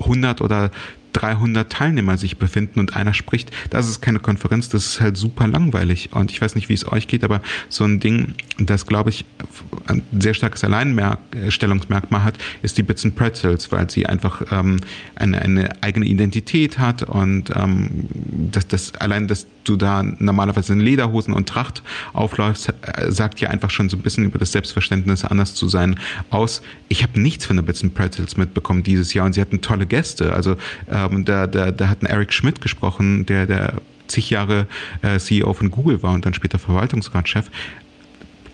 100 0.00 0.40
oder 0.40 0.70
300 1.12 1.70
Teilnehmer 1.70 2.16
sich 2.16 2.38
befinden 2.38 2.80
und 2.80 2.96
einer 2.96 3.14
spricht, 3.14 3.50
das 3.70 3.88
ist 3.88 4.00
keine 4.00 4.18
Konferenz, 4.18 4.68
das 4.68 4.86
ist 4.86 5.00
halt 5.00 5.16
super 5.16 5.46
langweilig. 5.46 6.10
Und 6.12 6.30
ich 6.30 6.40
weiß 6.40 6.54
nicht, 6.54 6.68
wie 6.68 6.74
es 6.74 6.90
euch 6.90 7.08
geht, 7.08 7.24
aber 7.24 7.40
so 7.68 7.84
ein 7.84 8.00
Ding, 8.00 8.34
das 8.58 8.86
glaube 8.86 9.10
ich 9.10 9.24
ein 9.86 10.02
sehr 10.18 10.34
starkes 10.34 10.64
Alleinstellungsmerkmal 10.64 12.24
hat, 12.24 12.38
ist 12.62 12.78
die 12.78 12.82
Bits 12.82 13.04
and 13.04 13.16
Pretzels, 13.16 13.70
weil 13.72 13.90
sie 13.90 14.06
einfach 14.06 14.42
ähm, 14.50 14.78
eine, 15.14 15.42
eine 15.42 15.82
eigene 15.82 16.06
Identität 16.06 16.78
hat 16.78 17.02
und 17.02 17.50
ähm, 17.54 18.08
das, 18.50 18.66
das 18.68 18.94
allein 18.94 19.28
das 19.28 19.46
du 19.64 19.76
da 19.76 20.02
normalerweise 20.02 20.72
in 20.72 20.80
Lederhosen 20.80 21.34
und 21.34 21.48
Tracht 21.48 21.82
aufläufst, 22.12 22.68
äh, 22.68 23.10
sagt 23.10 23.40
ja 23.40 23.50
einfach 23.50 23.70
schon 23.70 23.88
so 23.88 23.96
ein 23.96 24.02
bisschen 24.02 24.24
über 24.24 24.38
das 24.38 24.52
Selbstverständnis, 24.52 25.24
anders 25.24 25.54
zu 25.54 25.68
sein, 25.68 25.98
aus. 26.30 26.62
Ich 26.88 27.02
habe 27.02 27.20
nichts 27.20 27.46
von 27.46 27.56
der 27.56 27.62
Bits 27.62 27.82
and 27.82 27.94
Pretzels 27.94 28.36
mitbekommen 28.36 28.82
dieses 28.82 29.14
Jahr 29.14 29.26
und 29.26 29.32
sie 29.32 29.40
hatten 29.40 29.60
tolle 29.60 29.86
Gäste. 29.86 30.32
Also 30.32 30.56
ähm, 30.90 31.24
da, 31.24 31.46
da, 31.46 31.70
da 31.70 31.88
hat 31.88 32.02
ein 32.02 32.06
Eric 32.06 32.32
Schmidt 32.32 32.60
gesprochen, 32.60 33.26
der, 33.26 33.46
der 33.46 33.74
zig 34.06 34.30
Jahre 34.30 34.66
äh, 35.02 35.18
CEO 35.18 35.52
von 35.54 35.70
Google 35.70 36.02
war 36.02 36.12
und 36.12 36.26
dann 36.26 36.34
später 36.34 36.58
Verwaltungsratschef. 36.58 37.50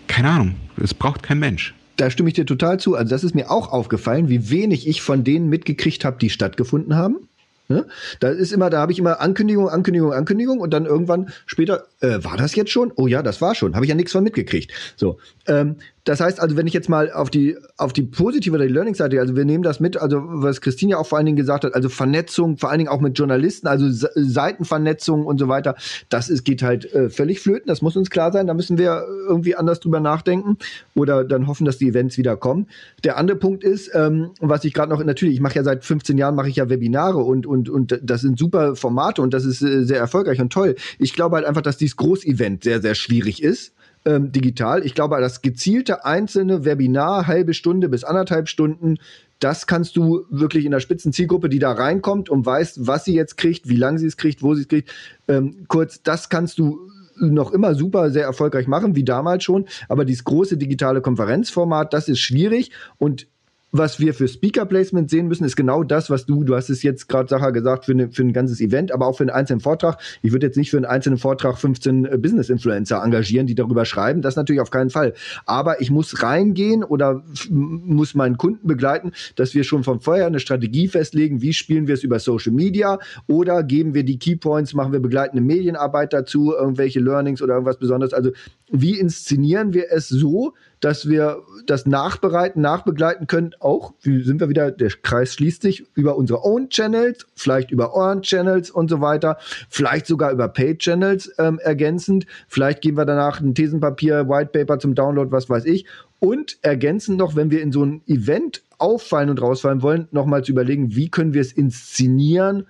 Keine 0.07 0.29
Ahnung, 0.29 0.55
es 0.81 0.93
braucht 0.93 1.23
kein 1.23 1.39
Mensch 1.39 1.73
da 1.99 2.09
stimme 2.09 2.29
ich 2.29 2.35
dir 2.35 2.45
total 2.45 2.79
zu. 2.79 2.95
Also 2.95 3.09
das 3.09 3.23
ist 3.23 3.35
mir 3.35 3.51
auch 3.51 3.71
aufgefallen, 3.71 4.29
wie 4.29 4.49
wenig 4.49 4.87
ich 4.87 5.01
von 5.01 5.23
denen 5.23 5.49
mitgekriegt 5.49 6.05
habe, 6.05 6.17
die 6.17 6.29
stattgefunden 6.29 6.95
haben. 6.95 7.28
Ne? 7.69 7.85
Da 8.19 8.29
ist 8.29 8.51
immer, 8.51 8.71
da 8.71 8.79
habe 8.79 8.91
ich 8.91 8.97
immer 8.97 9.21
Ankündigung, 9.21 9.69
Ankündigung, 9.69 10.11
Ankündigung 10.11 10.59
und 10.59 10.71
dann 10.71 10.87
irgendwann 10.87 11.29
später, 11.45 11.85
äh, 12.01 12.23
war 12.23 12.35
das 12.35 12.55
jetzt 12.55 12.71
schon? 12.71 12.91
Oh 12.95 13.05
ja, 13.05 13.21
das 13.21 13.41
war 13.41 13.53
schon. 13.53 13.75
Habe 13.75 13.85
ich 13.85 13.89
ja 13.89 13.95
nichts 13.95 14.11
von 14.11 14.23
mitgekriegt. 14.23 14.71
So, 14.95 15.19
ähm, 15.47 15.75
das 16.05 16.21
heißt 16.21 16.39
also, 16.39 16.55
wenn 16.55 16.67
ich 16.67 16.73
jetzt 16.73 16.89
mal 16.89 17.11
auf 17.11 17.29
die, 17.29 17.57
auf 17.77 17.93
die 17.93 18.03
positive 18.03 18.55
oder 18.55 18.65
die 18.65 18.73
Learning-Seite, 18.73 19.19
also 19.19 19.35
wir 19.35 19.45
nehmen 19.45 19.63
das 19.63 19.79
mit, 19.79 19.97
also 19.97 20.21
was 20.23 20.61
Christine 20.61 20.91
ja 20.91 20.97
auch 20.97 21.05
vor 21.05 21.17
allen 21.17 21.25
Dingen 21.25 21.37
gesagt 21.37 21.63
hat, 21.63 21.75
also 21.75 21.89
Vernetzung, 21.89 22.57
vor 22.57 22.69
allen 22.69 22.79
Dingen 22.79 22.89
auch 22.89 23.01
mit 23.01 23.17
Journalisten, 23.17 23.67
also 23.67 23.85
Seitenvernetzung 23.89 25.25
und 25.25 25.39
so 25.39 25.47
weiter, 25.47 25.75
das 26.09 26.29
ist, 26.29 26.45
geht 26.45 26.63
halt 26.63 26.91
äh, 26.93 27.09
völlig 27.09 27.41
flöten, 27.41 27.67
das 27.67 27.81
muss 27.81 27.95
uns 27.95 28.09
klar 28.09 28.31
sein, 28.31 28.47
da 28.47 28.53
müssen 28.53 28.77
wir 28.77 29.05
irgendwie 29.27 29.55
anders 29.55 29.79
drüber 29.79 29.99
nachdenken 29.99 30.57
oder 30.95 31.23
dann 31.23 31.47
hoffen, 31.47 31.65
dass 31.65 31.77
die 31.77 31.89
Events 31.89 32.17
wieder 32.17 32.37
kommen. 32.37 32.67
Der 33.03 33.17
andere 33.17 33.37
Punkt 33.37 33.63
ist, 33.63 33.91
ähm, 33.93 34.31
was 34.39 34.63
ich 34.63 34.73
gerade 34.73 34.91
noch, 34.91 35.03
natürlich, 35.03 35.35
ich 35.35 35.41
mache 35.41 35.55
ja 35.55 35.63
seit 35.63 35.83
15 35.83 36.17
Jahren, 36.17 36.35
mache 36.35 36.49
ich 36.49 36.55
ja 36.55 36.69
Webinare 36.69 37.19
und, 37.19 37.45
und, 37.45 37.69
und 37.69 37.99
das 38.01 38.21
sind 38.21 38.39
super 38.39 38.75
Formate 38.75 39.21
und 39.21 39.33
das 39.33 39.45
ist 39.45 39.61
äh, 39.61 39.83
sehr 39.83 39.99
erfolgreich 39.99 40.39
und 40.39 40.53
toll. 40.53 40.75
Ich 40.97 41.13
glaube 41.13 41.35
halt 41.35 41.45
einfach, 41.45 41.61
dass 41.61 41.77
dieses 41.77 41.97
Großevent 41.97 42.63
sehr, 42.63 42.81
sehr 42.81 42.95
schwierig 42.95 43.43
ist 43.43 43.73
ähm, 44.05 44.31
digital. 44.31 44.85
Ich 44.85 44.95
glaube, 44.95 45.19
das 45.19 45.41
gezielte 45.41 46.05
einzelne 46.05 46.65
Webinar, 46.65 47.27
halbe 47.27 47.53
Stunde 47.53 47.89
bis 47.89 48.03
anderthalb 48.03 48.47
Stunden, 48.47 48.97
das 49.39 49.67
kannst 49.67 49.95
du 49.95 50.25
wirklich 50.29 50.65
in 50.65 50.71
der 50.71 50.81
Spitzenzielgruppe, 50.81 51.49
die 51.49 51.59
da 51.59 51.71
reinkommt 51.71 52.29
und 52.29 52.45
weiß, 52.45 52.87
was 52.87 53.05
sie 53.05 53.13
jetzt 53.13 53.37
kriegt, 53.37 53.69
wie 53.69 53.77
lange 53.77 53.97
sie 53.97 54.07
es 54.07 54.17
kriegt, 54.17 54.43
wo 54.43 54.53
sie 54.53 54.63
es 54.63 54.67
kriegt. 54.67 54.93
Ähm, 55.27 55.65
kurz, 55.67 56.03
das 56.03 56.29
kannst 56.29 56.59
du 56.59 56.79
noch 57.15 57.51
immer 57.51 57.75
super 57.75 58.11
sehr 58.11 58.23
erfolgreich 58.23 58.67
machen, 58.67 58.95
wie 58.95 59.03
damals 59.03 59.43
schon. 59.43 59.65
Aber 59.87 60.05
dieses 60.05 60.23
große 60.23 60.57
digitale 60.57 61.01
Konferenzformat, 61.01 61.93
das 61.93 62.07
ist 62.07 62.19
schwierig 62.19 62.71
und 62.97 63.27
was 63.71 63.99
wir 63.99 64.13
für 64.13 64.27
Speaker 64.27 64.65
Placement 64.65 65.09
sehen 65.09 65.27
müssen, 65.27 65.45
ist 65.45 65.55
genau 65.55 65.83
das, 65.83 66.09
was 66.09 66.25
du, 66.25 66.43
du 66.43 66.55
hast 66.55 66.69
es 66.69 66.81
jetzt 66.81 67.07
gerade 67.07 67.29
Sacher 67.29 67.51
gesagt, 67.51 67.85
für, 67.85 67.91
eine, 67.91 68.11
für 68.11 68.23
ein 68.23 68.33
ganzes 68.33 68.61
Event, 68.61 68.91
aber 68.91 69.07
auch 69.07 69.17
für 69.17 69.23
einen 69.23 69.29
einzelnen 69.29 69.59
Vortrag. 69.59 69.99
Ich 70.21 70.31
würde 70.31 70.47
jetzt 70.47 70.57
nicht 70.57 70.71
für 70.71 70.77
einen 70.77 70.85
einzelnen 70.85 71.17
Vortrag 71.17 71.57
15 71.57 72.05
äh, 72.05 72.17
Business 72.17 72.49
Influencer 72.49 73.03
engagieren, 73.03 73.47
die 73.47 73.55
darüber 73.55 73.85
schreiben. 73.85 74.21
Das 74.21 74.35
natürlich 74.35 74.61
auf 74.61 74.71
keinen 74.71 74.89
Fall. 74.89 75.13
Aber 75.45 75.81
ich 75.81 75.91
muss 75.91 76.23
reingehen 76.23 76.83
oder 76.83 77.23
muss 77.49 78.15
meinen 78.15 78.37
Kunden 78.37 78.67
begleiten, 78.67 79.11
dass 79.35 79.53
wir 79.53 79.63
schon 79.63 79.83
von 79.83 79.99
vorher 79.99 80.25
eine 80.25 80.39
Strategie 80.39 80.87
festlegen, 80.87 81.41
wie 81.41 81.53
spielen 81.53 81.87
wir 81.87 81.93
es 81.93 82.03
über 82.03 82.19
Social 82.19 82.53
Media 82.53 82.97
oder 83.27 83.63
geben 83.63 83.93
wir 83.93 84.03
die 84.03 84.17
Keypoints, 84.17 84.73
machen 84.73 84.91
wir 84.91 84.99
begleitende 84.99 85.43
Medienarbeit 85.43 86.13
dazu, 86.13 86.53
irgendwelche 86.53 86.99
Learnings 86.99 87.41
oder 87.41 87.53
irgendwas 87.53 87.77
Besonderes. 87.77 88.13
Also 88.13 88.31
wie 88.71 88.99
inszenieren 88.99 89.73
wir 89.73 89.91
es 89.91 90.07
so, 90.07 90.53
dass 90.79 91.09
wir 91.09 91.43
das 91.65 91.85
nachbereiten, 91.85 92.61
nachbegleiten 92.61 93.27
können, 93.27 93.51
auch, 93.59 93.93
wie 94.01 94.23
sind 94.23 94.39
wir 94.39 94.49
wieder, 94.49 94.71
der 94.71 94.89
Kreis 94.89 95.33
schließt 95.33 95.61
sich, 95.61 95.85
über 95.95 96.15
unsere 96.15 96.43
Own 96.43 96.69
Channels, 96.69 97.27
vielleicht 97.35 97.71
über 97.71 97.93
euren 97.93 98.21
Channels 98.21 98.71
und 98.71 98.89
so 98.89 99.01
weiter, 99.01 99.37
vielleicht 99.69 100.05
sogar 100.05 100.31
über 100.31 100.47
Paid 100.47 100.79
Channels 100.79 101.31
ähm, 101.37 101.59
ergänzend, 101.59 102.25
vielleicht 102.47 102.81
geben 102.81 102.97
wir 102.97 103.05
danach 103.05 103.41
ein 103.41 103.55
Thesenpapier, 103.55 104.29
White 104.29 104.51
Paper 104.53 104.79
zum 104.79 104.95
Download, 104.95 105.31
was 105.31 105.49
weiß 105.49 105.65
ich, 105.65 105.85
und 106.19 106.57
ergänzen 106.61 107.17
noch, 107.17 107.35
wenn 107.35 107.51
wir 107.51 107.61
in 107.61 107.71
so 107.71 107.83
ein 107.83 108.01
Event 108.07 108.63
auffallen 108.77 109.29
und 109.29 109.41
rausfallen 109.41 109.81
wollen, 109.81 110.07
nochmal 110.11 110.43
zu 110.43 110.51
überlegen, 110.51 110.95
wie 110.95 111.09
können 111.09 111.33
wir 111.33 111.41
es 111.41 111.51
inszenieren, 111.51 112.65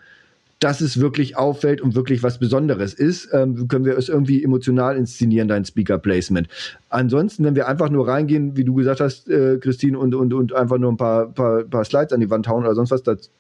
dass 0.60 0.82
es 0.82 1.00
wirklich 1.00 1.38
auffällt 1.38 1.82
und 1.82 1.96
wirklich 1.96 2.22
was 2.22 2.38
Besonderes 2.38 2.94
ist, 2.94 3.30
ähm, 3.34 3.68
können 3.68 3.86
wir 3.86 3.98
es 3.98 4.10
irgendwie 4.10 4.44
emotional 4.44 4.98
inszenieren, 4.98 5.48
dein 5.48 5.64
Speaker-Placement. 5.64 6.50
Ansonsten, 6.90 7.46
wenn 7.46 7.56
wir 7.56 7.68
einfach 7.68 7.90
nur 7.90 8.08
reingehen, 8.08 8.58
wie 8.58 8.66
du 8.66 8.74
gesagt 8.74 9.00
hast, 9.00 9.30
äh, 9.30 9.58
Christine, 9.58 9.98
und, 9.98 10.14
und, 10.16 10.34
und 10.34 10.54
einfach 10.54 10.78
nur 10.78 10.92
ein 10.92 10.98
paar, 10.98 11.28
paar, 11.28 11.64
paar 11.64 11.86
Slides 11.86 12.12
an 12.12 12.20
die 12.20 12.30
Wand 12.30 12.48
hauen 12.48 12.66
oder 12.66 12.76
sonst 12.76 12.92
was, 12.92 13.04
das 13.04 13.32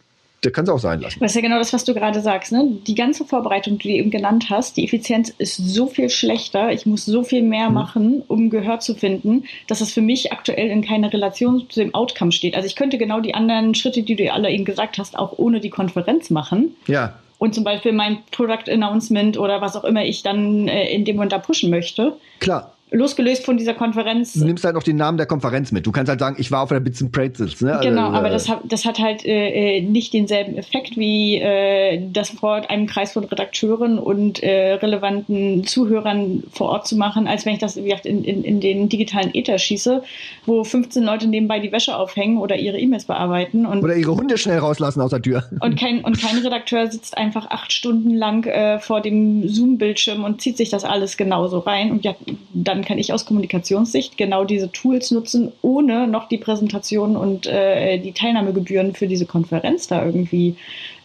das 0.41 0.53
kannst 0.53 0.69
du 0.69 0.73
auch 0.73 0.79
sein 0.79 1.01
lassen. 1.01 1.19
Das 1.19 1.31
ist 1.31 1.35
ja 1.35 1.41
genau 1.41 1.57
das, 1.57 1.73
was 1.73 1.83
du 1.83 1.93
gerade 1.93 2.21
sagst. 2.21 2.51
Ne? 2.51 2.77
Die 2.87 2.95
ganze 2.95 3.25
Vorbereitung, 3.25 3.77
die 3.77 3.89
du 3.89 3.95
eben 3.95 4.09
genannt 4.09 4.49
hast, 4.49 4.77
die 4.77 4.85
Effizienz 4.85 5.29
ist 5.37 5.57
so 5.57 5.87
viel 5.87 6.09
schlechter. 6.09 6.71
Ich 6.71 6.85
muss 6.85 7.05
so 7.05 7.23
viel 7.23 7.41
mehr 7.41 7.69
mhm. 7.69 7.75
machen, 7.75 8.23
um 8.27 8.49
Gehör 8.49 8.79
zu 8.79 8.95
finden, 8.95 9.43
dass 9.67 9.81
es 9.81 9.91
für 9.91 10.01
mich 10.01 10.31
aktuell 10.31 10.69
in 10.69 10.81
keiner 10.81 11.11
Relation 11.11 11.69
zu 11.69 11.81
dem 11.81 11.93
Outcome 11.93 12.31
steht. 12.31 12.55
Also 12.55 12.67
ich 12.67 12.75
könnte 12.75 12.97
genau 12.97 13.19
die 13.19 13.33
anderen 13.33 13.75
Schritte, 13.75 14.03
die 14.03 14.15
du 14.15 14.31
alle 14.31 14.49
eben 14.49 14.65
gesagt 14.65 14.97
hast, 14.97 15.17
auch 15.17 15.37
ohne 15.37 15.59
die 15.59 15.69
Konferenz 15.69 16.29
machen. 16.29 16.75
Ja. 16.87 17.15
Und 17.37 17.55
zum 17.55 17.63
Beispiel 17.63 17.91
mein 17.93 18.19
Product 18.31 18.69
Announcement 18.69 19.37
oder 19.37 19.61
was 19.61 19.75
auch 19.75 19.83
immer 19.83 20.05
ich 20.05 20.23
dann 20.23 20.67
äh, 20.67 20.89
in 20.93 21.05
dem 21.05 21.17
Moment 21.17 21.31
da 21.31 21.39
pushen 21.39 21.69
möchte. 21.69 22.13
Klar 22.39 22.73
losgelöst 22.91 23.45
von 23.45 23.57
dieser 23.57 23.73
Konferenz. 23.73 24.33
Du 24.33 24.45
nimmst 24.45 24.63
halt 24.63 24.75
noch 24.75 24.83
den 24.83 24.95
Namen 24.95 25.17
der 25.17 25.27
Konferenz 25.27 25.71
mit. 25.71 25.85
Du 25.85 25.91
kannst 25.91 26.09
halt 26.09 26.19
sagen, 26.19 26.35
ich 26.39 26.51
war 26.51 26.63
auf 26.63 26.69
der 26.69 26.79
Bits 26.79 27.01
and 27.01 27.11
Pretzels. 27.11 27.61
Ne? 27.61 27.79
Genau, 27.81 28.07
also, 28.07 28.17
aber 28.17 28.27
äh, 28.29 28.31
das 28.31 28.49
hat, 28.49 28.61
das 28.65 28.85
hat 28.85 28.99
halt 28.99 29.25
äh, 29.25 29.77
äh, 29.77 29.81
nicht 29.81 30.13
denselben 30.13 30.57
Effekt 30.57 30.97
wie 30.97 31.37
äh, 31.37 32.01
das 32.11 32.31
vor 32.31 32.69
einem 32.69 32.87
Kreis 32.87 33.13
von 33.13 33.23
Redakteuren 33.23 33.99
und 33.99 34.41
äh, 34.41 34.73
relevanten 34.73 35.65
Zuhörern 35.65 36.43
vor 36.51 36.69
Ort 36.69 36.87
zu 36.87 36.95
machen, 36.95 37.27
als 37.27 37.45
wenn 37.45 37.53
ich 37.53 37.59
das 37.59 37.77
wie 37.77 37.83
gesagt, 37.83 38.05
in, 38.05 38.23
in, 38.23 38.43
in 38.43 38.59
den 38.59 38.89
digitalen 38.89 39.33
Ether 39.33 39.57
schieße, 39.57 40.01
wo 40.45 40.63
15 40.63 41.03
Leute 41.03 41.27
nebenbei 41.27 41.59
die 41.59 41.71
Wäsche 41.71 41.95
aufhängen 41.95 42.37
oder 42.37 42.55
ihre 42.55 42.79
E-Mails 42.79 43.05
bearbeiten. 43.05 43.65
Und, 43.65 43.83
oder 43.83 43.95
ihre 43.95 44.15
Hunde 44.15 44.37
schnell 44.37 44.59
rauslassen 44.59 45.01
aus 45.01 45.11
der 45.11 45.21
Tür. 45.21 45.43
Und 45.59 45.79
kein, 45.79 46.03
und 46.03 46.19
kein 46.19 46.37
Redakteur 46.39 46.89
sitzt 46.91 47.17
einfach 47.17 47.49
acht 47.49 47.71
Stunden 47.71 48.15
lang 48.15 48.45
äh, 48.45 48.79
vor 48.79 49.01
dem 49.01 49.47
Zoom-Bildschirm 49.47 50.23
und 50.23 50.41
zieht 50.41 50.57
sich 50.57 50.69
das 50.69 50.83
alles 50.83 51.17
genauso 51.17 51.59
rein. 51.59 51.91
Und 51.91 52.03
ja, 52.03 52.15
dann 52.53 52.78
dann 52.79 52.85
kann 52.85 52.97
ich 52.97 53.11
aus 53.11 53.25
Kommunikationssicht 53.25 54.17
genau 54.17 54.45
diese 54.45 54.71
Tools 54.71 55.11
nutzen, 55.11 55.51
ohne 55.61 56.07
noch 56.07 56.29
die 56.29 56.37
Präsentation 56.37 57.17
und 57.17 57.45
äh, 57.45 57.97
die 57.97 58.13
Teilnahmegebühren 58.13 58.95
für 58.95 59.07
diese 59.07 59.25
Konferenz 59.25 59.87
da 59.87 60.05
irgendwie 60.05 60.55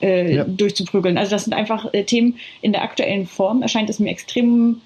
äh, 0.01 0.37
ja. 0.37 0.45
durchzuprügeln. 0.45 1.19
Also 1.19 1.33
das 1.33 1.45
sind 1.45 1.53
einfach 1.53 1.93
äh, 1.93 2.05
Themen 2.05 2.39
in 2.63 2.73
der 2.73 2.83
aktuellen 2.83 3.27
Form, 3.27 3.63
erscheint 3.63 3.91
es 3.91 3.99
mir 3.99 4.11
extrem 4.11 4.83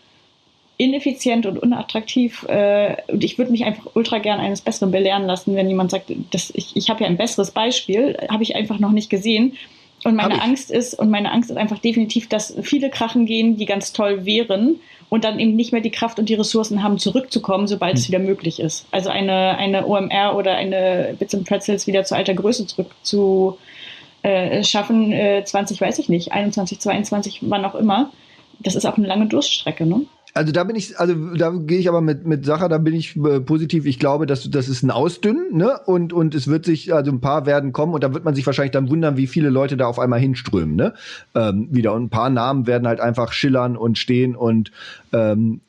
ineffizient 0.78 1.44
und 1.44 1.58
unattraktiv. 1.58 2.44
Äh, 2.48 2.96
und 3.08 3.22
ich 3.22 3.36
würde 3.36 3.52
mich 3.52 3.64
einfach 3.64 3.90
ultra 3.94 4.18
gern 4.18 4.40
eines 4.40 4.62
Besseren 4.62 4.90
belehren 4.90 5.26
lassen, 5.26 5.54
wenn 5.56 5.68
jemand 5.68 5.90
sagt, 5.90 6.10
dass 6.30 6.50
ich, 6.54 6.74
ich 6.74 6.88
habe 6.88 7.02
ja 7.02 7.06
ein 7.06 7.18
besseres 7.18 7.50
Beispiel, 7.50 8.16
habe 8.30 8.44
ich 8.44 8.56
einfach 8.56 8.78
noch 8.78 8.92
nicht 8.92 9.10
gesehen. 9.10 9.58
Und 10.04 10.14
meine 10.14 10.40
Angst 10.40 10.70
ist, 10.70 10.94
und 10.94 11.10
meine 11.10 11.32
Angst 11.32 11.50
ist 11.50 11.56
einfach 11.56 11.80
definitiv, 11.80 12.28
dass 12.28 12.56
viele 12.62 12.88
Krachen 12.88 13.26
gehen, 13.26 13.56
die 13.58 13.66
ganz 13.66 13.92
toll 13.92 14.24
wären 14.24 14.80
und 15.08 15.24
dann 15.24 15.38
eben 15.38 15.56
nicht 15.56 15.72
mehr 15.72 15.80
die 15.80 15.90
Kraft 15.90 16.18
und 16.18 16.28
die 16.28 16.34
Ressourcen 16.34 16.82
haben, 16.82 16.98
zurückzukommen, 16.98 17.66
sobald 17.66 17.94
mhm. 17.94 17.98
es 17.98 18.06
hm. 18.06 18.08
wieder 18.08 18.18
möglich 18.18 18.60
ist. 18.60 18.86
Also 18.90 19.10
eine, 19.10 19.56
eine 19.56 19.86
OMR 19.86 20.36
oder 20.36 20.54
eine 20.54 21.14
Bits 21.18 21.34
and 21.34 21.46
Pretzels 21.46 21.86
wieder 21.86 22.04
zu 22.04 22.14
alter 22.14 22.34
Größe 22.34 22.66
zurück 22.66 22.90
zu 23.02 23.58
äh, 24.22 24.62
schaffen, 24.64 25.12
äh, 25.12 25.44
20, 25.44 25.80
weiß 25.80 25.98
ich 25.98 26.08
nicht, 26.08 26.32
21, 26.32 26.80
22, 26.80 27.40
wann 27.42 27.64
auch 27.64 27.74
immer. 27.74 28.10
Das 28.60 28.74
ist 28.74 28.84
auch 28.84 28.96
eine 28.96 29.06
lange 29.06 29.26
Durststrecke, 29.26 29.86
ne? 29.86 30.02
Also 30.34 30.52
da 30.52 30.64
bin 30.64 30.76
ich, 30.76 30.98
also 30.98 31.14
da 31.36 31.50
gehe 31.50 31.78
ich 31.78 31.88
aber 31.88 32.00
mit 32.00 32.26
mit 32.26 32.44
Sache, 32.44 32.68
da 32.68 32.78
bin 32.78 32.94
ich 32.94 33.16
äh, 33.16 33.40
positiv. 33.40 33.86
Ich 33.86 33.98
glaube, 33.98 34.26
dass 34.26 34.48
das 34.50 34.68
ist 34.68 34.82
ein 34.82 34.90
Ausdünnen, 34.90 35.56
ne? 35.56 35.80
Und 35.86 36.12
und 36.12 36.34
es 36.34 36.48
wird 36.48 36.64
sich, 36.64 36.92
also 36.92 37.10
ein 37.10 37.20
paar 37.20 37.46
werden 37.46 37.72
kommen 37.72 37.94
und 37.94 38.04
da 38.04 38.14
wird 38.14 38.24
man 38.24 38.34
sich 38.34 38.46
wahrscheinlich 38.46 38.72
dann 38.72 38.90
wundern, 38.90 39.16
wie 39.16 39.26
viele 39.26 39.48
Leute 39.50 39.76
da 39.76 39.86
auf 39.86 39.98
einmal 39.98 40.20
hinströmen, 40.20 40.76
ne? 40.76 40.94
Ähm, 41.34 41.68
wieder 41.70 41.94
und 41.94 42.04
ein 42.04 42.10
paar 42.10 42.30
Namen 42.30 42.66
werden 42.66 42.86
halt 42.86 43.00
einfach 43.00 43.32
schillern 43.32 43.76
und 43.76 43.98
stehen 43.98 44.36
und 44.36 44.70
ähm, 45.12 45.60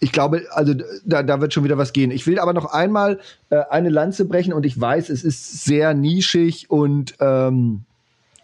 ich 0.00 0.12
glaube, 0.12 0.42
also 0.50 0.74
da, 1.04 1.22
da 1.22 1.40
wird 1.40 1.54
schon 1.54 1.64
wieder 1.64 1.78
was 1.78 1.92
gehen. 1.92 2.10
Ich 2.10 2.26
will 2.26 2.38
aber 2.38 2.52
noch 2.52 2.66
einmal 2.66 3.18
äh, 3.50 3.62
eine 3.70 3.88
Lanze 3.88 4.26
brechen 4.26 4.52
und 4.52 4.66
ich 4.66 4.78
weiß, 4.78 5.08
es 5.08 5.24
ist 5.24 5.64
sehr 5.64 5.94
nischig 5.94 6.70
und 6.70 7.14
ähm, 7.20 7.80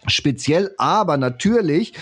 speziell, 0.07 0.73
aber 0.79 1.17
natürlich 1.17 1.95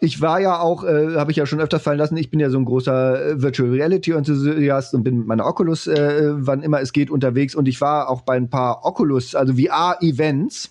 ich 0.00 0.22
war 0.22 0.40
ja 0.40 0.58
auch, 0.58 0.82
äh, 0.82 1.16
habe 1.16 1.30
ich 1.30 1.36
ja 1.36 1.44
schon 1.44 1.60
öfter 1.60 1.78
fallen 1.78 1.98
lassen, 1.98 2.16
ich 2.16 2.30
bin 2.30 2.40
ja 2.40 2.48
so 2.48 2.58
ein 2.58 2.64
großer 2.64 3.26
äh, 3.26 3.42
Virtual 3.42 3.70
Reality 3.70 4.12
Enthusiast 4.12 4.94
und 4.94 5.04
bin 5.04 5.18
mit 5.18 5.26
meiner 5.26 5.46
Oculus, 5.46 5.86
äh, 5.86 6.32
wann 6.32 6.62
immer 6.62 6.80
es 6.80 6.92
geht, 6.92 7.10
unterwegs. 7.10 7.54
Und 7.54 7.68
ich 7.68 7.80
war 7.80 8.08
auch 8.08 8.22
bei 8.22 8.36
ein 8.36 8.48
paar 8.48 8.84
Oculus, 8.84 9.34
also 9.34 9.54
VR-Events. 9.54 10.70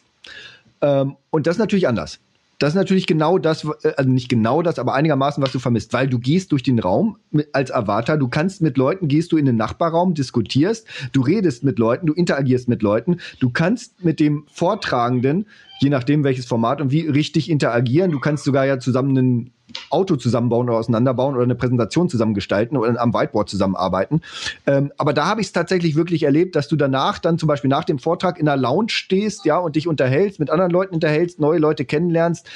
Ähm, 0.81 1.15
und 1.29 1.45
das 1.45 1.55
ist 1.55 1.59
natürlich 1.59 1.87
anders. 1.87 2.19
Das 2.57 2.69
ist 2.69 2.75
natürlich 2.75 3.05
genau 3.05 3.37
das, 3.37 3.65
äh, 3.83 3.93
also 3.95 4.09
nicht 4.09 4.29
genau 4.29 4.63
das, 4.63 4.79
aber 4.79 4.95
einigermaßen, 4.95 5.43
was 5.43 5.51
du 5.51 5.59
vermisst, 5.59 5.93
weil 5.93 6.07
du 6.07 6.17
gehst 6.17 6.51
durch 6.51 6.63
den 6.63 6.79
Raum 6.79 7.17
als 7.53 7.71
Avatar, 7.71 8.17
du 8.17 8.29
kannst 8.29 8.63
mit 8.63 8.77
Leuten, 8.77 9.07
gehst 9.07 9.31
du 9.31 9.37
in 9.37 9.45
den 9.45 9.57
Nachbarraum, 9.57 10.15
diskutierst, 10.15 10.87
du 11.11 11.21
redest 11.21 11.63
mit 11.63 11.77
Leuten, 11.77 12.07
du 12.07 12.13
interagierst 12.13 12.67
mit 12.67 12.81
Leuten, 12.81 13.19
du 13.39 13.51
kannst 13.51 14.03
mit 14.03 14.19
dem 14.19 14.45
Vortragenden 14.51 15.45
je 15.79 15.89
nachdem 15.89 16.23
welches 16.23 16.45
Format 16.45 16.81
und 16.81 16.91
wie 16.91 17.07
richtig 17.07 17.49
interagieren. 17.49 18.11
Du 18.11 18.19
kannst 18.19 18.43
sogar 18.43 18.65
ja 18.65 18.79
zusammen 18.79 19.17
ein 19.17 19.51
Auto 19.89 20.15
zusammenbauen 20.15 20.67
oder 20.67 20.77
auseinanderbauen 20.77 21.35
oder 21.35 21.43
eine 21.43 21.55
Präsentation 21.55 22.09
zusammengestalten 22.09 22.77
oder 22.77 22.99
am 22.99 23.13
Whiteboard 23.13 23.49
zusammenarbeiten. 23.49 24.21
Ähm, 24.65 24.91
aber 24.97 25.13
da 25.13 25.25
habe 25.25 25.41
ich 25.41 25.47
es 25.47 25.53
tatsächlich 25.53 25.95
wirklich 25.95 26.23
erlebt, 26.23 26.55
dass 26.55 26.67
du 26.67 26.75
danach 26.75 27.19
dann 27.19 27.37
zum 27.37 27.47
Beispiel 27.47 27.69
nach 27.69 27.83
dem 27.83 27.99
Vortrag 27.99 28.39
in 28.39 28.47
einer 28.47 28.59
Lounge 28.59 28.89
stehst, 28.89 29.45
ja, 29.45 29.57
und 29.57 29.75
dich 29.75 29.87
unterhältst, 29.87 30.39
mit 30.39 30.49
anderen 30.49 30.71
Leuten 30.71 30.95
unterhältst, 30.95 31.39
neue 31.39 31.59
Leute 31.59 31.85
kennenlernst. 31.85 32.47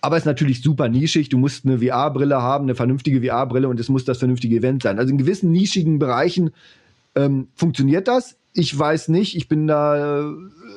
Aber 0.00 0.16
es 0.16 0.22
ist 0.22 0.26
natürlich 0.26 0.60
super 0.60 0.88
nischig. 0.88 1.30
Du 1.30 1.38
musst 1.38 1.64
eine 1.64 1.78
VR-Brille 1.78 2.42
haben, 2.42 2.64
eine 2.64 2.74
vernünftige 2.74 3.22
VR-Brille 3.26 3.68
und 3.68 3.80
es 3.80 3.88
muss 3.88 4.04
das 4.04 4.18
vernünftige 4.18 4.56
Event 4.56 4.82
sein. 4.82 4.98
Also 4.98 5.10
in 5.10 5.18
gewissen 5.18 5.50
nischigen 5.50 5.98
Bereichen 5.98 6.50
ähm, 7.14 7.48
funktioniert 7.54 8.06
das. 8.06 8.36
Ich 8.56 8.78
weiß 8.78 9.08
nicht, 9.08 9.36
ich 9.36 9.48
bin 9.48 9.66
da 9.66 10.20
äh, 10.20 10.32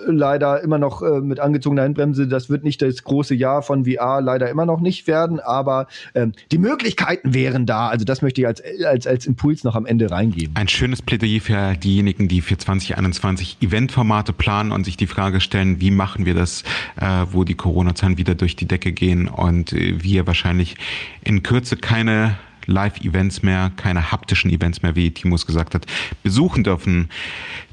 leider 0.08 0.62
immer 0.64 0.80
noch 0.80 1.04
äh, 1.04 1.22
mit 1.22 1.40
angezogener 1.40 1.84
Handbremse. 1.84 2.28
Das 2.28 2.50
wird 2.50 2.64
nicht 2.64 2.82
das 2.82 3.04
große 3.04 3.36
Jahr 3.36 3.62
von 3.62 3.86
VR 3.86 4.20
leider 4.20 4.50
immer 4.50 4.66
noch 4.66 4.80
nicht 4.80 5.06
werden, 5.06 5.40
aber 5.40 5.88
ähm, 6.16 6.32
die 6.52 6.58
Möglichkeiten 6.58 7.36
wären 7.36 7.68
da. 7.68 7.90
Also 7.90 8.04
das 8.04 8.24
möchte 8.24 8.42
ich 8.42 8.48
als, 8.48 8.64
als, 8.84 9.06
als 9.06 9.28
Impuls 9.28 9.64
noch 9.64 9.76
am 9.76 9.86
Ende 9.86 10.10
reingeben. 10.10 10.56
Ein 10.56 10.68
schönes 10.68 11.04
Plädoyer 11.04 11.40
für 11.40 11.76
diejenigen, 11.76 12.28
die 12.28 12.42
für 12.42 12.58
2021 12.58 13.58
Eventformate 13.62 14.34
planen 14.34 14.72
und 14.72 14.84
sich 14.84 14.98
die 14.98 15.08
Frage 15.08 15.40
stellen, 15.40 15.80
wie 15.80 15.92
machen 15.92 16.26
wir 16.26 16.34
das, 16.34 16.64
äh, 17.00 17.26
wo 17.32 17.44
die 17.44 17.56
Corona-Zahlen 17.56 18.18
wieder 18.18 18.34
durch 18.34 18.56
die 18.56 18.66
Decke 18.66 18.92
gehen 18.92 19.28
und 19.28 19.74
äh, 19.74 20.04
wir 20.04 20.26
wahrscheinlich 20.26 20.78
in 21.24 21.44
Kürze 21.44 21.78
keine 21.78 22.38
Live-Events 22.68 23.42
mehr, 23.42 23.72
keine 23.76 24.12
haptischen 24.12 24.52
Events 24.52 24.82
mehr, 24.82 24.96
wie 24.96 25.12
Timus 25.12 25.46
gesagt 25.46 25.74
hat, 25.74 25.86
besuchen 26.24 26.64
dürfen. 26.64 27.10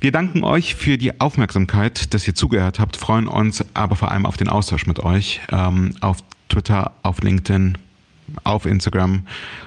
Wir 0.01 0.13
danken 0.13 0.45
euch 0.45 0.75
für 0.75 0.97
die 0.97 1.21
Aufmerksamkeit, 1.21 2.15
dass 2.15 2.27
ihr 2.27 2.35
zugehört 2.35 2.81
habt, 2.81 2.97
freuen 2.97 3.29
uns 3.29 3.65
aber 3.75 3.97
vor 3.97 4.11
allem 4.11 4.27
auf 4.27 4.37
den 4.37 4.49
Austausch 4.49 4.87
mit 4.87 5.01
euch 5.01 5.41
ähm, 5.53 5.95
auf 6.01 6.19
Twitter, 6.49 6.93
auf 7.03 7.21
LinkedIn, 7.21 7.77
auf 8.45 8.67
Instagram, 8.67 9.27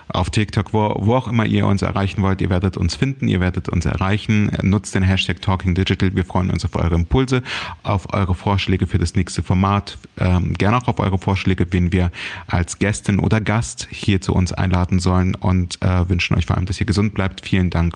auf 0.10 0.30
TikTok, 0.30 0.74
wo, 0.74 0.96
wo 1.00 1.16
auch 1.16 1.28
immer 1.28 1.46
ihr 1.46 1.66
uns 1.66 1.82
erreichen 1.82 2.22
wollt. 2.22 2.42
Ihr 2.42 2.50
werdet 2.50 2.78
uns 2.78 2.96
finden, 2.96 3.28
ihr 3.28 3.40
werdet 3.40 3.70
uns 3.70 3.86
erreichen. 3.86 4.52
Nutzt 4.62 4.96
den 4.96 5.04
Hashtag 5.04 5.42
Talking 5.42 5.76
Digital. 5.76 6.16
Wir 6.16 6.26
freuen 6.26 6.50
uns 6.50 6.66
auf 6.66 6.76
eure 6.76 6.96
Impulse, 6.96 7.44
auf 7.84 8.14
eure 8.14 8.36
Vorschläge 8.36 8.88
für 8.88 8.98
das 8.98 9.16
nächste 9.16 9.44
Format. 9.44 9.98
Ähm, 10.18 10.54
gerne 10.54 10.78
auch 10.78 10.88
auf 10.88 11.00
eure 11.00 11.18
Vorschläge, 11.18 11.68
wen 11.72 11.92
wir 11.92 12.12
als 12.48 12.80
Gästin 12.80 13.20
oder 13.20 13.42
Gast 13.42 13.88
hier 13.92 14.22
zu 14.22 14.34
uns 14.34 14.54
einladen 14.54 15.00
sollen 15.00 15.36
und 15.36 15.82
äh, 15.82 16.10
wünschen 16.10 16.38
euch 16.38 16.46
vor 16.46 16.58
allem, 16.58 16.66
dass 16.66 16.80
ihr 16.80 16.86
gesund 16.86 17.14
bleibt. 17.14 17.42
Vielen 17.46 17.70
Dank 17.70 17.96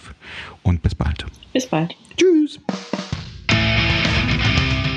und 0.64 0.82
bis 0.82 0.96
bald. 0.96 1.26
Bis 1.54 1.68
bald. 1.68 1.96
Tschüss. 2.18 2.60